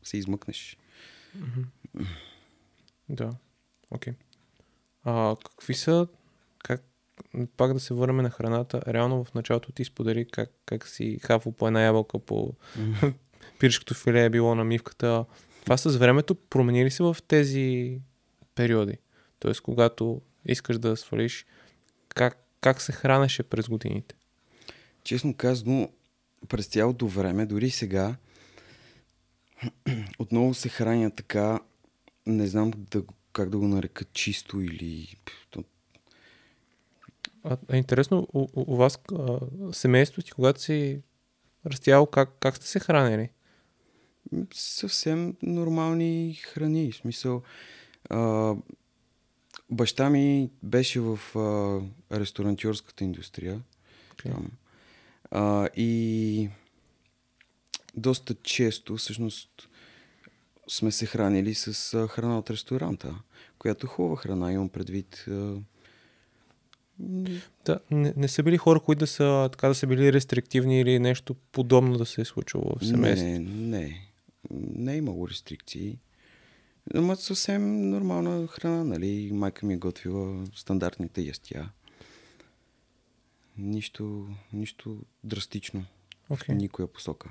се 0.03 0.17
измъкнеш. 0.17 0.77
Да, 3.09 3.31
окей. 3.91 4.13
А 5.03 5.35
какви 5.45 5.73
са, 5.73 6.07
как, 6.63 6.83
пак 7.57 7.73
да 7.73 7.79
се 7.79 7.93
върнем 7.93 8.17
на 8.17 8.29
храната, 8.29 8.81
реално 8.87 9.23
в 9.23 9.33
началото 9.33 9.71
ти 9.71 9.85
сподели 9.85 10.25
как, 10.25 10.49
как 10.65 10.87
си 10.87 11.19
хавал 11.21 11.53
по 11.53 11.67
една 11.67 11.81
ябълка 11.81 12.19
по 12.19 12.53
пиршкото 13.59 13.93
филе 13.93 14.25
е 14.25 14.29
било 14.29 14.55
на 14.55 14.63
мивката. 14.63 15.25
Това 15.63 15.77
с 15.77 15.97
времето 15.97 16.35
промени 16.35 16.85
ли 16.85 16.91
се 16.91 17.03
в 17.03 17.17
тези 17.27 17.99
периоди? 18.55 18.97
Тоест, 19.39 19.61
когато 19.61 20.21
искаш 20.45 20.77
да 20.77 20.97
свалиш, 20.97 21.45
как, 22.09 22.47
как 22.61 22.81
се 22.81 22.91
хранеше 22.91 23.43
през 23.43 23.67
годините? 23.69 24.15
Честно 25.03 25.33
казано, 25.33 25.89
през 26.49 26.67
цялото 26.67 27.07
време, 27.07 27.45
дори 27.45 27.69
сега, 27.69 28.15
отново 30.19 30.53
се 30.53 30.69
храня 30.69 31.11
така, 31.11 31.59
не 32.25 32.47
знам 32.47 32.71
да, 32.77 33.03
как 33.33 33.49
да 33.49 33.57
го 33.57 33.67
нарека 33.67 34.05
чисто 34.13 34.61
или... 34.61 35.15
А, 37.43 37.57
интересно, 37.73 38.27
у, 38.33 38.47
у, 38.55 38.75
вас 38.75 38.99
а, 39.19 39.39
семейството 39.73 40.25
ти, 40.25 40.31
когато 40.31 40.61
си 40.61 41.01
растял, 41.65 42.05
как, 42.05 42.29
как 42.39 42.55
сте 42.55 42.67
се 42.67 42.79
хранили? 42.79 43.29
Съвсем 44.53 45.35
нормални 45.41 46.33
храни. 46.33 46.91
В 46.91 46.95
смисъл, 46.95 47.41
а, 48.09 48.55
баща 49.69 50.09
ми 50.09 50.49
беше 50.63 50.99
в 50.99 51.19
а, 51.35 51.81
ресторантьорската 52.19 53.03
индустрия. 53.03 53.61
Окей. 54.11 54.31
Там. 54.31 54.51
А, 55.31 55.67
и 55.75 56.49
доста 57.95 58.35
често, 58.43 58.97
всъщност, 58.97 59.69
сме 60.71 60.91
се 60.91 61.05
хранили 61.05 61.55
с 61.55 61.93
а, 61.93 62.07
храна 62.07 62.37
от 62.37 62.49
ресторанта, 62.49 63.15
която 63.59 63.85
е 63.85 63.89
хубава 63.89 64.15
храна, 64.15 64.51
имам 64.51 64.69
предвид. 64.69 65.25
А, 65.27 65.55
Да, 67.65 67.79
не, 67.91 68.13
не 68.17 68.27
са 68.27 68.43
били 68.43 68.57
хора, 68.57 68.79
които 68.79 68.99
да 68.99 69.07
са, 69.07 69.49
така 69.51 69.67
да 69.67 69.75
са 69.75 69.87
били 69.87 70.13
рестриктивни 70.13 70.81
или 70.81 70.99
нещо 70.99 71.35
подобно 71.51 71.97
да 71.97 72.05
се 72.05 72.21
е 72.21 72.25
случило 72.25 72.75
в 72.79 72.85
семейството? 72.85 73.31
не, 73.31 73.39
не, 73.39 74.07
не 74.75 74.93
е 74.93 74.97
имало 74.97 75.27
рестрикции. 75.27 75.97
Ама 76.95 77.15
съвсем 77.15 77.89
нормална 77.89 78.47
храна, 78.47 78.83
нали? 78.83 79.29
Майка 79.33 79.65
ми 79.65 79.73
е 79.73 79.77
готвила 79.77 80.45
стандартните 80.55 81.21
ястия. 81.21 81.71
Нищо, 83.57 84.27
нищо 84.53 84.97
драстично. 85.23 85.85
Окей. 86.29 86.55
в 86.55 86.57
никоя 86.57 86.87
посока. 86.87 87.29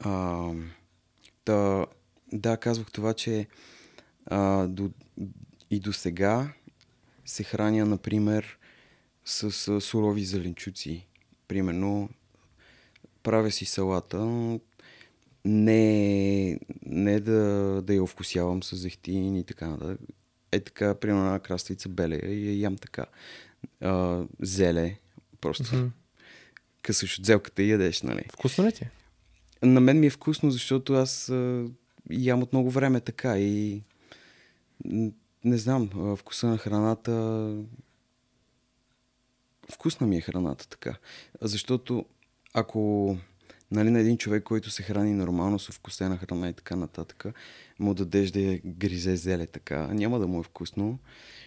А, 0.00 0.52
да, 1.46 1.86
да, 2.32 2.56
казвах 2.56 2.90
това, 2.92 3.14
че 3.14 3.46
а, 4.26 4.66
до, 4.66 4.90
и 5.70 5.80
до 5.80 5.92
сега 5.92 6.52
се 7.26 7.42
храня, 7.42 7.86
например, 7.86 8.58
с, 9.24 9.68
а, 9.68 9.80
сурови 9.80 10.24
зеленчуци. 10.24 11.06
Примерно, 11.48 12.08
правя 13.22 13.50
си 13.50 13.64
салата, 13.64 14.18
не, 15.44 16.58
не 16.86 17.20
да, 17.20 17.82
да 17.82 17.94
я 17.94 18.02
овкусявам 18.02 18.62
с 18.62 18.76
зехтин 18.76 19.36
и 19.36 19.44
така 19.44 19.66
нататък. 19.68 20.00
Е 20.52 20.60
така, 20.60 20.94
примерно, 20.94 21.26
една 21.26 21.38
краставица 21.38 21.88
белея 21.88 22.32
и 22.32 22.48
я 22.48 22.60
ям 22.60 22.76
така. 22.76 23.06
А, 23.80 24.24
зеле, 24.40 24.98
просто 25.40 25.76
Мгм. 25.76 25.86
късаш 26.82 27.18
от 27.18 27.26
зелката 27.26 27.62
и 27.62 27.70
ядеш, 27.70 28.02
нали? 28.02 28.24
Вкусно 28.32 28.66
ли 28.66 28.72
ти? 28.72 28.88
На 29.62 29.80
мен 29.80 30.00
ми 30.00 30.06
е 30.06 30.10
вкусно, 30.10 30.50
защото 30.50 30.94
аз 30.94 31.28
а, 31.28 31.68
ям 32.10 32.42
от 32.42 32.52
много 32.52 32.70
време 32.70 33.00
така 33.00 33.38
и 33.38 33.82
не 35.44 35.58
знам, 35.58 36.16
вкуса 36.16 36.46
на 36.46 36.58
храната 36.58 37.56
вкусна 39.70 40.06
ми 40.06 40.16
е 40.16 40.20
храната 40.20 40.68
така. 40.68 40.96
Защото 41.40 42.04
ако 42.54 43.16
нали, 43.70 43.90
на 43.90 44.00
един 44.00 44.18
човек, 44.18 44.42
който 44.42 44.70
се 44.70 44.82
храни 44.82 45.12
нормално 45.14 45.58
с 45.58 45.72
вкусена 45.72 46.16
храна 46.16 46.48
и 46.48 46.52
така 46.52 46.76
нататък, 46.76 47.24
му 47.78 47.94
дадеш 47.94 48.30
да 48.30 48.40
я 48.40 48.60
гризе 48.64 49.16
зеле 49.16 49.46
така, 49.46 49.86
няма 49.86 50.18
да 50.18 50.26
му 50.26 50.40
е 50.40 50.42
вкусно, 50.42 50.98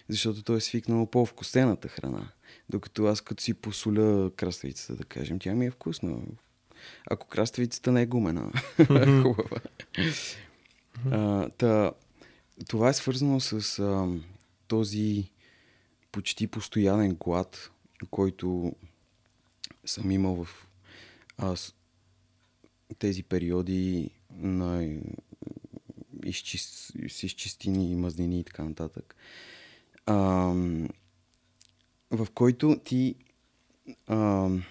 защото 0.10 0.44
той 0.44 0.58
е 0.58 0.62
свикнал 0.62 1.06
по-вкусената 1.06 1.88
храна. 1.88 2.32
Докато 2.70 3.06
аз 3.06 3.22
като 3.22 3.44
си 3.44 3.54
посоля 3.54 4.32
краставицата, 4.36 4.96
да 4.96 5.04
кажем, 5.04 5.40
тя 5.40 5.56
ми 5.56 5.66
е 5.66 5.72
вкусна. 5.72 6.18
Ако 7.12 7.28
краставицата 7.28 7.92
не 7.92 8.02
е 8.02 8.06
гумена, 8.06 8.52
хубава. 9.24 9.60
А, 11.12 11.50
та, 11.50 11.92
това 12.68 12.90
е 12.90 12.94
свързано 12.94 13.40
с 13.40 13.80
а, 13.80 14.08
този 14.68 15.30
почти 16.12 16.48
постоянен 16.48 17.16
глад, 17.16 17.72
който 18.10 18.76
съм 19.86 20.12
имал 20.12 20.46
в 20.46 20.68
а, 21.38 21.56
с, 21.56 21.74
тези 23.00 23.24
периоди 23.24 24.10
на 24.32 24.98
изчист, 26.26 26.92
с 27.10 27.24
изчистини, 27.24 27.96
мазнини 27.96 28.40
и 28.40 28.44
така 28.44 28.64
нататък. 28.64 29.16
ам, 30.06 30.90
в 32.12 32.28
който 32.34 32.80
ти 32.84 33.16
ам, 34.08 34.64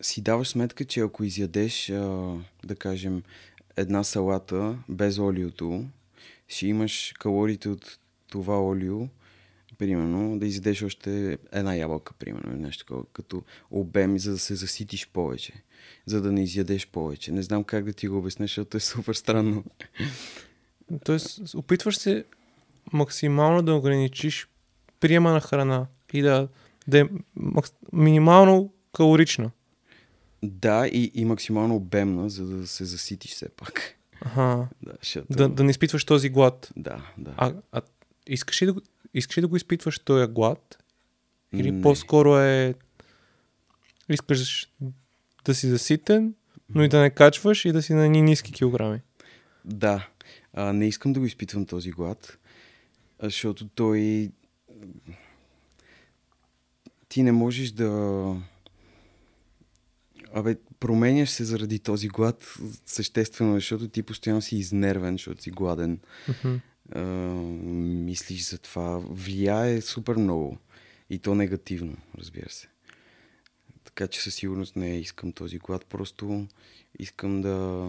си 0.00 0.20
даваш 0.20 0.48
сметка, 0.48 0.84
че 0.84 1.00
ако 1.00 1.24
изядеш, 1.24 1.90
а, 1.90 2.34
да 2.64 2.76
кажем, 2.76 3.22
една 3.76 4.04
салата 4.04 4.78
без 4.88 5.18
олиото, 5.18 5.84
ще 6.48 6.66
имаш 6.66 7.14
калориите 7.18 7.68
от 7.68 7.98
това 8.28 8.62
олио, 8.62 9.08
примерно, 9.78 10.38
да 10.38 10.46
изядеш 10.46 10.82
още 10.82 11.38
една 11.52 11.74
ябълка, 11.74 12.12
примерно, 12.12 12.56
нещо 12.56 12.84
такова, 12.84 13.04
като 13.12 13.42
обем, 13.70 14.18
за 14.18 14.30
да 14.30 14.38
се 14.38 14.54
заситиш 14.54 15.08
повече, 15.08 15.52
за 16.06 16.22
да 16.22 16.32
не 16.32 16.42
изядеш 16.42 16.86
повече. 16.86 17.32
Не 17.32 17.42
знам 17.42 17.64
как 17.64 17.84
да 17.84 17.92
ти 17.92 18.08
го 18.08 18.18
обясня, 18.18 18.44
защото 18.44 18.76
е 18.76 18.80
супер 18.80 19.14
странно. 19.14 19.64
Тоест, 21.04 21.54
опитваш 21.54 21.98
се 21.98 22.24
максимално 22.92 23.62
да 23.62 23.74
ограничиш 23.74 24.48
приема 25.00 25.32
на 25.32 25.40
храна 25.40 25.86
и 26.12 26.22
да, 26.22 26.48
да 26.88 27.00
е 27.00 27.04
минимално 27.92 28.72
калорична. 28.92 29.50
Да, 30.42 30.86
и, 30.86 31.10
и 31.14 31.24
максимално 31.24 31.76
обемна, 31.76 32.30
за 32.30 32.46
да 32.46 32.66
се 32.66 32.84
заситиш 32.84 33.30
все 33.30 33.48
пак. 33.48 33.94
Ага. 34.20 34.68
Да, 34.82 34.92
защото... 35.02 35.26
Да, 35.30 35.48
да 35.48 35.64
не 35.64 35.70
изпитваш 35.70 36.04
този 36.04 36.28
глад. 36.28 36.72
да, 36.76 37.12
да. 37.18 37.34
А, 37.36 37.54
а 37.72 37.82
искаш, 38.26 38.62
ли 38.62 38.66
да, 38.66 38.72
го- 38.72 38.82
искаш 39.14 39.38
ли 39.38 39.40
да 39.40 39.48
го 39.48 39.56
изпитваш 39.56 39.98
този 39.98 40.26
глад? 40.26 40.82
Или 41.54 41.70
Не. 41.70 41.82
по-скоро 41.82 42.38
е... 42.38 42.74
Искаш 44.08 44.72
да 45.44 45.54
си 45.54 45.68
заситен, 45.68 46.34
но 46.74 46.82
и 46.82 46.88
да 46.88 47.00
не 47.00 47.10
качваш 47.10 47.64
и 47.64 47.72
да 47.72 47.82
си 47.82 47.94
на 47.94 48.08
ни 48.08 48.22
ниски 48.22 48.52
килограми. 48.52 49.00
Да, 49.64 50.08
а, 50.52 50.72
не 50.72 50.88
искам 50.88 51.12
да 51.12 51.20
го 51.20 51.26
изпитвам 51.26 51.66
този 51.66 51.90
глад, 51.90 52.38
защото 53.22 53.68
той... 53.68 54.30
Ти 57.08 57.22
не 57.22 57.32
можеш 57.32 57.70
да... 57.70 57.90
Абе, 60.34 60.56
променяш 60.80 61.30
се 61.30 61.44
заради 61.44 61.78
този 61.78 62.08
глад 62.08 62.54
съществено, 62.86 63.54
защото 63.54 63.88
ти 63.88 64.02
постоянно 64.02 64.42
си 64.42 64.56
изнервен, 64.56 65.14
защото 65.14 65.42
си 65.42 65.50
гладен. 65.50 66.00
Мгм. 66.28 66.56
А, 66.92 67.00
мислиш 67.00 68.50
за 68.50 68.58
това. 68.58 68.98
Влияе 68.98 69.80
супер 69.80 70.16
много. 70.16 70.58
И 71.10 71.18
то 71.18 71.34
негативно, 71.34 71.96
разбира 72.18 72.50
се. 72.50 72.68
Така 73.84 74.06
че 74.06 74.22
със 74.22 74.34
сигурност 74.34 74.76
не 74.76 74.98
искам 74.98 75.32
този 75.32 75.58
глад. 75.58 75.86
Просто 75.86 76.46
искам 76.98 77.40
да 77.40 77.88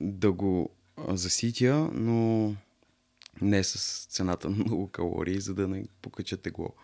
да 0.00 0.32
го 0.32 0.70
заситя, 1.08 1.90
но 1.94 2.54
не 3.40 3.64
с 3.64 4.06
цената 4.06 4.50
на 4.50 4.56
много 4.56 4.88
калории, 4.88 5.40
за 5.40 5.54
да 5.54 5.68
не 5.68 5.84
покача 6.02 6.36
тегло. 6.36 6.74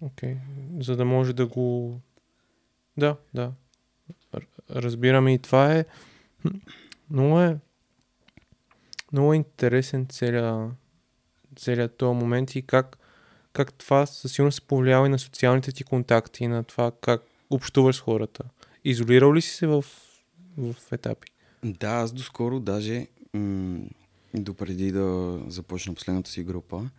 Окей. 0.00 0.36
За 0.80 0.96
да 0.96 1.04
може 1.04 1.32
да 1.32 1.46
го... 1.46 2.00
Да, 2.98 3.16
да. 3.34 3.52
Разбираме 4.70 5.34
и 5.34 5.38
това 5.38 5.74
е... 5.74 5.84
Много 7.10 7.40
е... 7.40 7.58
Много 9.12 9.32
е 9.32 9.36
интересен 9.36 10.06
целият, 10.06 10.70
целият 11.56 11.96
този 11.96 12.18
момент 12.18 12.54
и 12.54 12.62
как, 12.62 12.98
как 13.52 13.72
това 13.74 14.06
със 14.06 14.32
сигурност 14.32 14.54
се 14.54 14.66
повлиява 14.66 15.06
и 15.06 15.10
на 15.10 15.18
социалните 15.18 15.72
ти 15.72 15.84
контакти, 15.84 16.44
и 16.44 16.48
на 16.48 16.64
това 16.64 16.92
как 17.00 17.22
общуваш 17.50 17.96
с 17.96 18.00
хората. 18.00 18.44
Изолирал 18.84 19.34
ли 19.34 19.42
си 19.42 19.50
се 19.50 19.66
в, 19.66 19.84
в 20.58 20.74
етапи? 20.92 21.28
Да, 21.64 21.88
аз 21.88 22.12
доскоро 22.12 22.60
даже, 22.60 23.06
м- 23.34 23.80
допреди 24.34 24.92
да 24.92 25.38
започна 25.48 25.94
последната 25.94 26.30
си 26.30 26.44
група, 26.44 26.90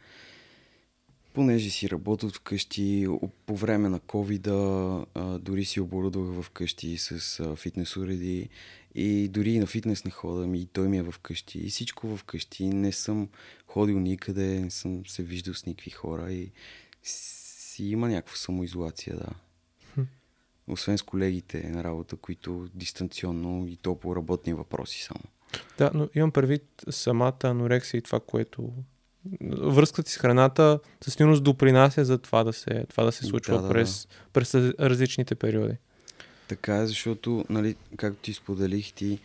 понеже 1.33 1.69
си 1.69 1.89
работил 1.89 2.29
вкъщи, 2.29 3.07
по 3.45 3.55
време 3.55 3.89
на 3.89 3.99
covid 3.99 5.37
дори 5.39 5.65
си 5.65 5.79
оборудвах 5.79 6.45
вкъщи 6.45 6.97
с 6.97 7.55
фитнес 7.55 7.97
уреди 7.97 8.49
и 8.95 9.27
дори 9.27 9.51
и 9.51 9.59
на 9.59 9.65
фитнес 9.65 10.05
не 10.05 10.11
хода, 10.11 10.47
ми 10.47 10.59
и 10.59 10.65
той 10.65 10.87
ми 10.87 10.97
е 10.97 11.03
вкъщи 11.03 11.59
и 11.59 11.69
всичко 11.69 12.17
вкъщи. 12.17 12.69
Не 12.69 12.91
съм 12.91 13.29
ходил 13.67 13.99
никъде, 13.99 14.59
не 14.59 14.71
съм 14.71 15.05
се 15.05 15.23
виждал 15.23 15.53
с 15.53 15.65
никакви 15.65 15.91
хора 15.91 16.31
и 16.31 16.51
си 17.03 17.85
има 17.85 18.09
някаква 18.09 18.35
самоизолация, 18.35 19.15
да. 19.15 19.29
Освен 20.67 20.97
с 20.97 21.01
колегите 21.01 21.69
на 21.69 21.83
работа, 21.83 22.15
които 22.15 22.69
дистанционно 22.73 23.67
и 23.67 23.75
то 23.75 23.95
по 23.95 24.15
работни 24.15 24.53
въпроси 24.53 25.03
само. 25.03 25.23
Да, 25.77 25.91
но 25.93 26.09
имам 26.15 26.31
предвид 26.31 26.63
самата 26.89 27.39
анорексия 27.43 27.97
и 27.97 28.01
това, 28.01 28.19
което... 28.19 28.73
Връзката 29.51 30.03
ти 30.03 30.11
с 30.11 30.17
храната 30.17 30.79
със 31.01 31.13
сигурност 31.13 31.43
допринася 31.43 32.05
за 32.05 32.17
това 32.17 32.43
да 32.43 32.53
се, 32.53 32.85
това 32.89 33.03
да 33.03 33.11
се 33.11 33.25
случва 33.25 33.55
Да, 33.55 33.61
да, 33.61 33.67
да. 33.67 33.73
през, 33.73 34.07
през 34.33 34.55
различните 34.55 35.35
периоди. 35.35 35.73
Така 36.47 36.77
е, 36.77 36.87
защото, 36.87 37.45
нали, 37.49 37.75
както 37.97 38.21
ти 38.21 38.33
споделих, 38.33 38.93
ти 38.93 39.19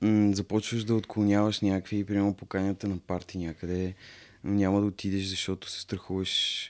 м- 0.00 0.32
започваш 0.34 0.84
да 0.84 0.94
отклоняваш 0.94 1.60
някакви, 1.60 2.04
примерно 2.04 2.34
поканята 2.34 2.88
на 2.88 2.98
парти 2.98 3.38
някъде, 3.38 3.94
няма 4.44 4.80
да 4.80 4.86
отидеш, 4.86 5.24
защото 5.26 5.70
се 5.70 5.80
страхуваш 5.80 6.68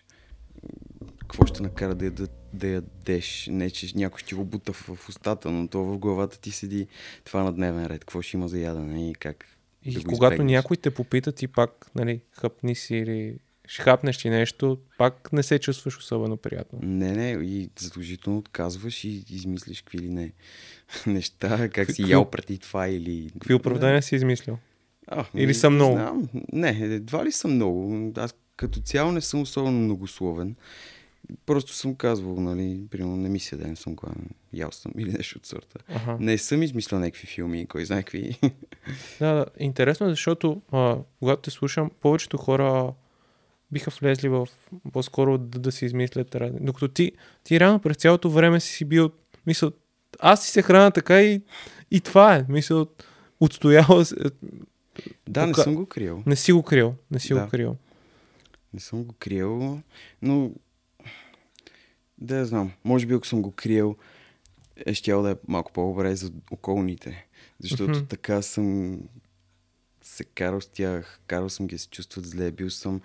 какво 1.18 1.46
ще 1.46 1.62
накара 1.62 1.94
да, 1.94 2.10
да, 2.10 2.28
да 2.52 2.68
ядеш. 2.68 3.48
Не, 3.50 3.70
че 3.70 3.92
някой 3.96 4.18
ще 4.18 4.28
ти 4.28 4.34
го 4.34 4.44
бута 4.44 4.72
в, 4.72 4.90
в 4.94 5.08
устата, 5.08 5.50
но 5.50 5.68
то 5.68 5.84
в 5.84 5.98
главата 5.98 6.40
ти 6.40 6.50
седи 6.50 6.86
това 7.24 7.42
на 7.42 7.52
дневен 7.52 7.86
ред. 7.86 8.00
Какво 8.00 8.22
ще 8.22 8.36
има 8.36 8.48
за 8.48 8.58
ядене 8.58 9.10
и 9.10 9.14
как 9.14 9.46
И 9.84 9.94
да 9.94 10.04
когато 10.04 10.34
избегнеш. 10.34 10.52
някой 10.52 10.76
те 10.76 10.90
попита, 10.90 11.32
ти 11.32 11.46
пак, 11.48 11.86
нали, 11.94 12.20
хъпни 12.32 12.74
си 12.74 12.96
или 12.96 13.36
ще 13.66 13.82
хапнеш 13.82 14.18
ти 14.18 14.30
нещо, 14.30 14.78
пак 14.98 15.32
не 15.32 15.42
се 15.42 15.58
чувстваш 15.58 15.98
особено 15.98 16.36
приятно. 16.36 16.78
Не, 16.82 17.12
не, 17.12 17.44
и 17.44 17.70
задължително 17.78 18.38
отказваш 18.38 19.04
и 19.04 19.24
измислиш 19.30 19.82
какви 19.82 19.98
ли 19.98 20.08
не 20.08 20.32
неща, 21.06 21.68
как 21.68 21.92
си 21.92 22.10
ял 22.10 22.30
преди 22.30 22.58
това 22.58 22.88
или... 22.88 23.30
Какви 23.32 23.54
оправдания 23.54 24.02
си 24.02 24.14
измислил? 24.14 24.58
А, 25.06 25.24
Или 25.34 25.46
не- 25.46 25.52
не 25.62 25.68
много? 25.68 25.92
Знам. 25.92 26.28
Не, 26.52 26.68
едва 26.70 27.24
ли 27.24 27.32
са 27.32 27.48
много. 27.48 28.12
Аз 28.16 28.34
като 28.56 28.80
цяло 28.80 29.12
не 29.12 29.20
съм 29.20 29.40
особено 29.40 29.78
многословен. 29.78 30.56
Просто 31.46 31.72
съм 31.72 31.94
казвал, 31.94 32.40
нали, 32.40 32.86
примерно 32.90 33.16
не 33.16 33.28
ми 33.28 33.40
се 33.40 33.56
ден 33.56 33.76
съм 33.76 33.94
гладен, 33.94 34.30
ял 34.52 34.70
съм 34.72 34.92
или 34.98 35.12
нещо 35.12 35.38
от 35.38 35.46
сорта. 35.46 35.78
Ага. 35.88 36.16
Не 36.20 36.38
съм 36.38 36.62
измислял 36.62 37.00
някакви 37.00 37.26
филми, 37.26 37.66
кой 37.66 37.84
знае 37.84 38.02
какви. 38.02 38.38
Да, 39.18 39.34
да. 39.34 39.46
Интересно 39.58 40.06
е, 40.06 40.10
защото 40.10 40.62
а, 40.72 40.96
когато 41.18 41.42
те 41.42 41.50
слушам, 41.50 41.90
повечето 42.00 42.36
хора 42.36 42.92
биха 43.72 43.90
влезли 44.00 44.28
в 44.28 44.48
по-скоро 44.92 45.38
да, 45.38 45.58
да 45.58 45.72
си 45.72 45.84
измислят 45.84 46.34
разни. 46.34 46.58
Докато 46.62 46.88
ти, 46.88 47.12
ти 47.44 47.60
реално 47.60 47.78
през 47.80 47.96
цялото 47.96 48.30
време 48.30 48.60
си 48.60 48.72
си 48.72 48.84
бил, 48.84 49.10
мисъл, 49.46 49.72
аз 50.20 50.44
си 50.44 50.50
се 50.50 50.62
храна 50.62 50.90
така 50.90 51.22
и, 51.22 51.42
и 51.90 52.00
това 52.00 52.36
е. 52.36 52.44
Мисъл, 52.48 52.86
отстоява 53.40 54.04
се. 54.04 54.16
да, 55.28 55.46
не 55.46 55.54
съм 55.54 55.74
го 55.74 55.86
криел. 55.86 56.22
Не 56.26 56.36
си 56.36 56.52
го 56.52 56.62
крил. 56.62 56.94
Не 57.10 57.20
си 57.20 57.34
Да. 57.34 57.44
го 57.44 57.48
крил. 57.50 57.76
Не 58.74 58.80
съм 58.80 59.04
го 59.04 59.14
криел, 59.18 59.80
но 60.22 60.50
да 62.22 62.36
я 62.36 62.46
знам. 62.46 62.72
Може 62.84 63.06
би 63.06 63.14
ако 63.14 63.26
съм 63.26 63.42
го 63.42 63.50
криел, 63.50 63.96
е 64.86 64.94
щял 64.94 65.22
да 65.22 65.30
е 65.30 65.36
малко 65.48 65.72
по-добре 65.72 66.16
за 66.16 66.32
околните. 66.50 67.26
Защото 67.60 67.90
Мгм. 67.90 68.06
така 68.08 68.42
съм 68.42 68.98
се 70.02 70.24
карал 70.24 70.60
с 70.60 70.68
тях, 70.68 71.20
карал 71.26 71.48
съм 71.48 71.66
ги 71.66 71.78
се 71.78 71.88
чувстват 71.88 72.26
зле, 72.26 72.50
бил 72.50 72.70
съм 72.70 73.00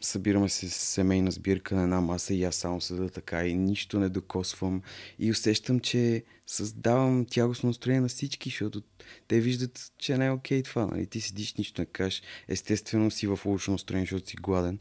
събираме 0.00 0.48
се 0.48 0.70
с 0.70 0.74
семейна 0.74 1.30
сбирка 1.30 1.74
на 1.74 1.82
една 1.82 2.00
маса 2.00 2.34
и 2.34 2.44
аз 2.44 2.56
само 2.56 2.80
седа 2.80 3.08
така 3.08 3.46
и 3.46 3.56
нищо 3.56 3.98
не 3.98 4.08
докосвам 4.08 4.82
и 5.18 5.30
усещам, 5.30 5.80
че 5.80 6.24
създавам 6.46 7.26
тягостно 7.30 7.66
настроение 7.66 8.00
на 8.00 8.08
всички, 8.08 8.48
защото 8.48 8.82
те 9.28 9.40
виждат, 9.40 9.92
че 9.98 10.18
не 10.18 10.26
е 10.26 10.30
окей 10.30 10.62
това, 10.62 10.86
нали? 10.86 11.06
Ти 11.06 11.20
седиш, 11.20 11.54
нищо 11.54 11.80
не 11.80 11.86
кажеш, 11.86 12.22
естествено 12.48 13.10
си 13.10 13.26
в 13.26 13.40
лошо 13.44 13.72
настроение, 13.72 14.04
защото 14.04 14.28
си 14.28 14.36
гладен 14.36 14.78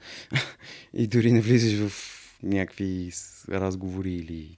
и 0.94 1.08
дори 1.08 1.32
не 1.32 1.42
влизаш 1.42 1.90
в 1.90 2.17
някакви 2.44 3.12
разговори 3.50 4.14
или... 4.14 4.58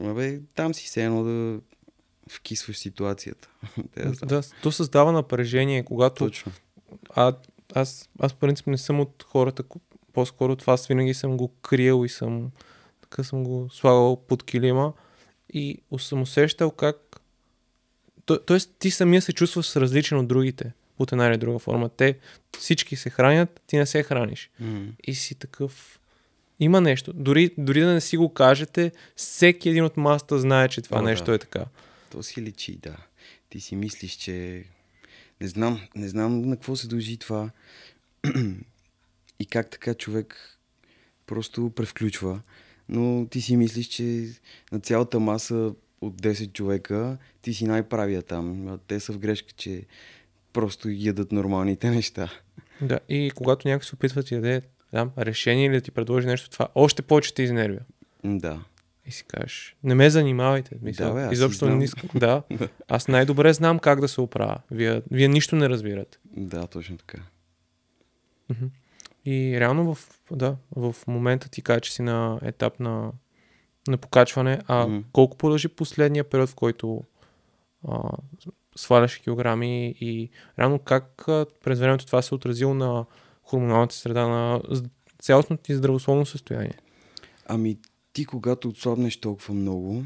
Абе, 0.00 0.40
там 0.54 0.74
си 0.74 0.88
се 0.88 1.04
едно 1.04 1.24
да 1.24 1.60
вкисваш 2.28 2.78
ситуацията. 2.78 3.48
Да 4.26 4.42
то 4.62 4.72
създава 4.72 5.12
напрежение, 5.12 5.84
когато 5.84 6.24
Точно. 6.24 6.52
А, 7.10 7.36
аз, 7.74 8.08
аз 8.18 8.34
принцип 8.34 8.66
не 8.66 8.78
съм 8.78 9.00
от 9.00 9.26
хората, 9.28 9.62
ко- 9.62 9.80
по-скоро 10.12 10.56
това 10.56 10.72
аз 10.72 10.86
винаги 10.86 11.14
съм 11.14 11.36
го 11.36 11.48
криел 11.48 12.04
и 12.04 12.08
съм, 12.08 12.50
така 13.00 13.24
съм 13.24 13.44
го 13.44 13.68
слагал 13.70 14.16
под 14.28 14.42
килима 14.42 14.92
и 15.52 15.78
съм 15.98 16.22
усещал 16.22 16.70
как 16.70 16.96
то, 18.24 18.40
тоест 18.40 18.74
ти 18.78 18.90
самия 18.90 19.22
се 19.22 19.32
чувстваш 19.32 19.76
различен 19.76 20.18
от 20.18 20.28
другите 20.28 20.72
от 20.98 21.12
една 21.12 21.26
или 21.26 21.36
друга 21.36 21.58
форма. 21.58 21.88
Те 21.88 22.18
всички 22.58 22.96
се 22.96 23.10
хранят, 23.10 23.62
ти 23.66 23.76
не 23.76 23.86
се 23.86 24.02
храниш. 24.02 24.50
М. 24.60 24.86
И 25.04 25.14
си 25.14 25.34
такъв... 25.34 25.98
Има 26.62 26.80
нещо. 26.80 27.12
Дори, 27.12 27.50
дори 27.58 27.80
да 27.80 27.92
не 27.92 28.00
си 28.00 28.16
го 28.16 28.34
кажете, 28.34 28.92
всеки 29.16 29.68
един 29.68 29.84
от 29.84 29.96
масата 29.96 30.38
знае, 30.38 30.68
че 30.68 30.82
това 30.82 30.98
О, 30.98 31.02
да. 31.02 31.08
нещо 31.08 31.32
е 31.32 31.38
така. 31.38 31.64
То 32.10 32.22
си 32.22 32.42
личи, 32.42 32.78
да. 32.82 32.96
Ти 33.48 33.60
си 33.60 33.76
мислиш, 33.76 34.12
че 34.12 34.64
Не 35.40 35.48
знам, 35.48 35.80
не 35.96 36.08
знам 36.08 36.42
на 36.42 36.56
какво 36.56 36.76
се 36.76 36.88
дължи 36.88 37.16
това 37.16 37.50
и 39.40 39.46
как 39.46 39.70
така 39.70 39.94
човек 39.94 40.58
просто 41.26 41.70
превключва. 41.70 42.40
Но 42.88 43.26
ти 43.30 43.40
си 43.40 43.56
мислиш, 43.56 43.86
че 43.86 44.28
на 44.72 44.80
цялата 44.80 45.20
маса 45.20 45.74
от 46.00 46.22
10 46.22 46.52
човека 46.52 47.18
ти 47.40 47.54
си 47.54 47.64
най-правия 47.64 48.22
там. 48.22 48.68
А 48.68 48.78
те 48.78 49.00
са 49.00 49.12
в 49.12 49.18
грешка, 49.18 49.52
че 49.56 49.84
просто 50.52 50.88
ядат 50.90 51.32
нормалните 51.32 51.90
неща. 51.90 52.30
Да, 52.80 53.00
и 53.08 53.30
когато 53.34 53.68
някой 53.68 53.84
се 53.84 53.94
опитва 53.94 54.22
да 54.22 54.28
ти 54.28 54.62
да, 54.92 55.08
решение 55.18 55.66
или 55.66 55.74
да 55.74 55.80
ти 55.80 55.90
предложи 55.90 56.26
нещо, 56.26 56.50
това 56.50 56.68
още 56.74 57.02
повече 57.02 57.34
те 57.34 57.42
изнервя. 57.42 57.80
Да. 58.24 58.60
И 59.06 59.10
си 59.12 59.24
кажеш, 59.24 59.76
не 59.84 59.94
ме 59.94 60.10
занимавайте. 60.10 60.76
Мисля, 60.82 61.04
Да, 61.04 61.12
бе, 61.12 61.22
аз 61.22 61.32
изобщо 61.32 61.64
знам. 61.64 61.78
не 61.78 61.84
искам. 61.84 62.08
Да, 62.14 62.42
аз 62.88 63.08
най-добре 63.08 63.52
знам 63.52 63.78
как 63.78 64.00
да 64.00 64.08
се 64.08 64.20
оправя. 64.20 64.58
Вие, 64.70 65.02
вие 65.10 65.28
нищо 65.28 65.56
не 65.56 65.68
разбирате. 65.68 66.18
Да, 66.26 66.66
точно 66.66 66.96
така. 66.96 67.18
И 69.24 69.60
реално 69.60 69.94
в, 69.94 70.08
да, 70.30 70.56
в 70.76 70.94
момента 71.06 71.48
ти 71.48 71.62
кажа, 71.62 71.80
че 71.80 71.92
си 71.92 72.02
на 72.02 72.38
етап 72.42 72.80
на, 72.80 73.12
на 73.88 73.96
покачване, 73.96 74.58
а 74.66 74.86
Мгм. 74.86 74.98
колко 75.12 75.36
продължи 75.36 75.68
последния 75.68 76.24
период, 76.24 76.48
в 76.48 76.54
който 76.54 77.02
а, 77.88 77.98
сваляш 78.76 79.16
килограми 79.16 79.94
и 80.00 80.30
реално 80.58 80.78
как 80.78 81.28
а, 81.28 81.46
през 81.64 81.78
времето 81.80 82.06
това 82.06 82.22
се 82.22 82.34
отразило 82.34 82.74
на 82.74 83.04
хормоналната 83.52 83.94
среда, 83.94 84.28
на 84.28 84.62
цялостното 85.22 85.62
ти 85.62 85.74
здравословно 85.74 86.26
състояние? 86.26 86.78
Ами 87.46 87.78
ти 88.12 88.24
когато 88.24 88.68
отслабнеш 88.68 89.16
толкова 89.16 89.54
много, 89.54 90.04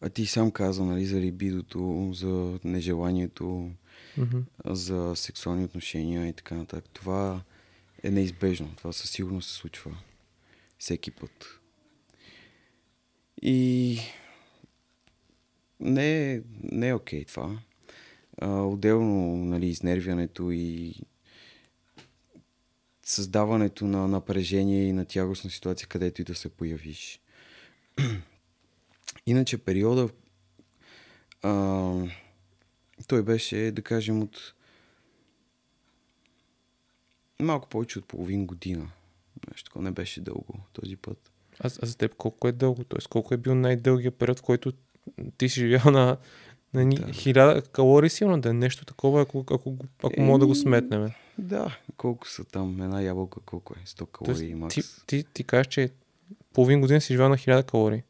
а 0.00 0.08
ти 0.08 0.26
сам 0.26 0.50
каза, 0.50 0.84
нали, 0.84 1.06
за 1.06 1.20
либидото, 1.20 2.10
за 2.14 2.58
нежеланието, 2.64 3.70
Мгм. 4.16 4.38
за 4.66 5.12
сексуални 5.16 5.64
отношения 5.64 6.28
и 6.28 6.32
така 6.32 6.54
нататък. 6.54 6.90
Това 6.92 7.40
е 8.02 8.10
неизбежно. 8.10 8.70
Това 8.76 8.92
със 8.92 9.10
сигурност 9.10 9.48
се 9.48 9.54
случва 9.54 9.98
всеки 10.78 11.10
път. 11.10 11.60
И 13.42 13.98
не 15.80 16.42
не 16.62 16.88
е 16.88 16.94
окей 16.94 17.24
това. 17.24 17.58
А, 18.40 18.48
отделно, 18.62 19.36
нали, 19.36 19.66
изнервянето 19.66 20.50
и 20.50 20.94
създаването 23.08 23.84
на 23.84 24.08
напрежение 24.08 24.84
и 24.84 24.92
на 24.92 25.04
тягостна 25.04 25.50
ситуация, 25.50 25.88
където 25.88 26.22
и 26.22 26.24
да 26.24 26.34
се 26.34 26.48
появиш. 26.48 27.20
Иначе 29.26 29.58
периода 29.58 30.08
а, 31.42 31.92
той 33.06 33.22
беше, 33.22 33.72
да 33.72 33.82
кажем, 33.82 34.22
от 34.22 34.54
малко 37.40 37.68
повече 37.68 37.98
от 37.98 38.08
половин 38.08 38.46
година. 38.46 38.90
Нещо 39.50 39.64
такова 39.64 39.84
не 39.84 39.90
беше 39.90 40.20
дълго 40.20 40.54
този 40.72 40.96
път. 40.96 41.30
А, 41.60 41.70
а 41.82 41.86
за 41.86 41.96
теб 41.96 42.14
колко 42.14 42.48
е 42.48 42.52
дълго? 42.52 42.84
Тоест 42.84 43.08
колко 43.08 43.34
е 43.34 43.36
бил 43.36 43.54
най-дългият 43.54 44.18
период, 44.18 44.38
в 44.38 44.42
който 44.42 44.72
ти 45.38 45.48
си 45.48 45.60
живял 45.60 45.92
на, 45.92 46.16
на 46.74 46.84
ни, 46.84 46.94
Да. 46.94 47.12
хиляда 47.12 47.62
калории 47.62 48.10
силно 48.10 48.40
да 48.40 48.48
е 48.48 48.52
нещо 48.52 48.84
такова, 48.84 49.22
ако, 49.22 49.44
ако, 49.50 49.76
ако 50.04 50.20
мога 50.20 50.38
да 50.38 50.46
го 50.46 50.54
сметнем. 50.54 51.10
Да, 51.38 51.76
колко 51.96 52.28
са 52.28 52.44
там? 52.44 52.82
Една 52.82 53.00
ябълка 53.02 53.40
колко 53.40 53.74
е? 53.74 53.86
100 53.86 54.06
калории 54.06 54.54
макс. 54.54 54.74
ти, 54.74 54.82
ти, 55.06 55.24
ти 55.24 55.44
кажеш, 55.44 55.66
че 55.66 55.90
половин 56.52 56.80
година 56.80 57.00
си 57.00 57.12
живял 57.12 57.28
на 57.28 57.36
хиляда 57.36 57.62
калории. 57.62 58.02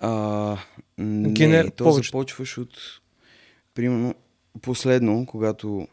А, 0.00 0.10
не, 0.98 1.28
Генер- 1.28 1.76
то 1.76 1.84
повече. 1.84 2.06
започваш 2.08 2.58
от... 2.58 2.78
Примерно, 3.74 4.14
последно, 4.62 5.26
когато... 5.26 5.88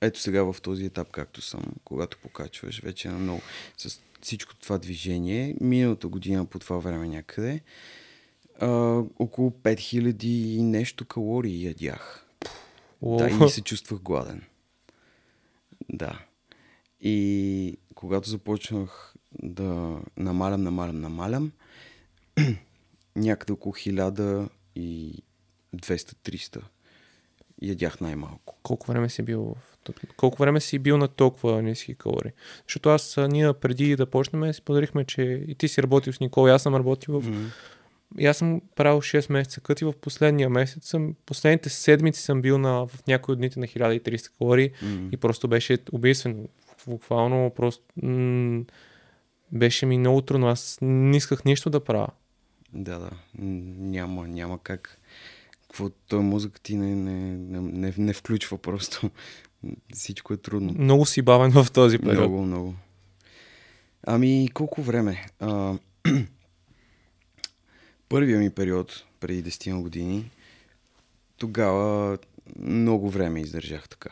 Ето 0.00 0.20
сега 0.20 0.42
в 0.42 0.56
този 0.62 0.84
етап, 0.84 1.10
както 1.10 1.40
съм, 1.40 1.62
когато 1.84 2.18
покачваш 2.18 2.80
вече 2.80 3.08
на 3.08 3.18
много 3.18 3.40
с 3.76 4.00
всичко 4.22 4.54
това 4.54 4.78
движение, 4.78 5.56
миналата 5.60 6.08
година 6.08 6.44
по 6.44 6.58
това 6.58 6.76
време 6.78 7.08
някъде, 7.08 7.60
а, 8.62 8.68
около 9.18 9.50
5000 9.50 10.24
и 10.24 10.62
нещо 10.62 11.04
калории 11.04 11.64
ядях. 11.64 12.26
Да, 13.02 13.46
и 13.46 13.50
се 13.50 13.62
чувствах 13.62 14.00
гладен. 14.00 14.42
Да. 15.88 16.18
И 17.00 17.76
когато 17.94 18.28
започнах 18.28 19.14
да 19.42 20.00
намалям, 20.16 20.62
намалям, 20.62 21.00
намалям, 21.00 21.52
някъде 23.16 23.52
около 23.52 23.74
1200-300 23.74 26.62
ядях 27.62 28.00
най-малко. 28.00 28.58
Колко 28.62 28.86
време 28.86 29.08
си 29.08 29.22
бил. 29.22 29.56
Колко 30.16 30.38
време 30.38 30.60
си 30.60 30.78
бил 30.78 30.98
на 30.98 31.08
толкова 31.08 31.62
ниски 31.62 31.94
калории? 31.94 32.32
Защото 32.68 32.88
аз, 32.88 33.18
ние 33.28 33.52
преди 33.52 33.96
да 33.96 34.06
почнем, 34.06 34.52
си 34.52 34.62
подарихме, 34.62 35.04
че 35.04 35.44
и 35.48 35.54
ти 35.54 35.68
си 35.68 35.82
работил 35.82 36.12
с 36.12 36.20
Никола, 36.20 36.50
и 36.50 36.52
аз 36.52 36.62
съм 36.62 36.74
работил 36.74 37.20
в... 37.20 37.28
Мгм. 37.28 37.46
И 38.18 38.26
аз 38.26 38.36
съм 38.36 38.60
правил 38.76 39.00
6 39.00 39.32
месеца 39.32 39.60
кът 39.60 39.80
и 39.80 39.84
в 39.84 39.92
последния 40.00 40.50
месец 40.50 40.88
съм, 40.88 41.14
последните 41.26 41.68
седмици 41.68 42.22
съм 42.22 42.42
бил 42.42 42.58
на, 42.58 42.86
в 42.86 43.06
някои 43.08 43.32
от 43.32 43.38
дните 43.38 43.60
на 43.60 43.66
1300 43.66 44.38
калории 44.38 44.70
М. 44.82 45.08
и 45.12 45.16
просто 45.16 45.48
беше 45.48 45.78
убийствено. 45.92 46.48
Буквално 46.86 47.52
просто 47.56 47.84
м- 48.02 48.64
беше 49.52 49.86
ми 49.86 49.98
много 49.98 50.20
трудно. 50.22 50.48
Аз 50.48 50.78
не 50.82 51.16
исках 51.16 51.44
нищо 51.44 51.70
да 51.70 51.84
правя. 51.84 52.08
Да, 52.72 52.98
да. 52.98 53.10
Няма, 53.38 54.28
няма 54.28 54.58
как. 54.62 54.98
Какво 55.62 55.88
той 55.88 56.20
мозък 56.20 56.60
ти 56.60 56.76
не, 56.76 56.94
не, 56.94 57.36
не, 57.36 57.60
не, 57.60 57.94
не 57.98 58.12
включва 58.12 58.58
просто. 58.58 59.10
Всичко 59.94 60.34
е 60.34 60.36
трудно. 60.36 60.74
Много 60.78 61.06
си 61.06 61.22
бавен 61.22 61.50
в 61.50 61.66
този 61.72 61.98
период. 61.98 62.18
Много, 62.18 62.42
много. 62.42 62.74
Ами, 64.06 64.48
колко 64.54 64.82
време? 64.82 65.26
А, 65.40 65.74
първия 68.12 68.38
ми 68.38 68.50
период, 68.50 69.04
преди 69.20 69.50
10 69.50 69.82
години, 69.82 70.30
тогава 71.36 72.18
много 72.58 73.10
време 73.10 73.40
издържах 73.40 73.88
така. 73.88 74.10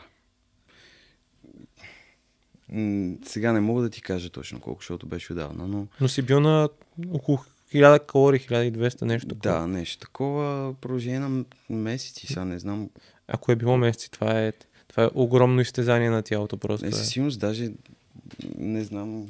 Сега 3.25 3.53
не 3.53 3.59
мога 3.59 3.81
да 3.81 3.89
ти 3.89 4.01
кажа 4.01 4.29
точно 4.29 4.59
колко, 4.59 4.81
защото 4.81 5.05
беше 5.05 5.33
отдавна, 5.33 5.67
но 5.67 5.87
Но 6.01 6.07
си 6.07 6.21
бил 6.21 6.39
на 6.39 6.69
около 7.11 7.39
1000 7.73 8.05
калории, 8.05 8.39
1200 8.39 9.01
нещо 9.01 9.27
такова. 9.27 9.59
да, 9.59 9.67
нещо 9.67 9.99
такова 9.99 10.73
продължение 10.81 11.19
на 11.19 11.45
месеци, 11.69 12.27
сега 12.27 12.45
не 12.45 12.59
знам. 12.59 12.89
Ако 13.27 13.51
е 13.51 13.55
било 13.55 13.77
месеци, 13.77 14.11
това 14.11 14.41
е, 14.41 14.53
това 14.87 15.03
е 15.03 15.09
огромно 15.13 15.61
изтезание 15.61 16.09
на 16.09 16.21
тялото 16.21 16.57
просто. 16.57 16.85
Не, 16.85 16.89
е. 16.89 16.93
със 16.93 17.09
сигурност 17.09 17.39
даже 17.39 17.71
не 18.57 18.83
знам. 18.83 19.27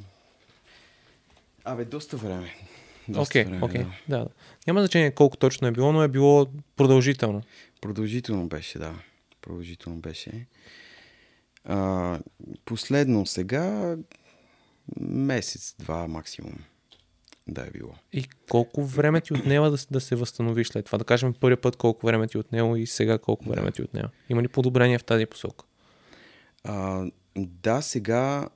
Абе, 1.63 1.85
доста 1.85 2.17
време. 2.17 2.55
Окей, 3.19 3.43
време, 3.43 3.65
окей. 3.65 3.83
да. 3.83 4.17
Да. 4.17 4.23
да. 4.23 4.29
Няма 4.67 4.79
значение 4.79 5.11
колко 5.11 5.37
точно 5.37 5.67
е 5.67 5.71
било, 5.71 5.91
но 5.91 6.03
е 6.03 6.07
било 6.07 6.47
продължително. 6.75 7.41
Продължително 7.81 8.47
беше, 8.47 8.79
да. 8.79 8.93
Продължително 9.41 9.99
беше. 9.99 10.47
А, 11.65 12.19
последно 12.65 13.25
сега 13.25 13.97
месец-два 14.99 16.07
максимум 16.07 16.53
да 17.47 17.61
е 17.61 17.69
било. 17.69 17.93
И 18.13 18.27
колко 18.49 18.83
време 18.83 19.21
ти 19.21 19.33
отнема 19.33 19.71
да, 19.71 19.77
да 19.91 20.01
се 20.01 20.15
възстановиш 20.15 20.67
след 20.67 20.85
това? 20.85 20.97
Да 20.97 21.03
кажем 21.03 21.33
първият 21.33 21.61
път 21.61 21.75
колко 21.75 22.05
време 22.05 22.27
ти 22.27 22.37
отнело 22.37 22.75
и 22.75 22.87
сега 22.87 23.17
колко 23.17 23.49
време 23.49 23.71
ти 23.71 23.81
отнема. 23.81 24.09
Има 24.29 24.43
ли 24.43 24.47
подобрение 24.47 24.97
в 24.97 25.03
тази 25.03 25.25
посока? 25.25 25.65
А, 26.63 27.05
да, 27.37 27.81
сега, 27.81 28.49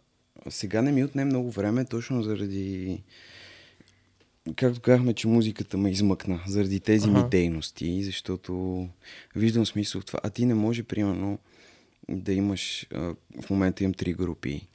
сега 0.50 0.82
не 0.82 0.92
ми 0.92 1.04
отне 1.04 1.26
много 1.26 1.52
време, 1.52 1.86
точно 1.86 2.24
заради 2.24 3.04
както 4.56 4.82
казахме, 4.82 5.14
че 5.14 5.28
музиката 5.28 5.78
ме 5.78 5.92
измъкна 5.92 6.44
заради 6.48 6.80
тези 6.80 7.10
Аха. 7.10 7.24
ми 7.24 7.30
дейности, 7.30 8.04
защото 8.04 8.88
виждам 9.36 9.66
смисъл 9.66 10.02
в 10.02 10.06
това. 10.06 10.20
А 10.24 10.30
ти 10.30 10.46
не 10.46 10.54
може, 10.54 10.84
примерно, 10.84 11.40
да 12.10 12.34
имаш... 12.34 12.88
В 13.42 13.50
момента 13.50 13.84
имам 13.84 13.94
три 13.94 14.14
групи 14.14 14.68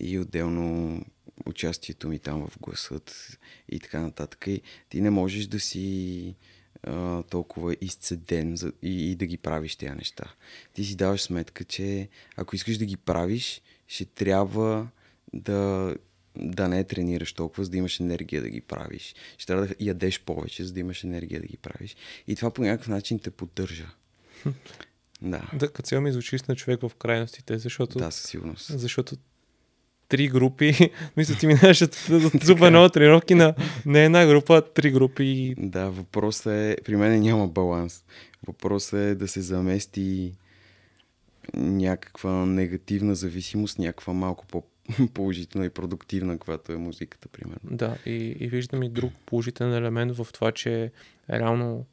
и 0.00 0.18
отделно 0.18 1.00
участието 1.46 2.08
ми 2.08 2.18
там 2.18 2.48
в 2.48 2.58
гласът 2.60 3.38
и 3.68 3.80
така 3.80 4.00
нататък. 4.00 4.46
И 4.46 4.60
ти 4.88 5.00
не 5.00 5.10
можеш 5.10 5.46
да 5.46 5.60
си 5.60 6.34
а, 6.82 7.22
толкова 7.22 7.76
изцеден 7.80 8.56
за, 8.56 8.72
и, 8.82 9.10
и 9.10 9.14
да 9.14 9.26
ги 9.26 9.36
правиш 9.36 9.76
тези 9.76 9.94
неща. 9.94 10.34
Ти 10.72 10.84
си 10.84 10.96
даваш 10.96 11.20
сметка, 11.22 11.64
че 11.64 12.08
ако 12.36 12.56
искаш 12.56 12.78
да 12.78 12.84
ги 12.84 12.96
правиш, 12.96 13.62
ще 13.86 14.04
трябва 14.04 14.88
да, 15.32 15.94
да 16.36 16.68
не 16.68 16.84
тренираш 16.84 17.32
толкова, 17.32 17.64
за 17.64 17.70
да 17.70 17.76
имаш 17.76 18.00
енергия 18.00 18.42
да 18.42 18.48
ги 18.50 18.60
правиш. 18.60 19.14
Ще 19.38 19.46
трябва 19.46 19.66
да 19.66 19.74
ядеш 19.80 20.20
повече, 20.20 20.64
за 20.64 20.72
да 20.72 20.80
имаш 20.80 21.04
енергия 21.04 21.40
да 21.40 21.46
ги 21.46 21.56
правиш. 21.56 21.96
И 22.26 22.36
това 22.36 22.50
по 22.50 22.62
някакъв 22.62 22.88
начин 22.88 23.18
те 23.18 23.30
поддържа. 23.30 23.86
Да, 25.22 25.50
Да, 25.52 25.68
като 25.68 25.82
цяло 25.82 26.02
ми 26.02 26.12
звучи 26.12 26.36
на 26.48 26.56
човек 26.56 26.80
в 26.80 26.90
крайностите, 26.98 27.58
защото, 27.58 27.98
да, 27.98 28.10
със 28.10 28.30
сигурност. 28.30 28.78
защото 28.78 29.16
три 30.08 30.28
групи, 30.28 30.90
мисля, 31.16 31.34
ти 31.34 31.46
минаваш 31.46 31.82
от 31.82 31.94
супер 32.44 32.70
много 32.70 32.88
тренировки 32.88 33.34
на 33.34 33.54
не 33.86 34.04
една 34.04 34.26
група, 34.26 34.56
а 34.56 34.62
три 34.62 34.90
групи. 34.90 35.54
Да, 35.58 35.90
въпросът 35.90 36.46
е, 36.46 36.76
при 36.84 36.96
мен 36.96 37.20
няма 37.20 37.48
баланс. 37.48 38.04
Въпросът 38.46 39.00
е 39.00 39.14
да 39.14 39.28
се 39.28 39.40
замести 39.40 40.32
някаква 41.54 42.46
негативна 42.46 43.14
зависимост, 43.14 43.78
някаква 43.78 44.12
малко 44.12 44.46
по-положителна 44.98 45.66
и 45.66 45.70
продуктивна, 45.70 46.38
която 46.38 46.72
е 46.72 46.76
музиката, 46.76 47.28
примерно. 47.28 47.60
Да, 47.70 47.96
и, 48.06 48.36
и 48.40 48.48
виждам 48.48 48.82
и 48.82 48.88
друг 48.88 49.12
положителен 49.26 49.74
елемент 49.74 50.16
в 50.16 50.28
това, 50.32 50.52
че 50.52 50.92
реално 51.30 51.86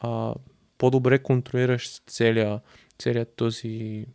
а, 0.00 0.34
по-добре 0.78 1.18
контролираш 1.18 2.00
целият 2.06 2.62
целия 2.98 3.24
този 3.24 4.06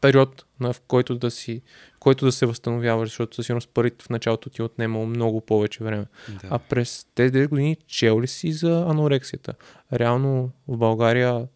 период, 0.00 0.44
в 0.60 0.76
който 0.88 1.18
да, 1.18 1.30
си, 1.30 1.62
в 1.96 1.98
който 1.98 2.24
да 2.24 2.32
се 2.32 2.46
възстановяваш, 2.46 3.08
защото 3.08 3.36
със 3.36 3.46
сигурност 3.46 3.68
парите 3.68 4.04
в 4.04 4.10
началото 4.10 4.50
ти 4.50 4.62
е 4.62 4.64
отнемало 4.64 5.06
много 5.06 5.40
повече 5.40 5.84
време. 5.84 6.06
Да. 6.28 6.48
А 6.50 6.58
през 6.58 7.06
тези 7.14 7.32
10 7.32 7.48
години 7.48 7.76
чел 7.86 8.20
ли 8.20 8.26
си 8.26 8.52
за 8.52 8.84
анорексията? 8.88 9.54
Реално 9.92 10.50
в 10.68 10.76
България 10.76 11.48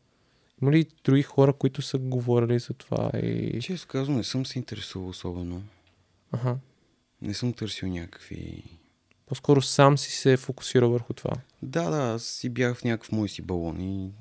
има 0.63 0.73
ли 0.73 0.87
други 1.05 1.23
хора, 1.23 1.53
които 1.53 1.83
са 1.83 1.99
говорили 1.99 2.59
за 2.59 2.75
това? 2.75 3.11
И... 3.23 3.61
Често 3.61 3.89
казвам, 3.89 4.17
не 4.17 4.25
съм 4.25 4.47
се 4.47 4.59
интересувал 4.59 5.09
особено. 5.09 5.63
Ага. 6.35 6.57
Не 7.23 7.35
съм 7.35 7.53
търсил 7.53 7.89
някакви... 7.89 8.65
По-скоро 9.27 9.63
сам 9.63 9.99
си 9.99 10.11
се 10.11 10.37
фокусирал 10.37 10.91
върху 10.91 11.13
това. 11.13 11.33
Да, 11.63 11.91
да, 11.91 12.15
аз 12.15 12.23
си 12.23 12.49
бях 12.49 12.77
в 12.77 12.85
някакъв 12.85 13.13
мой 13.13 13.29
си 13.29 13.43
балон 13.43 13.81
и 13.81 14.13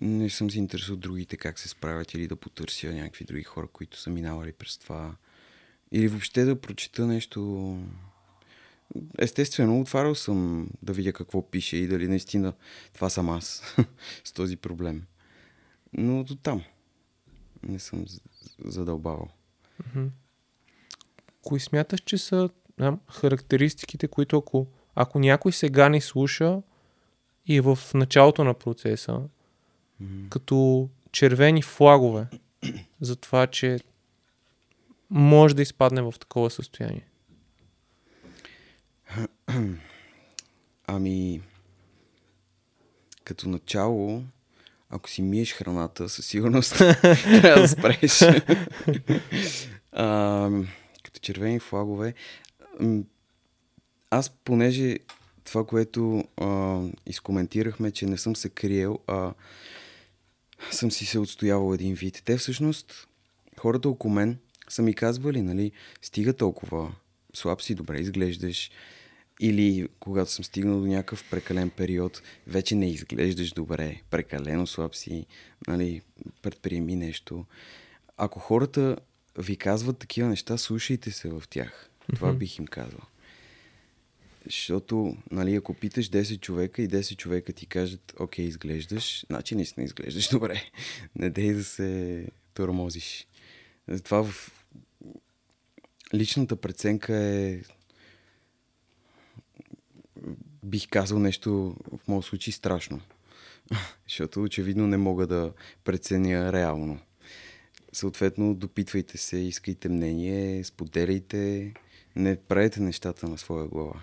не 0.00 0.30
съм 0.30 0.50
се 0.50 0.58
интересувал 0.58 0.96
другите 0.96 1.36
как 1.36 1.58
се 1.58 1.68
справят 1.68 2.14
или 2.14 2.26
да 2.26 2.36
потърся 2.36 2.92
някакви 2.92 3.24
други 3.24 3.42
хора, 3.42 3.68
които 3.72 4.00
са 4.00 4.10
минавали 4.10 4.52
през 4.52 4.78
това. 4.78 5.16
Или 5.92 6.08
въобще 6.08 6.44
да 6.44 6.60
прочета 6.60 7.06
нещо. 7.06 7.78
Естествено, 9.18 9.80
отварял 9.80 10.14
съм 10.14 10.68
да 10.82 10.92
видя 10.92 11.12
какво 11.12 11.50
пише 11.50 11.76
и 11.76 11.86
дали 11.86 12.08
наистина 12.08 12.52
това 12.92 13.10
съм 13.10 13.28
аз 13.30 13.76
с 14.24 14.32
този 14.32 14.56
проблем. 14.56 15.02
Но 15.92 16.24
до 16.24 16.36
там 16.36 16.62
не 17.62 17.78
съм 17.78 18.04
задълбавал. 18.64 19.28
Кои 21.48 21.60
смяташ, 21.60 22.00
че 22.00 22.18
са 22.18 22.48
да, 22.78 22.98
характеристиките, 23.10 24.08
които 24.08 24.38
ако, 24.38 24.66
ако 24.94 25.18
някой 25.18 25.52
сега 25.52 25.88
ни 25.88 26.00
слуша 26.00 26.62
и 27.46 27.56
е 27.56 27.60
в 27.60 27.78
началото 27.94 28.44
на 28.44 28.54
процеса, 28.54 29.12
mm-hmm. 29.12 30.28
като 30.28 30.88
червени 31.12 31.62
флагове 31.62 32.26
за 33.00 33.16
това, 33.16 33.46
че 33.46 33.78
може 35.10 35.56
да 35.56 35.62
изпадне 35.62 36.02
в 36.02 36.14
такова 36.20 36.50
състояние? 36.50 37.08
Ами, 40.86 41.40
като 43.24 43.48
начало, 43.48 44.22
ако 44.90 45.10
си 45.10 45.22
миеш 45.22 45.52
храната, 45.52 46.08
със 46.08 46.26
сигурност 46.26 46.78
трябва 47.42 47.62
да 47.62 47.68
спреш. 47.68 48.22
а, 49.92 50.50
като 51.18 51.26
червени 51.26 51.58
флагове. 51.58 52.14
Аз, 54.10 54.30
понеже 54.30 54.98
това, 55.44 55.64
което 55.64 56.24
а, 56.36 56.82
изкоментирахме, 57.06 57.90
че 57.90 58.06
не 58.06 58.18
съм 58.18 58.36
се 58.36 58.48
криел, 58.48 58.98
а 59.06 59.34
съм 60.70 60.90
си 60.90 61.06
се 61.06 61.18
отстоявал 61.18 61.74
един 61.74 61.94
вид. 61.94 62.22
Те 62.24 62.36
всъщност, 62.36 63.08
хората 63.56 63.88
около 63.88 64.14
мен 64.14 64.38
са 64.68 64.82
ми 64.82 64.94
казвали, 64.94 65.42
нали, 65.42 65.72
стига 66.02 66.32
толкова, 66.32 66.94
слаб 67.34 67.62
си, 67.62 67.74
добре 67.74 67.98
изглеждаш, 67.98 68.70
или 69.40 69.88
когато 70.00 70.30
съм 70.30 70.44
стигнал 70.44 70.80
до 70.80 70.86
някакъв 70.86 71.30
прекален 71.30 71.70
период, 71.70 72.22
вече 72.46 72.74
не 72.74 72.90
изглеждаш 72.90 73.52
добре, 73.52 74.00
прекалено 74.10 74.66
слаб 74.66 74.94
си, 74.94 75.26
нали, 75.66 76.02
предприеми 76.42 76.96
нещо. 76.96 77.44
Ако 78.16 78.38
хората 78.38 78.96
ви 79.38 79.56
казват 79.56 79.98
такива 79.98 80.28
неща, 80.28 80.58
слушайте 80.58 81.10
се 81.10 81.28
в 81.28 81.42
тях. 81.50 81.90
Това 82.14 82.32
mm-hmm. 82.32 82.36
бих 82.36 82.58
им 82.58 82.66
казал. 82.66 83.00
Защото, 84.44 85.16
нали, 85.30 85.54
ако 85.54 85.74
питаш 85.74 86.10
10 86.10 86.40
човека 86.40 86.82
и 86.82 86.88
10 86.88 87.16
човека 87.16 87.52
ти 87.52 87.66
кажат, 87.66 88.14
окей, 88.18 88.44
изглеждаш, 88.44 89.26
значи 89.26 89.54
наистина 89.54 89.84
изглеждаш 89.84 90.28
добре. 90.32 90.62
Не 91.16 91.30
дей 91.30 91.52
да 91.52 91.64
се 91.64 92.26
тормозиш. 92.54 93.26
Това 94.04 94.24
в 94.24 94.52
личната 96.14 96.56
преценка 96.56 97.16
е 97.16 97.60
бих 100.64 100.88
казал 100.88 101.18
нещо 101.18 101.76
в 101.92 102.08
моят 102.08 102.24
случай 102.24 102.52
страшно. 102.52 103.00
Защото 104.08 104.42
очевидно 104.42 104.86
не 104.86 104.96
мога 104.96 105.26
да 105.26 105.52
преценя 105.84 106.52
реално. 106.52 107.00
Съответно, 107.98 108.54
допитвайте 108.54 109.18
се, 109.18 109.36
искайте 109.36 109.88
мнение, 109.88 110.64
споделяйте, 110.64 111.72
не 112.16 112.36
правете 112.36 112.80
нещата 112.80 113.28
на 113.28 113.38
своя 113.38 113.68
глава. 113.68 114.02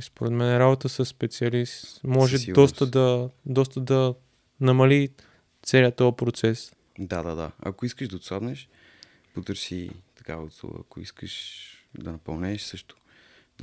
Според 0.00 0.32
мен 0.32 0.58
работа 0.58 0.88
с 0.88 1.04
специалист 1.04 2.04
може 2.04 2.52
доста 2.52 2.86
да, 2.86 3.30
доста 3.46 3.80
да 3.80 4.14
намали 4.60 5.08
целият 5.62 5.96
този 5.96 6.16
процес. 6.16 6.72
Да, 6.98 7.22
да, 7.22 7.34
да. 7.34 7.50
Ако 7.60 7.86
искаш 7.86 8.08
да 8.08 8.16
отслабнеш, 8.16 8.68
потърси 9.34 9.90
такава 10.14 10.44
услуга. 10.44 10.78
Ако 10.80 11.00
искаш 11.00 11.64
да 11.98 12.12
напълнеш 12.12 12.62
също. 12.62 12.96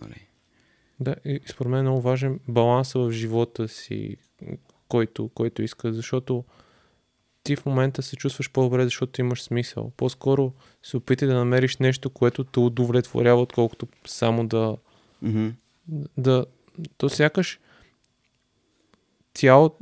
Нали? 0.02 0.28
Да, 1.00 1.16
и 1.26 1.40
според 1.48 1.72
мен 1.72 1.80
е 1.80 1.84
много 1.84 2.02
важен 2.02 2.40
баланса 2.48 3.00
в 3.00 3.12
живота 3.12 3.68
си, 3.68 4.18
който, 4.88 5.30
който 5.30 5.62
иска, 5.62 5.94
защото 5.94 6.44
ти 7.46 7.56
в 7.56 7.66
момента 7.66 8.02
се 8.02 8.16
чувстваш 8.16 8.52
по-добре, 8.52 8.84
защото 8.84 9.22
имаш 9.22 9.44
смисъл. 9.44 9.92
По-скоро 9.98 10.54
се 10.84 10.98
опитай 10.98 11.28
да 11.28 11.34
намериш 11.34 11.78
нещо, 11.78 12.10
което 12.10 12.44
те 12.44 12.60
удовлетворява, 12.60 13.42
отколкото 13.42 13.88
само 14.06 14.48
да, 14.48 14.78
mm-hmm 15.26 15.52
да, 16.18 16.46
то 16.98 17.10
сякаш 17.10 17.60
тяло, 19.34 19.76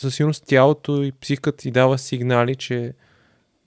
със 0.00 0.14
сигурност 0.14 0.44
тялото 0.46 1.02
и 1.02 1.12
психиката 1.12 1.58
ти 1.58 1.70
дава 1.70 1.98
сигнали, 1.98 2.56
че 2.56 2.94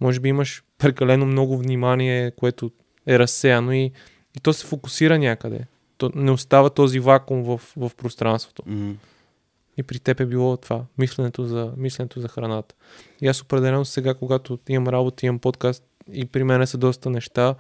може 0.02 0.20
би 0.20 0.30
имаш 0.30 0.64
прекалено 0.78 1.26
много 1.26 1.58
внимание, 1.58 2.32
което 2.32 2.72
е 3.08 3.20
разсеяно 3.20 3.74
и, 3.74 3.92
и 4.38 4.40
то 4.42 4.54
се 4.54 4.66
фокусира 4.66 5.20
някъде. 5.20 5.60
То 5.98 6.12
не 6.16 6.32
остава 6.32 6.70
този 6.70 7.00
вакуум 7.00 7.44
в, 7.44 7.62
в 7.78 7.92
пространството. 7.98 8.62
Mm-hmm. 8.62 8.96
И 9.78 9.84
при 9.84 10.00
теб 10.00 10.20
е 10.20 10.26
било 10.26 10.58
това, 10.58 10.86
мисленето 10.98 11.46
за, 11.46 11.74
мисленето 11.78 12.20
за 12.20 12.28
храната. 12.28 12.76
И 13.22 13.28
аз 13.28 13.42
определено 13.42 13.86
сега, 13.86 14.14
когато 14.14 14.60
имам 14.70 14.88
работа, 14.88 15.26
имам 15.26 15.40
подкаст 15.40 15.84
и 16.12 16.26
при 16.26 16.44
мен 16.44 16.68
са 16.68 16.78
доста 16.78 17.10
неща, 17.10 17.56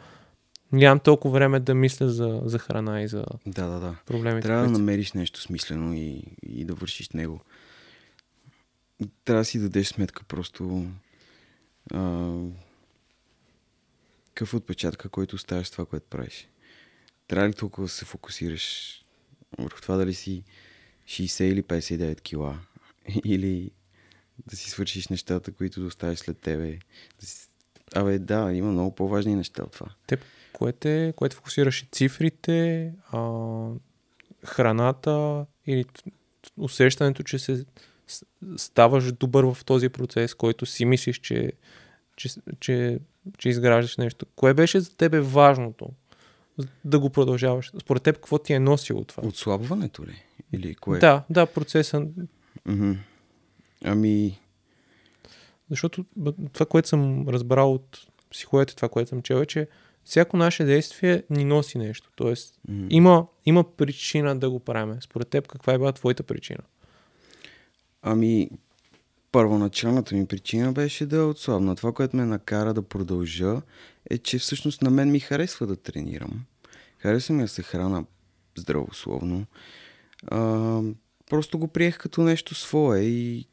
нямам 0.71 0.99
толкова 0.99 1.33
време 1.33 1.59
да 1.59 1.75
мисля 1.75 2.09
за, 2.09 2.41
за 2.45 2.59
храна 2.59 3.01
и 3.01 3.07
за 3.07 3.25
да, 3.45 3.67
да, 3.67 3.79
да. 3.79 3.95
проблемите. 4.05 4.47
Трябва 4.47 4.65
да 4.65 4.71
намериш 4.71 5.13
нещо 5.13 5.41
смислено 5.41 5.93
и, 5.93 6.23
и 6.43 6.65
да 6.65 6.73
вършиш 6.73 7.09
него. 7.09 7.41
Трябва 9.25 9.41
да 9.41 9.45
си 9.45 9.59
дадеш 9.59 9.87
сметка 9.87 10.23
просто 10.23 10.87
а, 11.93 12.31
какъв 14.27 14.53
отпечатка, 14.53 15.09
който 15.09 15.35
оставяш 15.35 15.69
това, 15.69 15.85
което 15.85 16.05
правиш. 16.09 16.47
Трябва 17.27 17.49
ли 17.49 17.53
толкова 17.53 17.85
да 17.85 17.91
се 17.91 18.05
фокусираш 18.05 18.99
върху 19.59 19.81
това 19.81 19.95
дали 19.97 20.13
си 20.13 20.43
60 21.05 21.43
или 21.43 21.63
59 21.63 22.21
кила 22.21 22.59
или 23.25 23.71
да 24.47 24.55
си 24.55 24.69
свършиш 24.69 25.07
нещата, 25.07 25.51
които 25.51 25.79
да 25.81 25.87
оставиш 25.87 26.19
след 26.19 26.37
тебе. 26.37 26.79
Абе, 27.95 28.19
да, 28.19 28.53
има 28.53 28.71
много 28.71 28.95
по-важни 28.95 29.35
неща 29.35 29.63
от 29.63 29.71
това. 29.71 29.87
Теб 30.07 30.19
кое 30.53 30.71
те, 30.71 31.13
кое 31.15 31.29
те 31.29 31.35
фокусираше? 31.35 31.87
Цифрите, 31.91 32.91
а, 33.11 33.67
храната 34.45 35.45
или 35.67 35.85
усещането, 36.57 37.23
че 37.23 37.39
се 37.39 37.65
ставаш 38.57 39.11
добър 39.11 39.43
в 39.43 39.57
този 39.65 39.89
процес, 39.89 40.33
който 40.33 40.65
си 40.65 40.85
мислиш, 40.85 41.19
че, 41.19 41.51
че, 42.15 42.29
че, 42.59 42.99
че 43.37 43.49
изграждаш 43.49 43.97
нещо. 43.97 44.25
Кое 44.35 44.53
беше 44.53 44.79
за 44.79 44.97
тебе 44.97 45.19
важното 45.19 45.89
да 46.85 46.99
го 46.99 47.09
продължаваш? 47.09 47.71
Според 47.81 48.03
теб, 48.03 48.15
какво 48.15 48.37
ти 48.37 48.53
е 48.53 48.59
носило 48.59 49.03
това? 49.03 49.27
Отслабването 49.27 50.05
ли? 50.05 50.23
Или 50.53 50.75
кое? 50.75 50.99
Да, 50.99 51.23
да, 51.29 51.45
процеса. 51.45 52.07
Mm-hmm. 52.67 52.97
Ами... 53.83 54.39
Защото 55.69 56.05
това, 56.53 56.65
което 56.65 56.87
съм 56.87 57.29
разбрал 57.29 57.73
от 57.73 58.07
психологията, 58.31 58.75
това, 58.75 58.89
което 58.89 59.09
съм 59.09 59.21
чел 59.21 59.35
е, 59.35 59.45
че 59.45 59.67
всяко 60.03 60.37
наше 60.37 60.63
действие 60.63 61.23
ни 61.29 61.45
носи 61.45 61.77
нещо. 61.77 62.11
Тоест, 62.15 62.59
mm-hmm. 62.69 62.87
има, 62.89 63.27
има 63.45 63.75
причина 63.75 64.39
да 64.39 64.49
го 64.49 64.59
правим. 64.59 64.97
Според 65.01 65.27
теб, 65.27 65.47
каква 65.47 65.73
е 65.73 65.77
била 65.77 65.91
твоята 65.91 66.23
причина? 66.23 66.59
Ами, 68.01 68.49
първоначалната 69.33 70.15
ми 70.15 70.25
причина 70.25 70.71
беше 70.71 71.05
да 71.05 71.25
отслабна. 71.25 71.75
Това, 71.75 71.91
което 71.91 72.17
ме 72.17 72.25
накара 72.25 72.73
да 72.73 72.81
продължа, 72.81 73.61
е, 74.09 74.17
че 74.17 74.39
всъщност 74.39 74.81
на 74.81 74.89
мен 74.89 75.11
ми 75.11 75.19
харесва 75.19 75.67
да 75.67 75.75
тренирам. 75.75 76.45
Харесва 76.97 77.35
ми 77.35 77.41
да 77.41 77.47
се 77.47 77.63
храна 77.63 78.05
здравословно. 78.57 79.45
А, 80.27 80.81
просто 81.29 81.59
го 81.59 81.67
приех 81.67 81.97
като 81.97 82.21
нещо 82.21 82.55
свое 82.55 82.99
и 82.99 83.47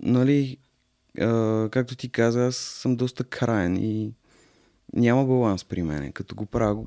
нали, 0.00 0.58
а, 1.20 1.68
както 1.70 1.96
ти 1.96 2.08
каза, 2.08 2.46
аз 2.46 2.56
съм 2.56 2.96
доста 2.96 3.24
краен 3.24 3.76
и 3.76 4.14
няма 4.92 5.24
баланс 5.24 5.64
при 5.64 5.82
мен. 5.82 6.12
Като 6.12 6.34
го 6.34 6.46
правя, 6.46 6.74
го, 6.74 6.86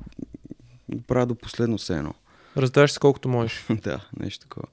го 0.88 1.02
правя 1.02 1.26
до 1.26 1.34
последно 1.34 1.78
се 1.78 1.96
едно. 1.96 2.14
Раздаваш 2.56 2.92
се 2.92 2.98
колкото 2.98 3.28
можеш. 3.28 3.66
да, 3.82 4.08
нещо 4.20 4.42
такова. 4.48 4.68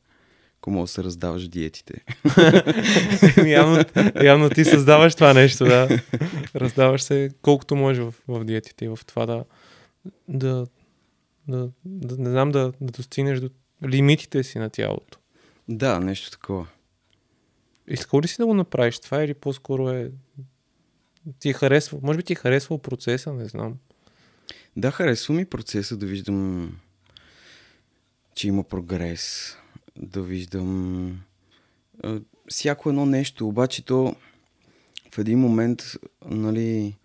Ако 0.66 0.72
мога 0.72 0.84
да 0.84 0.88
се 0.88 1.04
раздаваш 1.04 1.48
диетите. 1.48 1.94
явно, 3.50 3.84
явно 4.24 4.50
ти 4.50 4.66
създаваш 4.66 5.16
това 5.16 5.34
нещо, 5.34 5.66
да. 5.66 6.00
Раздаваш 6.56 7.02
се 7.02 7.32
колкото 7.42 7.76
можеш 7.76 8.04
в, 8.04 8.14
в 8.28 8.46
диетите 8.46 8.86
и 8.86 8.88
в 8.88 9.00
това 9.08 9.26
да, 9.26 9.44
да, 10.28 10.68
да, 11.48 11.70
да 11.86 12.18
не 12.18 12.30
знам, 12.30 12.52
да, 12.52 12.74
да 12.82 12.92
достигнеш 12.92 13.40
до 13.40 13.50
лимитите 13.88 14.44
си 14.44 14.60
на 14.60 14.70
тялото. 14.70 15.20
Да, 15.70 16.00
нещо 16.00 16.32
такова. 16.32 16.68
Искал 17.88 18.22
ли 18.22 18.28
си 18.28 18.36
да 18.38 18.46
го 18.46 18.54
направиш 18.54 19.00
това 19.00 19.24
или 19.24 19.34
по-скоро 19.34 19.90
е... 19.90 20.12
Ти 21.40 21.50
е 21.50 21.54
харесва, 21.54 22.00
може 22.02 22.18
би 22.18 22.24
ти 22.24 22.34
е 22.34 22.36
харесвал 22.36 22.78
процеса, 22.78 23.34
не 23.34 23.46
знам. 23.46 23.74
Да, 24.76 24.92
харесва 24.92 25.34
ми 25.34 25.46
процеса 25.46 25.98
да 25.98 26.06
виждам, 26.06 26.72
че 28.36 28.48
има 28.48 28.64
прогрес, 28.64 29.58
да 29.98 30.22
виждам 30.22 31.22
всяко 32.50 32.90
едно 32.90 33.06
нещо, 33.06 33.48
обаче 33.48 33.86
то 33.86 34.16
в 35.12 35.18
един 35.18 35.40
момент, 35.40 35.84
нали, 36.26 36.96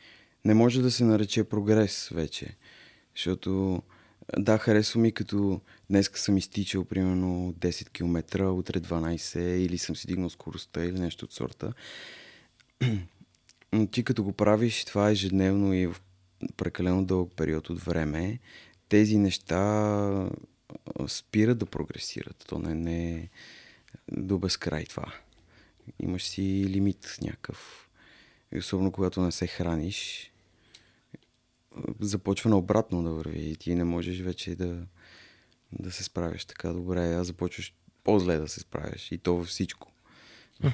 не 0.45 0.55
може 0.55 0.83
да 0.83 0.91
се 0.91 1.05
нарече 1.05 1.45
прогрес 1.45 2.09
вече, 2.09 2.57
защото 3.17 3.83
да, 4.39 4.59
харесва 4.59 5.01
ми 5.01 5.13
като 5.13 5.61
днес 5.91 6.11
съм 6.15 6.37
изтичал 6.37 6.85
примерно 6.85 7.55
10 7.59 7.91
км, 7.91 8.45
утре 8.51 8.81
12 8.81 9.39
или 9.41 9.79
съм 9.79 9.97
си 9.97 10.07
дигнал 10.07 10.31
скоростта 10.31 10.85
или 10.85 11.01
нещо 11.01 11.25
от 11.25 11.33
сорта. 11.33 11.73
Но 13.73 13.87
ти 13.87 14.05
като 14.05 14.25
го 14.25 14.33
правиш 14.33 14.85
това 14.85 15.11
ежедневно 15.11 15.75
и 15.75 15.87
в 15.87 15.97
прекалено 16.57 17.05
дълъг 17.05 17.33
период 17.37 17.71
от 17.71 17.81
време, 17.81 18.39
тези 18.89 19.19
неща 19.19 20.31
спират 21.09 21.59
да 21.59 21.67
прогресират. 21.67 22.45
То 22.49 22.59
не, 22.59 22.75
не 22.75 23.15
е 23.15 23.29
до 24.13 24.39
безкрай 24.39 24.85
това. 24.85 25.15
Имаш 25.99 26.25
си 26.25 26.65
лимит 26.69 27.19
някакъв. 27.23 27.89
И 28.53 28.59
особено 28.59 28.93
когато 28.93 29.23
не 29.23 29.33
се 29.33 29.47
храниш, 29.47 30.31
започва 32.01 32.51
наобратно 32.51 33.03
да 33.03 33.11
върви 33.11 33.51
и 33.51 33.57
ти 33.57 33.75
не 33.75 33.85
можеш 33.85 34.21
вече 34.21 34.57
да, 34.57 34.87
да 35.73 35.93
се 35.93 36.05
справяш 36.05 36.45
така 36.45 36.69
добре, 36.69 37.15
а 37.15 37.25
започваш 37.25 37.75
по-зле 38.05 38.37
да 38.37 38.49
се 38.49 38.61
справяш 38.61 39.13
и 39.13 39.19
то 39.19 39.37
във 39.37 39.47
всичко. 39.47 39.93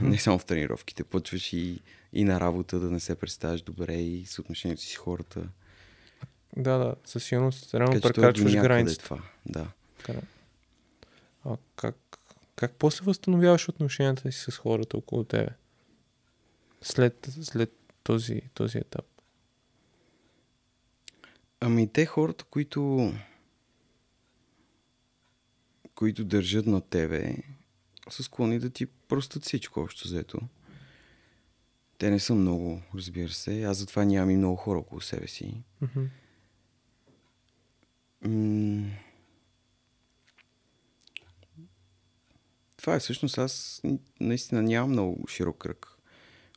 не 0.01 0.18
само 0.18 0.38
в 0.38 0.44
тренировките, 0.44 1.05
почваш 1.05 1.53
и, 1.53 1.80
и 2.12 2.24
на 2.24 2.40
работа 2.40 2.78
да 2.78 2.90
не 2.90 3.01
се 3.01 3.14
представяш 3.14 3.62
добре 3.62 3.94
и 3.94 4.26
с 4.26 4.38
отношението 4.38 4.82
си 4.82 4.92
с 4.92 4.97
хората. 4.97 5.49
Да, 6.57 6.78
да, 6.78 6.94
със 7.05 7.24
сигурност 7.24 7.74
реално 7.74 8.01
прекрачваш 8.01 8.55
границите. 8.55 9.05
Това, 9.05 9.22
да. 9.47 9.66
А 11.44 11.57
как, 11.76 11.96
как 12.57 12.72
после 12.72 13.04
възстановяваш 13.04 13.68
отношенията 13.68 14.32
си 14.32 14.50
с 14.50 14.57
хората 14.57 14.96
около 14.96 15.24
тебе? 15.24 15.48
След, 16.82 17.28
след 17.42 17.72
този, 18.02 18.42
този 18.54 18.78
етап? 18.78 19.07
Ами 21.61 21.92
те 21.92 22.07
хората, 22.07 22.44
които 22.44 23.12
които 25.96 26.24
държат 26.24 26.66
на 26.66 26.80
тебе, 26.80 27.36
са 28.11 28.22
склонни 28.22 28.59
да 28.59 28.70
ти 28.70 28.86
простат 28.86 29.44
всичко 29.44 29.80
общо 29.80 30.09
взето. 30.09 30.38
Те 31.98 32.11
не 32.11 32.20
са 32.20 32.34
много, 32.34 32.82
разбира 32.94 33.28
се. 33.28 33.62
Аз 33.62 33.76
затова 33.76 34.04
нямам 34.04 34.30
и 34.30 34.36
много 34.36 34.57
хора 34.57 34.78
около 34.78 35.00
себе 35.00 35.28
си. 35.28 35.62
Mm-hmm. 35.82 36.09
М- 38.24 38.90
това 42.87 42.97
е 42.97 43.01
всъщност 43.01 43.39
аз 43.39 43.82
наистина 44.20 44.62
нямам 44.62 44.91
много 44.91 45.28
широк 45.28 45.59
кръг 45.59 45.99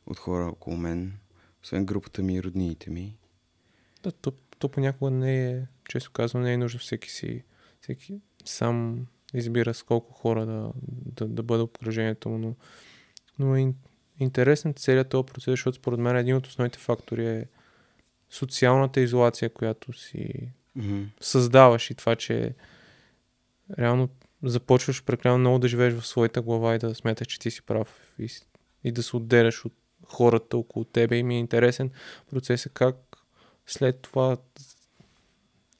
от 0.06 0.18
хора 0.18 0.46
около 0.46 0.76
мен, 0.76 1.18
освен 1.62 1.86
групата 1.86 2.22
ми 2.22 2.34
и 2.34 2.42
роднините 2.42 2.90
ми. 2.90 3.16
Да, 4.02 4.12
то, 4.12 4.32
то 4.58 4.68
понякога 4.68 5.10
не 5.10 5.50
е, 5.50 5.62
често 5.88 6.10
казвам, 6.12 6.42
не 6.42 6.52
е 6.52 6.56
нужно 6.56 6.80
всеки 6.80 7.10
си, 7.10 7.44
всеки 7.80 8.20
сам 8.44 9.06
избира 9.34 9.74
с 9.74 9.82
колко 9.82 10.12
хора 10.12 10.46
да, 10.46 10.72
да, 10.88 11.28
да 11.28 11.42
бъде 11.42 11.62
обкръжението 11.62 12.28
му, 12.28 12.38
но, 12.38 12.54
но 13.38 13.56
е 13.56 13.74
интересен 14.18 14.74
целият 14.74 15.08
този 15.08 15.26
процес, 15.26 15.52
защото 15.52 15.76
според 15.76 16.00
мен 16.00 16.16
един 16.16 16.36
от 16.36 16.46
основните 16.46 16.78
фактори 16.78 17.26
е 17.26 17.46
социалната 18.30 19.00
изолация, 19.00 19.52
която 19.52 19.92
си 19.92 20.52
mm-hmm. 20.78 21.06
създаваш 21.20 21.90
и 21.90 21.94
това, 21.94 22.16
че 22.16 22.54
реално 23.78 24.08
започваш 24.42 25.04
прекалено 25.04 25.38
много 25.38 25.58
да 25.58 25.68
живееш 25.68 25.94
в 25.94 26.06
своята 26.06 26.42
глава 26.42 26.74
и 26.74 26.78
да 26.78 26.94
смяташ, 26.94 27.26
че 27.26 27.38
ти 27.38 27.50
си 27.50 27.62
прав 27.62 28.14
и, 28.18 28.28
и 28.84 28.92
да 28.92 29.02
се 29.02 29.16
отделяш 29.16 29.64
от 29.64 29.72
хората 30.06 30.56
около 30.56 30.84
тебе 30.84 31.16
и 31.16 31.22
ми 31.22 31.34
е 31.34 31.38
интересен 31.38 31.90
процесът 32.30 32.72
как 32.72 32.96
след 33.66 34.00
това 34.00 34.36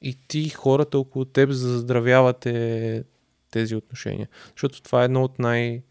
и 0.01 0.17
ти 0.27 0.49
хората 0.49 0.97
около 0.97 1.25
теб 1.25 1.49
заздравявате 1.49 3.03
тези 3.51 3.75
отношения. 3.75 4.27
Защото 4.51 4.81
това 4.81 5.01
е 5.01 5.05
едно 5.05 5.23
от 5.23 5.39
най... 5.39 5.83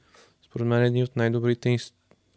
Според 0.42 0.66
мен 0.66 0.84
един 0.84 1.04
от 1.04 1.16
най-добрите... 1.16 1.76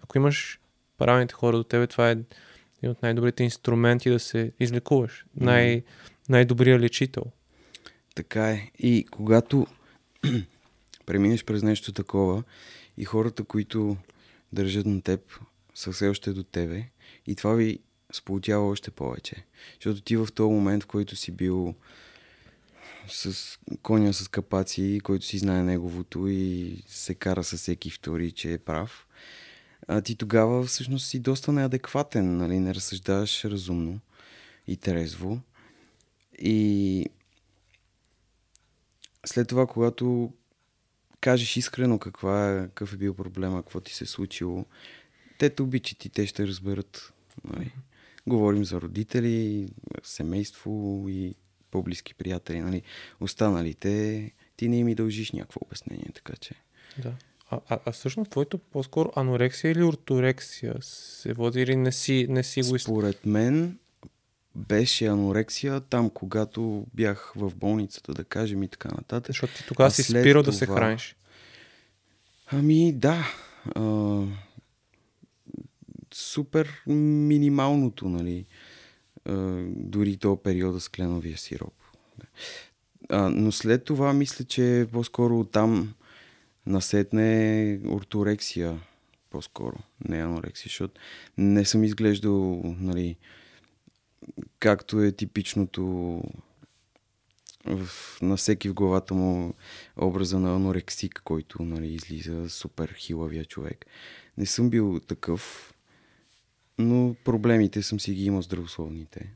Ако 0.03 0.17
имаш 0.17 0.59
правилните 0.97 1.33
хора 1.33 1.57
до 1.57 1.63
тебе, 1.63 1.87
това 1.87 2.09
е 2.09 2.11
един 2.11 2.91
от 2.91 3.01
най-добрите 3.01 3.43
инструменти 3.43 4.09
да 4.09 4.19
се 4.19 4.51
излекуваш. 4.59 5.25
Най- 5.35 5.83
най-добрият 6.29 6.81
лечител. 6.81 7.23
Така 8.15 8.49
е. 8.49 8.71
И 8.79 9.05
когато 9.11 9.67
преминеш 11.05 11.45
през 11.45 11.63
нещо 11.63 11.93
такова 11.93 12.43
и 12.97 13.05
хората, 13.05 13.43
които 13.43 13.97
държат 14.53 14.85
на 14.85 15.01
теб, 15.01 15.39
са 15.75 15.91
все 15.91 16.07
още 16.07 16.33
до 16.33 16.43
тебе 16.43 16.83
и 17.27 17.35
това 17.35 17.53
ви 17.53 17.79
сполутява 18.13 18.67
още 18.67 18.91
повече. 18.91 19.45
Защото 19.75 20.01
ти 20.01 20.17
в 20.17 20.27
този 20.35 20.51
момент, 20.51 20.83
в 20.83 20.87
който 20.87 21.15
си 21.15 21.31
бил 21.31 21.75
с 23.07 23.57
коня 23.81 24.13
с 24.13 24.27
капаци, 24.27 24.99
който 25.03 25.25
си 25.25 25.37
знае 25.37 25.63
неговото 25.63 26.27
и 26.27 26.77
се 26.87 27.15
кара 27.15 27.43
с 27.43 27.57
всеки 27.57 27.89
втори, 27.89 28.31
че 28.31 28.53
е 28.53 28.57
прав, 28.57 29.07
а 29.87 30.01
ти 30.01 30.15
тогава 30.15 30.63
всъщност 30.63 31.07
си 31.07 31.19
доста 31.19 31.51
неадекватен, 31.51 32.37
нали? 32.37 32.59
не 32.59 32.75
разсъждаваш 32.75 33.45
разумно 33.45 33.99
и 34.67 34.77
трезво. 34.77 35.39
И 36.39 37.05
след 39.25 39.47
това, 39.47 39.67
когато 39.67 40.33
кажеш 41.21 41.57
искрено 41.57 41.99
каква 41.99 42.51
е, 42.51 42.61
какъв 42.61 42.93
е 42.93 42.97
бил 42.97 43.13
проблема, 43.13 43.63
какво 43.63 43.79
ти 43.79 43.93
се 43.93 44.03
е 44.03 44.07
случило, 44.07 44.65
те 45.37 45.49
те 45.49 45.61
обичат 45.61 46.05
и 46.05 46.09
те 46.09 46.27
ще 46.27 46.47
разберат. 46.47 47.13
Нали? 47.43 47.71
Говорим 48.27 48.65
за 48.65 48.81
родители, 48.81 49.67
семейство 50.03 51.05
и 51.09 51.35
по-близки 51.71 52.13
приятели. 52.13 52.61
Нали? 52.61 52.81
Останалите, 53.19 54.31
ти 54.57 54.69
не 54.69 54.77
им 54.77 54.93
дължиш 54.93 55.31
някакво 55.31 55.59
обяснение, 55.65 56.11
така 56.13 56.33
че. 56.35 56.53
Да. 56.97 57.13
А, 57.49 57.59
а, 57.69 57.79
а 57.85 57.91
всъщност 57.91 58.31
твоето 58.31 58.57
по-скоро 58.57 59.11
анорексия 59.15 59.71
или 59.71 59.83
орторексия 59.83 60.75
се 60.81 61.33
води 61.33 61.61
или 61.61 61.75
не 61.75 61.91
си, 61.91 62.27
не 62.29 62.43
си 62.43 62.61
го 62.61 62.79
Според 62.79 63.25
мен 63.25 63.79
беше 64.55 65.05
анорексия 65.05 65.81
там, 65.81 66.09
когато 66.09 66.85
бях 66.93 67.33
в 67.35 67.55
болницата, 67.55 68.13
да 68.13 68.23
кажем 68.23 68.63
и 68.63 68.67
така 68.67 68.89
нататък. 68.89 69.27
Защото 69.27 69.53
ти 69.53 69.63
тогава 69.67 69.91
си 69.91 70.03
спирал 70.03 70.43
това... 70.43 70.51
да 70.51 70.57
се 70.57 70.65
храниш. 70.65 71.15
Ами 72.47 72.91
да. 72.93 73.25
А, 73.75 74.21
супер 76.13 76.83
минималното, 76.87 78.09
нали. 78.09 78.45
А, 79.25 79.33
дори 79.67 80.17
то 80.17 80.35
периода 80.35 80.79
с 80.79 80.89
кленовия 80.89 81.37
сироп. 81.37 81.73
А, 83.09 83.29
но 83.29 83.51
след 83.51 83.83
това 83.83 84.13
мисля, 84.13 84.45
че 84.45 84.87
по-скоро 84.91 85.43
там 85.43 85.93
насетне 86.65 87.79
орторексия 87.87 88.79
по-скоро, 89.29 89.77
не 90.09 90.17
анорексия, 90.17 90.69
защото 90.69 91.01
не 91.37 91.65
съм 91.65 91.83
изглеждал, 91.83 92.61
нали, 92.79 93.17
както 94.59 95.01
е 95.01 95.11
типичното 95.11 95.83
в, 97.65 97.87
на 98.21 98.37
всеки 98.37 98.69
в 98.69 98.73
главата 98.73 99.13
му 99.13 99.53
образа 99.97 100.39
на 100.39 100.55
анорексик, 100.55 101.21
който 101.23 101.63
нали, 101.63 101.87
излиза 101.87 102.49
супер 102.49 102.93
хилавия 102.97 103.45
човек. 103.45 103.85
Не 104.37 104.45
съм 104.45 104.69
бил 104.69 104.99
такъв, 105.07 105.73
но 106.77 107.15
проблемите 107.23 107.83
съм 107.83 107.99
си 107.99 108.13
ги 108.13 108.25
имал 108.25 108.41
здравословните. 108.41 109.33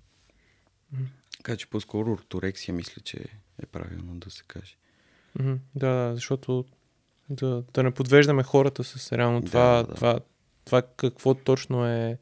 Mm. 0.96 1.06
Така 1.38 1.58
че 1.58 1.70
по-скоро 1.70 2.12
орторексия 2.12 2.76
мисля, 2.76 3.02
че 3.02 3.18
е 3.64 3.66
правилно 3.66 4.20
да 4.20 4.32
се 4.32 4.44
каже. 4.48 4.76
Mm-hmm. 5.40 5.58
Да, 5.76 6.12
защото 6.16 6.66
да, 7.30 7.64
да 7.74 7.84
не 7.84 7.92
подвеждаме 7.92 8.44
хората 8.44 8.84
с 8.84 9.18
реално 9.18 9.42
това, 9.42 9.76
да, 9.76 9.84
да. 9.84 9.96
това 9.96 10.20
това 10.68 10.82
какво 10.82 11.34
точно 11.34 11.86
е, 11.86 12.18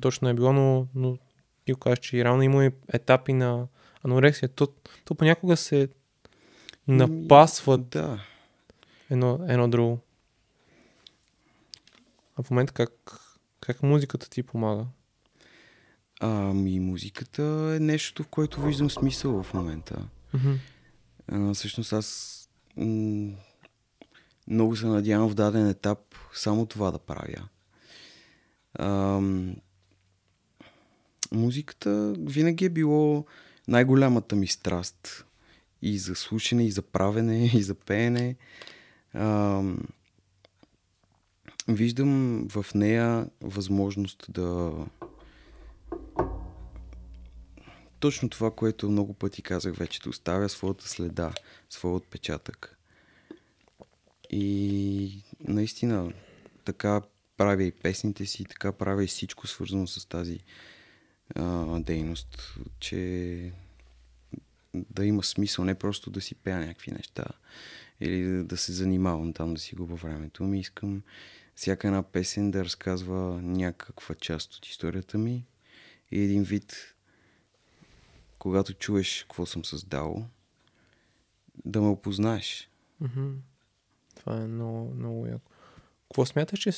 точно 0.00 0.28
е 0.28 0.34
било, 0.34 0.52
но, 0.52 0.86
но 0.94 1.18
ти 1.64 1.72
го 1.72 1.78
кажеш, 1.78 1.98
че 1.98 2.24
реално 2.24 2.42
има 2.42 2.64
и 2.64 2.70
етапи 2.88 3.32
на 3.32 3.66
анорексия. 4.04 4.48
То, 4.48 4.68
то 5.04 5.14
понякога 5.14 5.56
се 5.56 5.88
напасват 6.88 7.88
Да. 7.88 8.24
едно, 9.10 9.40
едно 9.48 9.68
друго. 9.68 9.98
А 12.36 12.42
в 12.42 12.50
момента 12.50 12.72
как, 12.72 12.92
как 13.60 13.82
музиката 13.82 14.30
ти 14.30 14.42
помага? 14.42 14.86
Ами, 16.20 16.80
музиката 16.80 17.42
е 17.76 17.80
нещо, 17.80 18.22
в 18.22 18.28
което 18.28 18.62
виждам 18.62 18.90
смисъл 18.90 19.42
в 19.42 19.54
момента. 19.54 20.08
Мгм. 20.34 20.52
А, 21.28 21.54
всъщност 21.54 21.92
аз 21.92 22.36
м- 22.76 23.32
много 24.48 24.76
се 24.76 24.86
надявам 24.86 25.28
в 25.28 25.34
даден 25.34 25.68
етап 25.68 25.98
само 26.34 26.66
това 26.66 26.90
да 26.90 26.98
правя. 26.98 27.48
Ам, 28.78 29.56
музиката 31.32 32.14
винаги 32.18 32.64
е 32.64 32.68
било 32.68 33.24
най-голямата 33.68 34.36
ми 34.36 34.46
страст. 34.46 35.24
И 35.82 35.98
за 35.98 36.14
слушане, 36.14 36.66
и 36.66 36.70
за 36.70 36.82
правене, 36.82 37.44
и 37.54 37.62
за 37.62 37.74
пеене. 37.74 38.36
Ам, 39.14 39.78
виждам 41.68 42.46
в 42.48 42.66
нея 42.74 43.26
възможност 43.40 44.26
да 44.28 44.72
точно 48.00 48.28
това, 48.28 48.50
което 48.50 48.90
много 48.90 49.14
пъти 49.14 49.42
казах 49.42 49.76
вече, 49.76 50.00
да 50.00 50.10
оставя 50.10 50.48
своята 50.48 50.88
следа, 50.88 51.32
своя 51.70 51.94
отпечатък. 51.94 52.76
И 54.30 55.24
наистина 55.40 56.12
така 56.64 57.02
правя 57.36 57.62
и 57.64 57.72
песните 57.72 58.26
си, 58.26 58.44
така 58.44 58.72
правя 58.72 59.04
и 59.04 59.06
всичко 59.06 59.46
свързано 59.46 59.86
с 59.86 60.08
тази 60.08 60.40
дейност, 61.80 62.58
че 62.80 63.52
да 64.74 65.04
има 65.06 65.22
смисъл, 65.22 65.64
не 65.64 65.74
просто 65.74 66.10
да 66.10 66.20
си 66.20 66.34
пея 66.34 66.58
някакви 66.58 66.90
неща 66.90 67.24
или 68.00 68.22
да, 68.22 68.44
да 68.44 68.56
се 68.56 68.72
занимавам 68.72 69.32
там, 69.32 69.54
да 69.54 69.60
си 69.60 69.74
губя 69.74 69.94
времето 69.94 70.44
ми. 70.44 70.60
Искам 70.60 71.02
всяка 71.54 71.86
една 71.86 72.02
песен 72.02 72.50
да 72.50 72.64
разказва 72.64 73.42
някаква 73.42 74.14
част 74.14 74.54
от 74.54 74.66
историята 74.66 75.18
ми 75.18 75.44
и 76.10 76.20
един 76.20 76.42
вид 76.42 76.94
когато 78.40 78.74
чуеш 78.74 79.22
какво 79.22 79.46
съм 79.46 79.64
създал, 79.64 80.26
да 81.64 81.80
ме 81.80 81.88
опознаеш. 81.88 82.70
Мгм. 83.00 83.30
Това 84.16 84.36
е 84.36 84.46
много, 84.46 84.94
много 84.94 85.26
яко. 85.26 85.50
Какво 86.02 86.26
смяташ, 86.26 86.60
че, 86.60 86.72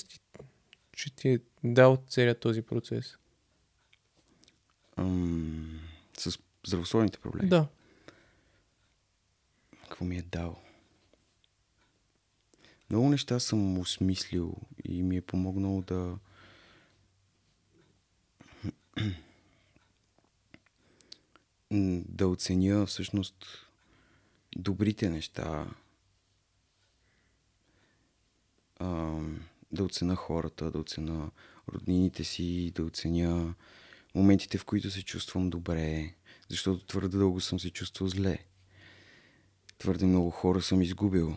че 0.92 1.14
ти 1.14 1.28
е 1.28 1.38
дал 1.64 2.04
целият 2.08 2.40
този 2.40 2.62
процес? 2.62 3.18
Ам, 4.96 5.80
с 6.18 6.38
здравословните 6.66 7.18
проблеми. 7.18 7.48
Да. 7.48 7.68
Какво 9.82 10.04
ми 10.04 10.16
е 10.16 10.22
дал? 10.22 10.62
Много 12.90 13.08
неща 13.08 13.40
съм 13.40 13.78
осмислил 13.78 14.56
и 14.84 15.02
ми 15.02 15.16
е 15.16 15.22
помогнало 15.22 15.82
да 15.82 16.18
да 22.08 22.28
оценя 22.28 22.86
всъщност 22.86 23.46
добрите 24.56 25.10
неща, 25.10 25.66
ам, 28.80 29.40
да 29.72 29.84
оценя 29.84 30.16
хората, 30.16 30.70
да 30.70 30.78
оценя 30.78 31.30
роднините 31.68 32.24
си, 32.24 32.72
да 32.74 32.84
оценя 32.84 33.54
моментите, 34.14 34.58
в 34.58 34.64
които 34.64 34.90
се 34.90 35.02
чувствам 35.02 35.50
добре, 35.50 36.14
защото 36.48 36.86
твърде 36.86 37.18
дълго 37.18 37.40
съм 37.40 37.60
се 37.60 37.70
чувствал 37.70 38.08
зле. 38.08 38.38
Твърде 39.78 40.06
много 40.06 40.30
хора 40.30 40.62
съм 40.62 40.82
изгубил 40.82 41.36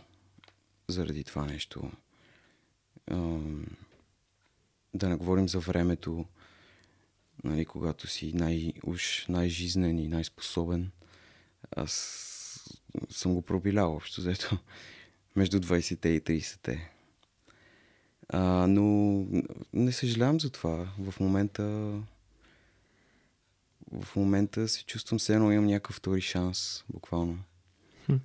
заради 0.88 1.24
това 1.24 1.46
нещо. 1.46 1.92
Да 4.94 5.10
не 5.10 5.16
говорим 5.16 5.50
за 5.50 5.60
времето, 5.60 6.26
нали, 7.44 7.66
когато 7.66 8.08
си 8.08 8.32
най, 8.34 8.74
уж 8.84 9.26
най-жизнен 9.30 10.00
и 10.00 10.08
най-способен. 10.08 10.92
Аз 11.76 11.92
съм 13.10 13.34
го 13.34 13.42
пробилял 13.42 13.96
общо 13.96 14.22
взето 14.22 14.58
между 15.36 15.60
20-те 15.60 16.10
и 16.10 16.22
30-те. 16.22 16.92
А, 18.30 18.68
но 18.68 18.84
не 19.74 19.92
съжалявам 19.92 20.40
за 20.40 20.50
това. 20.50 20.94
В 21.00 21.20
момента 21.20 21.94
в 23.92 24.16
момента 24.16 24.68
се 24.68 24.86
чувствам 24.86 25.20
все 25.20 25.34
едно 25.34 25.52
имам 25.52 25.66
някакъв 25.66 25.96
втори 25.96 26.22
шанс, 26.22 26.84
буквално. 26.90 27.40
Хм. 28.06 28.16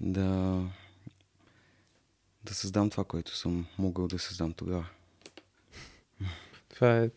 Да 0.00 0.62
да 2.44 2.54
създам 2.54 2.90
това, 2.90 3.04
което 3.04 3.36
съм 3.36 3.66
могъл 3.78 4.08
да 4.08 4.18
създам 4.18 4.52
тогава. 4.52 4.86
Това 6.68 6.98
е, 6.98 7.10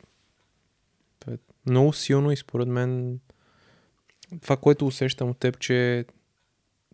това 1.19 1.33
е 1.33 1.37
много 1.65 1.93
силно 1.93 2.31
и 2.31 2.37
според 2.37 2.67
мен 2.67 3.19
това, 4.41 4.57
което 4.57 4.87
усещам 4.87 5.29
от 5.29 5.37
теб, 5.37 5.59
че 5.59 6.05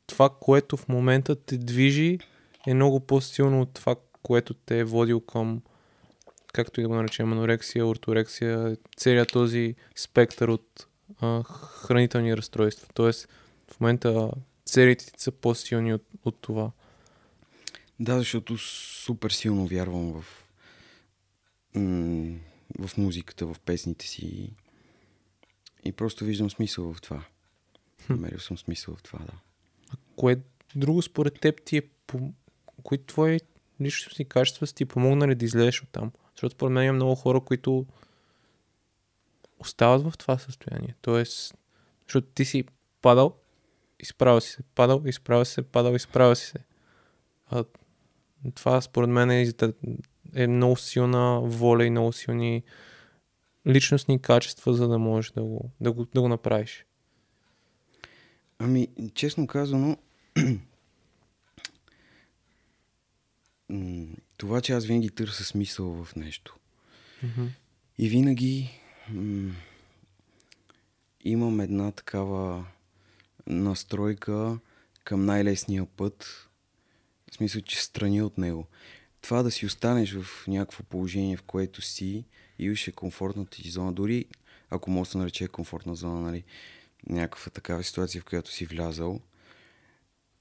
това, 0.07 0.29
което 0.41 0.77
в 0.77 0.87
момента 0.87 1.35
те 1.35 1.57
движи, 1.57 2.19
е 2.67 2.73
много 2.73 2.99
по-силно 2.99 3.61
от 3.61 3.73
това, 3.73 3.95
което 4.21 4.53
те 4.53 4.79
е 4.79 4.83
водил 4.83 5.21
към, 5.21 5.61
както 6.53 6.79
и 6.79 6.83
да 6.83 6.87
го 6.87 6.95
наречем, 6.95 7.33
анорексия, 7.33 7.85
орторексия, 7.85 8.77
целият 8.97 9.31
този 9.31 9.75
спектър 9.95 10.47
от 10.47 10.87
а, 11.21 11.43
хранителни 11.43 12.37
разстройства. 12.37 12.87
Тоест, 12.93 13.27
в 13.71 13.79
момента 13.79 14.31
целите 14.65 15.05
ти 15.05 15.21
са 15.23 15.31
по-силни 15.31 15.93
от, 15.93 16.03
от 16.25 16.41
това. 16.41 16.71
Да, 17.99 18.17
защото 18.17 18.57
супер 18.57 19.31
силно 19.31 19.67
вярвам 19.67 20.21
в, 20.21 20.47
в 22.79 22.97
музиката, 22.97 23.45
в 23.45 23.55
песните 23.65 24.07
си. 24.07 24.53
И 25.85 25.91
просто 25.91 26.25
виждам 26.25 26.49
смисъл 26.49 26.93
в 26.93 27.01
това. 27.01 27.23
Намерил 28.09 28.39
съм 28.39 28.57
смисъл 28.57 28.95
в 28.95 29.03
това, 29.03 29.19
да. 29.19 29.33
Кое 30.15 30.37
друго 30.75 31.01
според 31.01 31.39
теб 31.39 31.65
ти 31.65 31.77
е... 31.77 31.81
Кои 32.83 33.05
твои 33.05 33.39
личностни 33.81 34.25
качества 34.25 34.67
са 34.67 34.75
ти 34.75 34.85
помогнали 34.85 35.35
да 35.35 35.45
излезеш 35.45 35.83
от 35.83 35.89
там? 35.89 36.11
Защото 36.37 36.55
според 36.55 36.73
мен 36.73 36.85
има 36.85 36.93
много 36.93 37.15
хора, 37.15 37.39
които 37.39 37.85
остават 39.59 40.03
в 40.03 40.17
това 40.17 40.37
състояние. 40.37 40.95
Тоест, 41.01 41.57
защото 42.07 42.27
ти 42.27 42.45
си 42.45 42.63
падал, 43.01 43.35
изправил 43.99 44.41
си 44.41 44.51
се, 44.51 44.63
падал, 44.75 45.01
изправил 45.05 45.45
си 45.45 45.53
се, 45.53 45.61
падал, 45.61 45.95
изправил 45.95 46.35
си 46.35 46.45
се. 46.45 46.57
А 47.49 47.63
това 48.55 48.81
според 48.81 49.09
мен 49.09 49.31
е, 49.31 49.51
е 50.35 50.47
много 50.47 50.75
силна 50.75 51.41
воля 51.41 51.85
и 51.85 51.89
много 51.89 52.13
силни 52.13 52.63
личностни 53.67 54.21
качества, 54.21 54.73
за 54.73 54.87
да 54.87 54.97
можеш 54.97 55.31
да 55.31 55.43
го, 55.43 55.71
да 55.81 55.91
го, 55.91 56.05
да 56.05 56.21
го 56.21 56.27
направиш. 56.27 56.85
Ами, 58.59 58.87
честно 59.13 59.47
казано, 59.47 59.97
това, 64.37 64.61
че 64.61 64.73
аз 64.73 64.85
винаги 64.85 65.09
търся 65.09 65.43
смисъл 65.43 66.03
в 66.03 66.15
нещо. 66.15 66.57
Мгм. 67.23 67.45
И 67.97 68.09
винаги 68.09 68.79
м- 69.09 69.53
имам 71.23 71.59
една 71.59 71.91
такава 71.91 72.65
настройка 73.47 74.59
към 75.03 75.25
най-лесния 75.25 75.85
път, 75.85 76.49
в 77.31 77.35
смисъл, 77.35 77.61
че 77.61 77.83
страни 77.83 78.21
от 78.21 78.37
него. 78.37 78.67
Това 79.21 79.43
да 79.43 79.51
си 79.51 79.65
останеш 79.65 80.13
в 80.13 80.47
някакво 80.47 80.83
положение, 80.83 81.37
в 81.37 81.43
което 81.43 81.81
си 81.81 82.25
и 82.59 82.71
уж 82.71 82.87
е 82.87 82.91
комфортната 82.91 83.51
ти 83.51 83.69
зона, 83.69 83.93
дори 83.93 84.25
ако 84.69 84.91
може 84.91 85.07
да 85.07 85.11
се 85.11 85.17
нарече 85.17 85.47
комфортна 85.47 85.95
зона, 85.95 86.21
нали, 86.21 86.43
някаква 87.09 87.51
такава 87.51 87.83
ситуация, 87.83 88.21
в 88.21 88.25
която 88.25 88.51
си 88.51 88.65
влязал, 88.65 89.21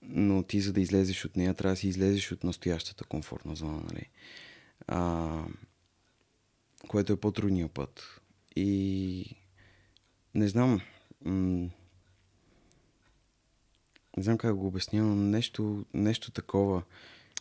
но 0.09 0.43
ти 0.43 0.61
за 0.61 0.73
да 0.73 0.81
излезеш 0.81 1.25
от 1.25 1.37
нея, 1.37 1.55
трябва 1.55 1.73
да 1.73 1.77
си 1.77 1.89
излезеш 1.89 2.33
от 2.33 2.45
настоящата 2.45 3.05
комфортна 3.05 3.57
зона, 3.57 3.83
нали. 3.93 4.09
А, 4.87 5.43
което 6.89 7.13
е 7.13 7.21
по-трудният 7.21 7.73
път. 7.73 8.21
И 8.57 9.37
не 10.35 10.49
знам, 10.49 10.81
м- 11.25 11.69
не 14.17 14.23
знам 14.23 14.39
как 14.39 14.55
го 14.55 14.67
обясня, 14.67 15.03
но 15.03 15.15
нещо, 15.15 15.85
нещо 15.95 16.31
такова, 16.31 16.83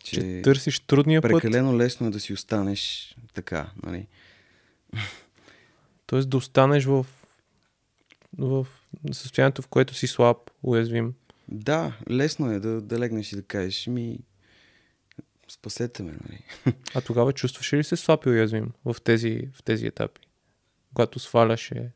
че, 0.02 0.16
Че 0.16 0.42
търсиш 0.44 0.80
трудния 0.80 1.22
път, 1.22 1.30
прекалено 1.30 1.76
лесно 1.76 2.06
е 2.06 2.10
да 2.10 2.20
си 2.20 2.32
останеш 2.32 3.16
така, 3.34 3.70
нали? 3.82 4.06
т.е. 6.06 6.20
да 6.20 6.36
останеш 6.36 6.84
в, 6.84 7.06
в 8.38 8.66
състоянието, 9.12 9.62
в 9.62 9.68
което 9.68 9.94
си 9.94 10.06
слаб, 10.06 10.38
уязвим. 10.62 11.14
Да, 11.48 11.98
лесно 12.10 12.50
е 12.50 12.60
да, 12.60 12.80
да 12.80 12.98
легнеш 12.98 13.32
и 13.32 13.36
да 13.36 13.42
кажеш 13.42 13.86
ми 13.86 14.18
спасете 15.48 16.02
ме, 16.02 16.12
нали? 16.12 16.44
А 16.94 17.00
тогава 17.00 17.32
чувстваш 17.32 17.72
ли 17.72 17.84
се 17.84 17.96
слаб 17.96 18.26
и 18.26 18.28
уязвим 18.28 18.72
в 18.84 18.96
тези, 19.04 19.48
в 19.52 19.62
тези 19.62 19.86
етапи? 19.86 20.20
Когато 20.94 21.18
сваляше? 21.18 21.92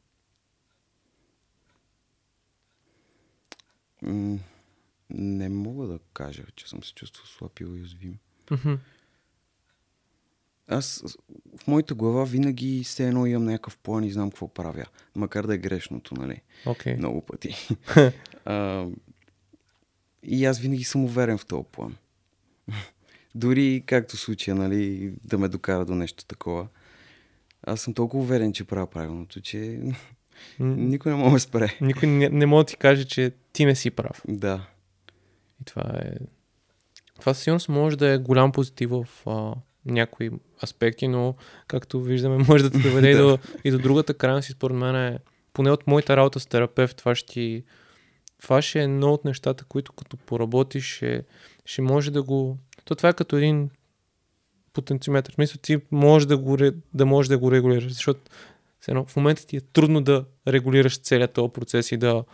М- 4.02 4.38
не 5.10 5.48
мога 5.48 5.86
да 5.86 5.98
кажа, 6.12 6.44
че 6.56 6.68
съм 6.68 6.84
се 6.84 6.94
чувствал 6.94 7.26
слаб 7.26 7.60
и 7.60 7.64
уязвим. 7.64 8.18
Аз 10.68 11.04
в 11.58 11.66
моята 11.66 11.94
глава 11.94 12.24
винаги 12.24 12.84
все 12.84 13.08
едно 13.08 13.26
имам 13.26 13.44
някакъв 13.44 13.78
план 13.78 14.04
и 14.04 14.12
знам 14.12 14.30
какво 14.30 14.48
правя. 14.48 14.86
Макар 15.16 15.46
да 15.46 15.54
е 15.54 15.58
грешното, 15.58 16.14
нали? 16.14 16.42
Окей. 16.66 16.96
Много 16.96 17.26
пъти. 17.26 17.68
а, 18.44 18.86
и 20.22 20.44
аз 20.44 20.58
винаги 20.58 20.84
съм 20.84 21.04
уверен 21.04 21.38
в 21.38 21.46
този 21.46 21.64
план. 21.72 21.96
Дори 23.34 23.82
както 23.86 24.16
случая, 24.16 24.54
нали, 24.54 25.12
да 25.24 25.38
ме 25.38 25.48
докара 25.48 25.84
до 25.84 25.94
нещо 25.94 26.24
такова. 26.24 26.66
Аз 27.62 27.80
съм 27.80 27.94
толкова 27.94 28.22
уверен, 28.22 28.52
че 28.52 28.64
правя 28.64 28.86
правилното, 28.86 29.40
че 29.40 29.80
никой 30.60 31.12
не 31.12 31.18
може 31.18 31.32
да 31.32 31.40
спре. 31.40 31.76
Никой 31.80 32.08
не, 32.08 32.28
не 32.28 32.46
може 32.46 32.64
да 32.64 32.68
ти 32.68 32.76
каже, 32.76 33.04
че 33.04 33.32
ти 33.52 33.64
не 33.64 33.74
си 33.74 33.90
прав. 33.90 34.22
Да. 34.28 34.66
И 35.60 35.64
това 35.64 35.82
е... 35.82 36.12
Това 37.20 37.34
със 37.34 37.42
сигурност 37.42 37.68
може 37.68 37.96
да 37.96 38.08
е 38.08 38.18
голям 38.18 38.52
позитив 38.52 38.90
в 38.90 39.06
а, 39.26 39.54
някои 39.86 40.30
аспекти, 40.62 41.08
но 41.08 41.34
както 41.66 42.02
виждаме, 42.02 42.44
може 42.48 42.64
да 42.64 42.70
те 42.70 42.78
доведе 42.78 43.10
и, 43.12 43.14
до, 43.14 43.38
и 43.64 43.70
до 43.70 43.78
другата 43.78 44.14
крайност 44.14 44.48
и 44.48 44.52
според 44.52 44.76
мен 44.76 44.96
е, 44.96 45.18
поне 45.52 45.70
от 45.70 45.86
моята 45.86 46.16
работа 46.16 46.40
с 46.40 46.46
терапевт, 46.46 46.96
това 46.96 47.14
ще 47.14 47.32
ти... 47.32 47.64
Това 48.40 48.62
ще 48.62 48.80
е 48.80 48.84
едно 48.84 49.12
от 49.12 49.24
нещата, 49.24 49.64
които 49.64 49.92
като 49.92 50.16
поработиш, 50.16 50.96
ще, 50.96 51.24
ще 51.64 51.82
може 51.82 52.10
да 52.10 52.22
го... 52.22 52.58
То 52.84 52.94
това 52.94 53.08
е 53.08 53.14
като 53.14 53.36
един 53.36 53.70
потенциометър. 54.72 55.32
В 55.32 55.34
смисъл, 55.34 55.58
ти 55.62 55.78
може 55.90 56.28
да, 56.28 56.38
го, 56.38 56.56
да 56.94 57.06
можеш 57.06 57.28
да 57.28 57.38
го 57.38 57.52
регулираш, 57.52 57.92
защото 57.92 58.20
едно, 58.88 59.04
в 59.04 59.16
момента 59.16 59.46
ти 59.46 59.56
е 59.56 59.60
трудно 59.60 60.00
да 60.00 60.24
регулираш 60.48 61.00
целият 61.00 61.32
този 61.32 61.52
процес 61.52 61.92
и 61.92 61.96
да, 61.96 62.24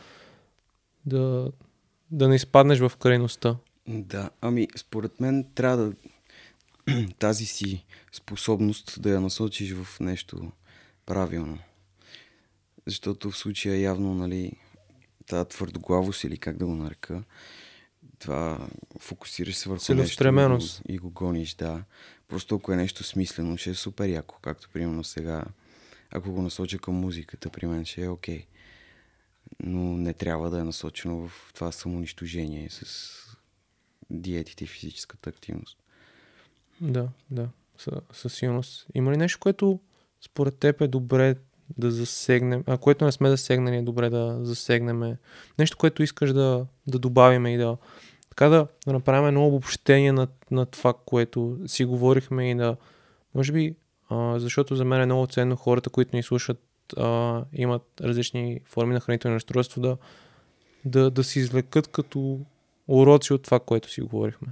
да, 1.07 1.52
да 2.11 2.28
не 2.28 2.34
изпаднеш 2.34 2.78
в 2.78 2.92
крайността. 2.98 3.57
Да, 3.88 4.30
ами 4.40 4.68
според 4.76 5.20
мен 5.20 5.46
трябва 5.54 5.76
да 5.76 5.92
тази 7.18 7.46
си 7.46 7.84
способност 8.12 9.02
да 9.02 9.11
я 9.11 9.20
насочиш 9.20 9.74
в 9.74 10.00
нещо 10.00 10.52
правилно. 11.07 11.59
Защото 12.86 13.30
в 13.30 13.38
случая 13.38 13.80
явно, 13.80 14.14
нали, 14.14 14.52
тази 15.27 15.49
твърдоглавост 15.49 16.24
или 16.24 16.39
как 16.39 16.57
да 16.57 16.66
го 16.66 16.74
нарека, 16.74 17.22
това 18.18 18.68
фокусираш 18.99 19.57
се 19.57 19.68
върху 19.68 19.81
нещо 19.81 19.93
и 19.93 19.95
го, 19.95 20.03
Целеустременост. 20.03 20.83
и 20.89 20.99
го 20.99 21.11
гониш, 21.11 21.55
да. 21.55 21.85
Просто 22.29 22.55
ако 22.55 22.72
е 22.72 22.77
нещо 22.77 23.05
смислено, 23.05 23.57
ще 23.57 23.70
е 23.70 23.74
супер 23.74 24.09
яко, 24.09 24.39
както 24.43 24.68
примерно 24.72 25.05
сега, 25.05 25.45
ако 26.11 26.33
го 26.33 26.43
насоча 26.43 26.79
към 26.79 26.95
музиката, 26.95 27.51
при 27.51 27.66
мен 27.66 27.85
ще 27.85 28.05
е 28.05 28.09
окей. 28.09 28.47
Но 29.61 29.97
не 29.97 30.12
трябва 30.12 30.51
да 30.51 30.61
е 30.61 30.64
насочено 30.64 31.29
в 31.29 31.53
това 31.55 31.72
самоунищожение 31.72 32.70
с 32.70 33.12
диетите 34.11 34.64
и 34.64 34.66
физическата 34.66 35.31
активност. 35.31 35.79
Да, 36.81 37.09
да, 37.31 37.49
със 38.12 38.35
сигурност. 38.35 38.87
Има 38.95 39.12
ли 39.12 39.16
нещо, 39.16 39.39
което 39.41 39.81
според 40.20 40.59
теб 40.59 40.81
е 40.81 40.89
добре 40.89 41.37
да 41.78 41.90
засегнем, 41.90 42.64
а 42.66 42.78
което 42.78 43.04
не 43.04 43.12
сме 43.12 43.28
засегнали, 43.28 43.76
е 43.76 43.82
добре 43.82 44.10
да 44.10 44.38
засегнем? 44.42 45.16
Нещо, 45.58 45.76
което 45.76 46.02
искаш 46.02 46.32
да, 46.32 46.66
да 46.86 46.98
добавим 46.98 47.46
и 47.46 47.56
да 47.56 47.76
така 48.36 48.48
да, 48.48 48.66
направим 48.86 49.28
едно 49.28 49.46
обобщение 49.46 50.12
на, 50.12 50.28
на 50.50 50.66
това, 50.66 50.94
което 51.06 51.58
си 51.66 51.84
говорихме 51.84 52.50
и 52.50 52.54
да, 52.54 52.76
може 53.34 53.52
би, 53.52 53.76
а, 54.08 54.38
защото 54.38 54.76
за 54.76 54.84
мен 54.84 55.00
е 55.00 55.06
много 55.06 55.26
ценно 55.26 55.56
хората, 55.56 55.90
които 55.90 56.16
ни 56.16 56.22
слушат, 56.22 56.62
а, 56.96 57.44
имат 57.52 57.82
различни 58.00 58.60
форми 58.64 58.94
на 58.94 59.00
хранително 59.00 59.34
разстройство, 59.34 59.80
да, 59.80 59.96
да, 60.84 61.10
да 61.10 61.24
си 61.24 61.38
извлекат 61.38 61.88
като 61.88 62.40
уроци 62.88 63.32
от 63.32 63.42
това, 63.42 63.60
което 63.60 63.90
си 63.90 64.00
говорихме. 64.00 64.48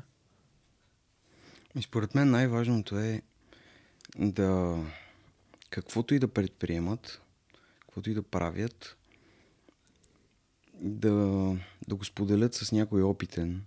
И 1.78 1.82
според 1.82 2.14
мен 2.14 2.30
най-важното 2.30 2.98
е 2.98 3.22
да 4.18 4.78
каквото 5.74 6.14
и 6.14 6.18
да 6.18 6.28
предприемат, 6.28 7.22
каквото 7.80 8.10
и 8.10 8.14
да 8.14 8.22
правят, 8.22 8.96
да, 10.74 11.12
да 11.88 11.94
го 11.94 12.04
споделят 12.04 12.54
с 12.54 12.72
някой 12.72 13.02
опитен, 13.02 13.64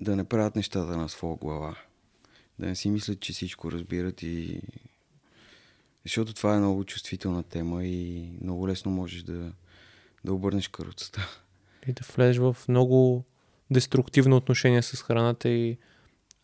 да 0.00 0.16
не 0.16 0.24
правят 0.24 0.56
нещата 0.56 0.96
на 0.96 1.08
своя 1.08 1.36
глава, 1.36 1.76
да 2.58 2.66
не 2.66 2.76
си 2.76 2.90
мислят, 2.90 3.20
че 3.20 3.32
всичко 3.32 3.72
разбират 3.72 4.22
и... 4.22 4.62
Защото 6.04 6.34
това 6.34 6.54
е 6.54 6.58
много 6.58 6.84
чувствителна 6.84 7.42
тема 7.42 7.84
и 7.84 8.30
много 8.40 8.68
лесно 8.68 8.92
можеш 8.92 9.22
да, 9.22 9.52
да 10.24 10.34
обърнеш 10.34 10.68
каруцата. 10.68 11.42
и 11.88 11.92
да 11.92 12.02
влезеш 12.14 12.38
в 12.38 12.56
много 12.68 13.24
деструктивно 13.70 14.36
отношение 14.36 14.82
с 14.82 15.02
храната 15.02 15.48
и, 15.48 15.78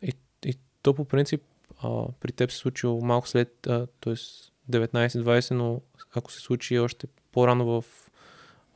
и, 0.03 0.12
и 0.45 0.55
то 0.82 0.95
по 0.95 1.05
принцип 1.05 1.43
а, 1.82 2.04
при 2.20 2.32
теб 2.32 2.50
се 2.50 2.56
случило 2.56 3.00
малко 3.00 3.28
след, 3.28 3.58
т.е. 4.00 4.14
19-20, 4.70 5.54
но 5.54 5.80
ако 6.14 6.32
се 6.32 6.40
случи 6.40 6.78
още 6.78 7.06
по-рано 7.32 7.66
в 7.66 7.84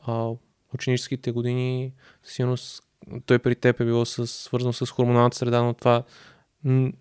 а, 0.06 0.30
ученическите 0.74 1.32
години, 1.32 1.92
сигурно 2.24 2.56
с- 2.56 2.82
той 3.26 3.38
при 3.38 3.54
теб 3.54 3.80
е 3.80 3.84
било 3.84 4.04
с, 4.04 4.26
свързано 4.26 4.72
с 4.72 4.86
хормоналната 4.86 5.36
среда, 5.36 5.62
но 5.62 5.74
това 5.74 6.02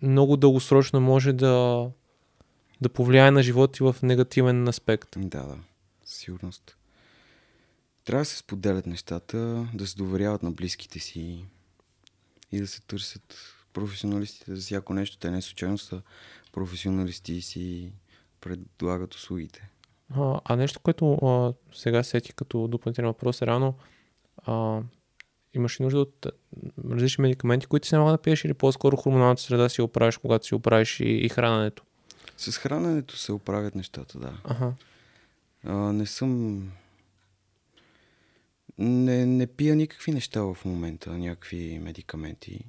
много 0.02 0.36
дългосрочно 0.36 1.00
може 1.00 1.32
да, 1.32 1.88
да 2.80 2.88
повлияе 2.88 3.30
на 3.30 3.42
живота 3.42 3.72
ти 3.72 3.82
в 3.82 3.96
негативен 4.02 4.68
аспект. 4.68 5.08
Да, 5.16 5.42
да, 5.42 5.58
сигурност. 6.04 6.76
Трябва 8.04 8.20
да 8.20 8.24
се 8.24 8.36
споделят 8.36 8.86
нещата, 8.86 9.68
да 9.74 9.86
се 9.86 9.96
доверяват 9.96 10.42
на 10.42 10.50
близките 10.50 10.98
си 10.98 11.44
и 12.52 12.60
да 12.60 12.66
се 12.66 12.80
търсят 12.80 13.51
професионалистите 13.72 14.54
за 14.54 14.60
всяко 14.60 14.94
нещо. 14.94 15.18
Те 15.18 15.30
не 15.30 15.42
случайно 15.42 15.78
са 15.78 16.02
професионалисти 16.52 17.32
и 17.32 17.42
си 17.42 17.92
предлагат 18.40 19.14
услугите. 19.14 19.68
А, 20.16 20.40
а 20.44 20.56
нещо, 20.56 20.80
което 20.80 21.14
а, 21.14 21.52
сега 21.74 22.02
сети 22.02 22.32
като 22.32 22.68
допълнителен 22.68 23.08
въпрос 23.08 23.42
е 23.42 23.46
рано, 23.46 23.74
а, 24.46 24.80
имаш 25.54 25.80
ли 25.80 25.84
нужда 25.84 26.00
от 26.00 26.26
различни 26.90 27.22
медикаменти, 27.22 27.66
които 27.66 27.86
се 27.86 27.96
налага 27.96 28.12
да 28.12 28.22
пиеш 28.22 28.44
или 28.44 28.54
по-скоро 28.54 28.96
хормоналната 28.96 29.42
среда 29.42 29.68
си 29.68 29.82
оправиш, 29.82 30.16
когато 30.16 30.46
си 30.46 30.54
оправиш 30.54 31.00
и, 31.00 31.04
и 31.04 31.28
храненето? 31.28 31.82
С 32.36 32.58
храненето 32.58 33.16
се 33.16 33.32
оправят 33.32 33.74
нещата, 33.74 34.18
да. 34.18 34.32
Ага. 34.44 34.72
А, 35.64 35.74
не 35.74 36.06
съм... 36.06 36.62
Не, 38.78 39.26
не 39.26 39.46
пия 39.46 39.76
никакви 39.76 40.12
неща 40.12 40.42
в 40.42 40.56
момента, 40.64 41.10
някакви 41.10 41.78
медикаменти. 41.82 42.64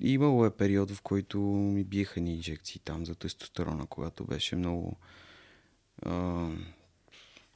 Имало 0.00 0.46
е 0.46 0.56
период, 0.56 0.90
в 0.90 1.02
който 1.02 1.40
ми 1.40 1.84
биеха 1.84 2.20
ни 2.20 2.34
инжекции 2.34 2.80
там 2.84 3.06
за 3.06 3.14
тестостерона, 3.14 3.86
когато 3.86 4.24
беше 4.24 4.56
много... 4.56 4.96
А, 6.02 6.48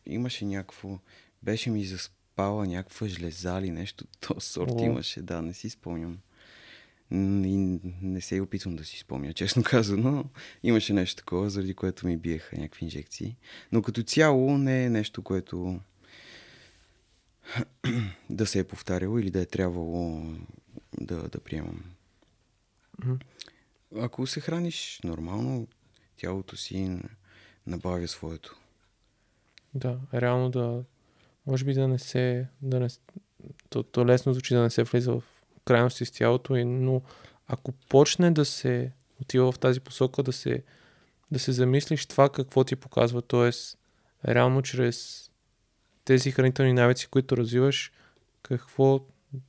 имаше 0.07 0.45
някакво... 0.45 0.99
Беше 1.43 1.71
ми 1.71 1.85
заспала 1.85 2.67
някаква 2.67 3.09
жлеза 3.09 3.59
или 3.59 3.71
нещо. 3.71 4.05
То 4.21 4.41
сорт 4.41 4.71
О. 4.75 4.85
имаше, 4.85 5.23
да, 5.23 5.43
не 5.43 5.55
си 5.55 5.71
спомням. 5.71 6.19
И 7.11 7.81
не 8.03 8.21
се 8.21 8.37
и 8.37 8.41
опитвам 8.41 8.77
да 8.77 8.85
си 8.85 8.99
спомня, 8.99 9.33
честно 9.33 9.63
казано. 9.67 10.11
но 10.11 10.25
Имаше 10.63 10.93
нещо 10.93 11.17
такова, 11.17 11.51
заради 11.51 11.75
което 11.75 12.07
ми 12.07 12.17
биеха 12.17 12.57
някакви 12.59 12.85
инжекции. 12.85 13.37
Но 13.73 13.83
като 13.83 14.03
цяло 14.03 14.59
не 14.59 14.85
е 14.85 14.91
нещо, 14.91 15.23
което 15.23 15.81
да 18.31 18.47
се 18.47 18.59
е 18.59 18.65
повтаряло 18.65 19.19
или 19.19 19.31
да 19.31 19.41
е 19.41 19.47
трябвало 19.47 20.23
да, 21.01 21.29
да 21.29 21.41
приемам. 21.41 21.85
Мгм. 23.05 23.15
Ако 23.99 24.27
се 24.27 24.41
храниш 24.41 25.01
нормално, 25.05 25.69
тялото 26.17 26.57
си 26.57 26.99
набавя 27.67 28.09
своето. 28.09 28.57
Да, 29.75 29.99
реално 30.15 30.51
да, 30.51 30.85
може 31.47 31.65
би 31.65 31.75
да 31.75 31.89
не 31.89 31.99
се, 31.99 32.49
да 32.63 32.81
не, 32.81 32.89
то, 33.71 33.83
то 33.83 34.07
лесно 34.07 34.33
звучи 34.33 34.55
да 34.55 34.63
не 34.63 34.71
се 34.71 34.83
влиза 34.83 35.13
в 35.13 35.23
крайности 35.65 36.05
с 36.05 36.11
тялото, 36.11 36.57
и, 36.57 36.65
но 36.65 37.03
ако 37.47 37.73
почне 37.73 38.31
да 38.31 38.45
се 38.45 38.93
отива 39.23 39.53
в 39.53 39.59
тази 39.59 39.81
посока, 39.81 40.23
да 40.23 40.33
се, 40.33 40.63
да 41.31 41.39
се 41.39 41.53
замислиш 41.53 42.07
това 42.07 42.29
какво 42.29 42.65
ти 42.65 42.77
показва, 42.77 43.23
т.е. 43.23 43.51
реално 44.29 44.63
чрез 44.63 45.24
тези 46.05 46.31
хранителни 46.31 46.73
навици, 46.73 47.07
които 47.07 47.37
развиваш, 47.37 47.93
какво 48.43 49.07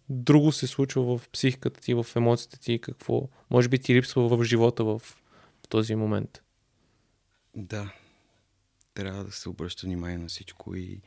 друго 0.09 0.51
се 0.51 0.67
случва 0.67 1.17
в 1.17 1.29
психиката 1.29 1.81
ти, 1.81 1.93
в 1.93 2.07
емоциите 2.15 2.59
ти, 2.59 2.79
какво 2.81 3.29
може 3.49 3.69
би 3.69 3.79
ти 3.79 3.95
липсва 3.95 4.37
в 4.37 4.43
живота 4.43 4.83
в, 4.83 4.99
в 4.99 5.67
този 5.69 5.95
момент. 5.95 6.41
Да, 7.55 7.93
трябва 8.93 9.23
да 9.23 9.31
се 9.31 9.49
обръща 9.49 9.87
внимание 9.87 10.17
на 10.17 10.27
всичко 10.27 10.75
и 10.75 11.01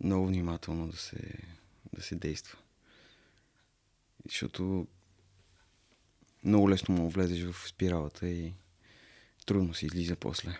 много 0.00 0.26
внимателно 0.26 0.88
да 0.88 0.96
се, 0.96 1.34
да 1.92 2.02
се 2.02 2.14
действа. 2.14 2.58
Защото 4.28 4.86
много 6.44 6.70
лесно 6.70 6.94
му 6.94 7.10
влезеш 7.10 7.44
в 7.44 7.68
спиралата 7.68 8.28
и 8.28 8.52
трудно 9.46 9.74
се 9.74 9.86
излиза 9.86 10.16
после. 10.16 10.58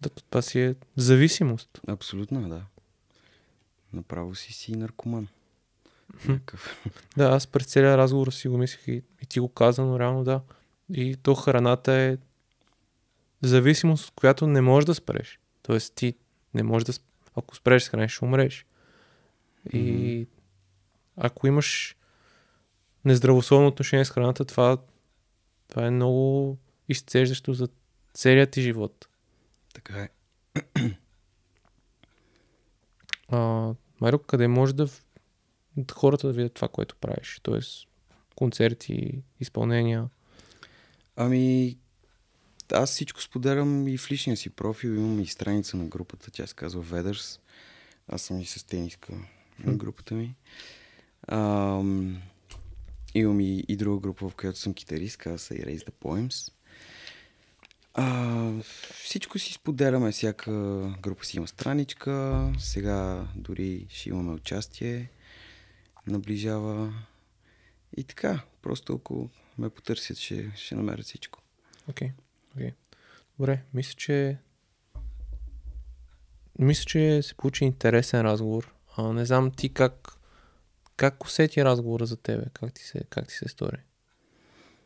Да, 0.00 0.08
това 0.10 0.42
си 0.42 0.60
е 0.60 0.74
зависимост. 0.96 1.80
Абсолютно, 1.88 2.48
да. 2.48 2.64
Направо 3.92 4.34
си 4.34 4.52
си 4.52 4.72
наркоман. 4.72 5.28
Да, 7.16 7.24
аз 7.24 7.46
през 7.46 7.66
целия 7.66 7.98
разговор 7.98 8.30
си 8.32 8.48
го 8.48 8.58
мислих 8.58 8.88
и, 8.88 9.02
и 9.22 9.26
ти 9.28 9.40
го 9.40 9.48
каза, 9.48 9.84
но 9.84 9.98
реално 9.98 10.24
да. 10.24 10.40
И 10.94 11.16
то 11.16 11.34
храната 11.34 11.92
е 11.92 12.18
зависимост, 13.42 14.08
от 14.08 14.14
която 14.14 14.46
не 14.46 14.60
можеш 14.60 14.86
да 14.86 14.94
спреш. 14.94 15.40
Тоест 15.62 15.94
ти 15.94 16.14
не 16.54 16.62
можеш 16.62 16.86
да... 16.86 16.92
Ако 17.36 17.56
спреш 17.56 17.82
с 17.82 17.88
храна, 17.88 18.08
ще 18.08 18.24
умреш. 18.24 18.66
И 19.72 20.26
ако 21.16 21.46
имаш 21.46 21.96
нездравословно 23.04 23.68
отношение 23.68 24.04
с 24.04 24.10
храната, 24.10 24.44
това, 24.44 24.78
това 25.68 25.86
е 25.86 25.90
много 25.90 26.58
изцеждащо 26.88 27.54
за 27.54 27.68
целият 28.14 28.50
ти 28.50 28.62
живот. 28.62 29.08
Така 29.74 30.02
е. 30.02 30.08
А, 33.28 33.74
Марио, 34.02 34.18
къде 34.18 34.48
може 34.48 34.72
да, 34.72 34.88
хората 35.92 36.26
да 36.26 36.32
видят 36.32 36.54
това, 36.54 36.68
което 36.68 36.96
правиш? 36.96 37.40
Тоест 37.42 37.88
концерти, 38.36 39.22
изпълнения. 39.40 40.08
Ами, 41.16 41.76
аз 42.72 42.90
всичко 42.90 43.22
споделям 43.22 43.88
и 43.88 43.98
в 43.98 44.10
личния 44.10 44.36
си 44.36 44.50
профил. 44.50 44.88
Имам 44.88 45.20
и 45.20 45.26
страница 45.26 45.76
на 45.76 45.84
групата, 45.84 46.30
тя 46.30 46.46
се 46.46 46.54
казва 46.54 46.82
Ведърс. 46.82 47.40
Аз 48.08 48.22
съм 48.22 48.40
и 48.40 48.44
с 48.44 48.64
тениска 48.64 49.12
на 49.58 49.74
групата 49.74 50.14
ми. 50.14 50.34
Ам, 51.28 52.22
имам 53.14 53.40
и, 53.40 53.64
и 53.68 53.76
друга 53.76 54.00
група, 54.00 54.28
в 54.28 54.34
която 54.34 54.58
съм 54.58 54.74
китарист, 54.74 55.16
казва 55.16 55.38
се 55.38 55.54
Erase 55.54 55.88
the 55.88 55.92
Poems. 56.02 56.52
А, 57.94 58.52
всичко 58.94 59.38
си 59.38 59.52
споделяме, 59.52 60.12
всяка 60.12 60.52
група 61.00 61.24
си 61.24 61.36
има 61.36 61.48
страничка, 61.48 62.46
сега 62.58 63.28
дори 63.34 63.86
ще 63.88 64.08
имаме 64.08 64.32
участие, 64.32 65.10
наближава 66.06 66.94
и 67.96 68.04
така, 68.04 68.40
просто 68.62 68.94
ако 68.94 69.30
ме 69.58 69.70
потърсят, 69.70 70.16
ще, 70.16 70.52
ще 70.56 70.74
намерят 70.74 71.04
всичко. 71.04 71.42
Окей, 71.88 72.10
окей. 72.56 72.72
Добре, 73.38 73.62
мисля, 73.74 73.94
че 73.96 74.38
мисля, 76.58 76.84
че 76.84 77.22
се 77.22 77.34
получи 77.34 77.64
интересен 77.64 78.20
разговор. 78.20 78.74
А, 78.96 79.12
не 79.12 79.26
знам 79.26 79.50
ти 79.50 79.68
как 79.68 80.18
как 80.96 81.24
усети 81.24 81.64
разговора 81.64 82.06
за 82.06 82.16
тебе? 82.16 82.44
Как 82.52 82.72
ти 82.72 82.82
се, 82.82 83.00
как 83.10 83.28
ти 83.28 83.34
се 83.34 83.48
стори? 83.48 83.76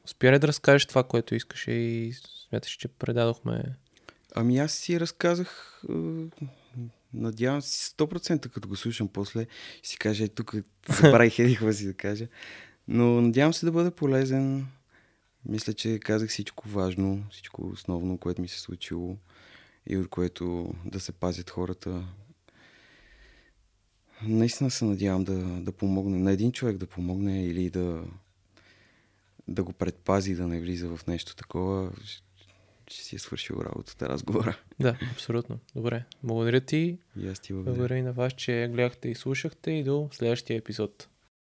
Успя 0.06 0.32
ли 0.32 0.38
да 0.38 0.48
разкажеш 0.48 0.86
това, 0.86 1.02
което 1.02 1.34
искаше 1.34 1.70
и 1.70 2.12
смяташ, 2.48 2.72
че 2.72 2.88
предадохме 2.88 3.62
Ами 4.34 4.58
аз 4.58 4.72
си 4.72 5.00
разказах, 5.00 5.82
е, 5.88 5.92
надявам 7.14 7.62
се 7.62 7.90
100% 7.90 8.48
като 8.48 8.68
го 8.68 8.76
слушам 8.76 9.08
после, 9.08 9.46
ще 9.78 9.88
си 9.88 9.98
кажа, 9.98 10.24
е, 10.24 10.28
тук 10.28 10.54
забравих 10.88 11.38
еди 11.38 11.56
какво 11.56 11.72
си 11.72 11.86
да 11.86 11.94
кажа. 11.94 12.28
Но 12.88 13.20
надявам 13.20 13.54
се 13.54 13.66
да 13.66 13.72
бъда 13.72 13.90
полезен. 13.90 14.66
Мисля, 15.48 15.72
че 15.72 15.98
казах 15.98 16.30
всичко 16.30 16.68
важно, 16.68 17.24
всичко 17.30 17.66
основно, 17.66 18.18
което 18.18 18.42
ми 18.42 18.48
се 18.48 18.56
е 18.56 18.58
случило 18.58 19.16
и 19.86 19.96
от 19.96 20.08
което 20.08 20.74
да 20.84 21.00
се 21.00 21.12
пазят 21.12 21.50
хората. 21.50 22.08
Наистина 24.22 24.70
се 24.70 24.84
надявам 24.84 25.24
да, 25.24 25.34
да 25.60 25.72
помогне, 25.72 26.18
на 26.18 26.32
един 26.32 26.52
човек 26.52 26.76
да 26.76 26.86
помогне 26.86 27.46
или 27.46 27.70
да, 27.70 28.04
да 29.48 29.64
го 29.64 29.72
предпази 29.72 30.34
да 30.34 30.46
не 30.46 30.60
влиза 30.60 30.96
в 30.96 31.06
нещо 31.06 31.36
такова. 31.36 31.92
Ще 32.88 33.04
си 33.04 33.16
е 33.16 33.18
свършил 33.18 33.54
работата 33.64 34.08
разговора. 34.08 34.58
Да, 34.80 34.98
абсолютно. 35.12 35.58
Добре. 35.74 36.04
Благодаря 36.22 36.60
ти. 36.60 36.98
И 37.16 37.28
аз 37.28 37.40
ти 37.40 37.52
благодаря. 37.52 37.74
Благодаря 37.74 37.98
и 37.98 38.02
на 38.02 38.12
вас, 38.12 38.32
че 38.32 38.68
гледахте 38.72 39.08
и 39.08 39.14
слушахте 39.14 39.70
и 39.70 39.84
до 39.84 40.08
следващия 40.12 40.56
епизод. 40.56 41.08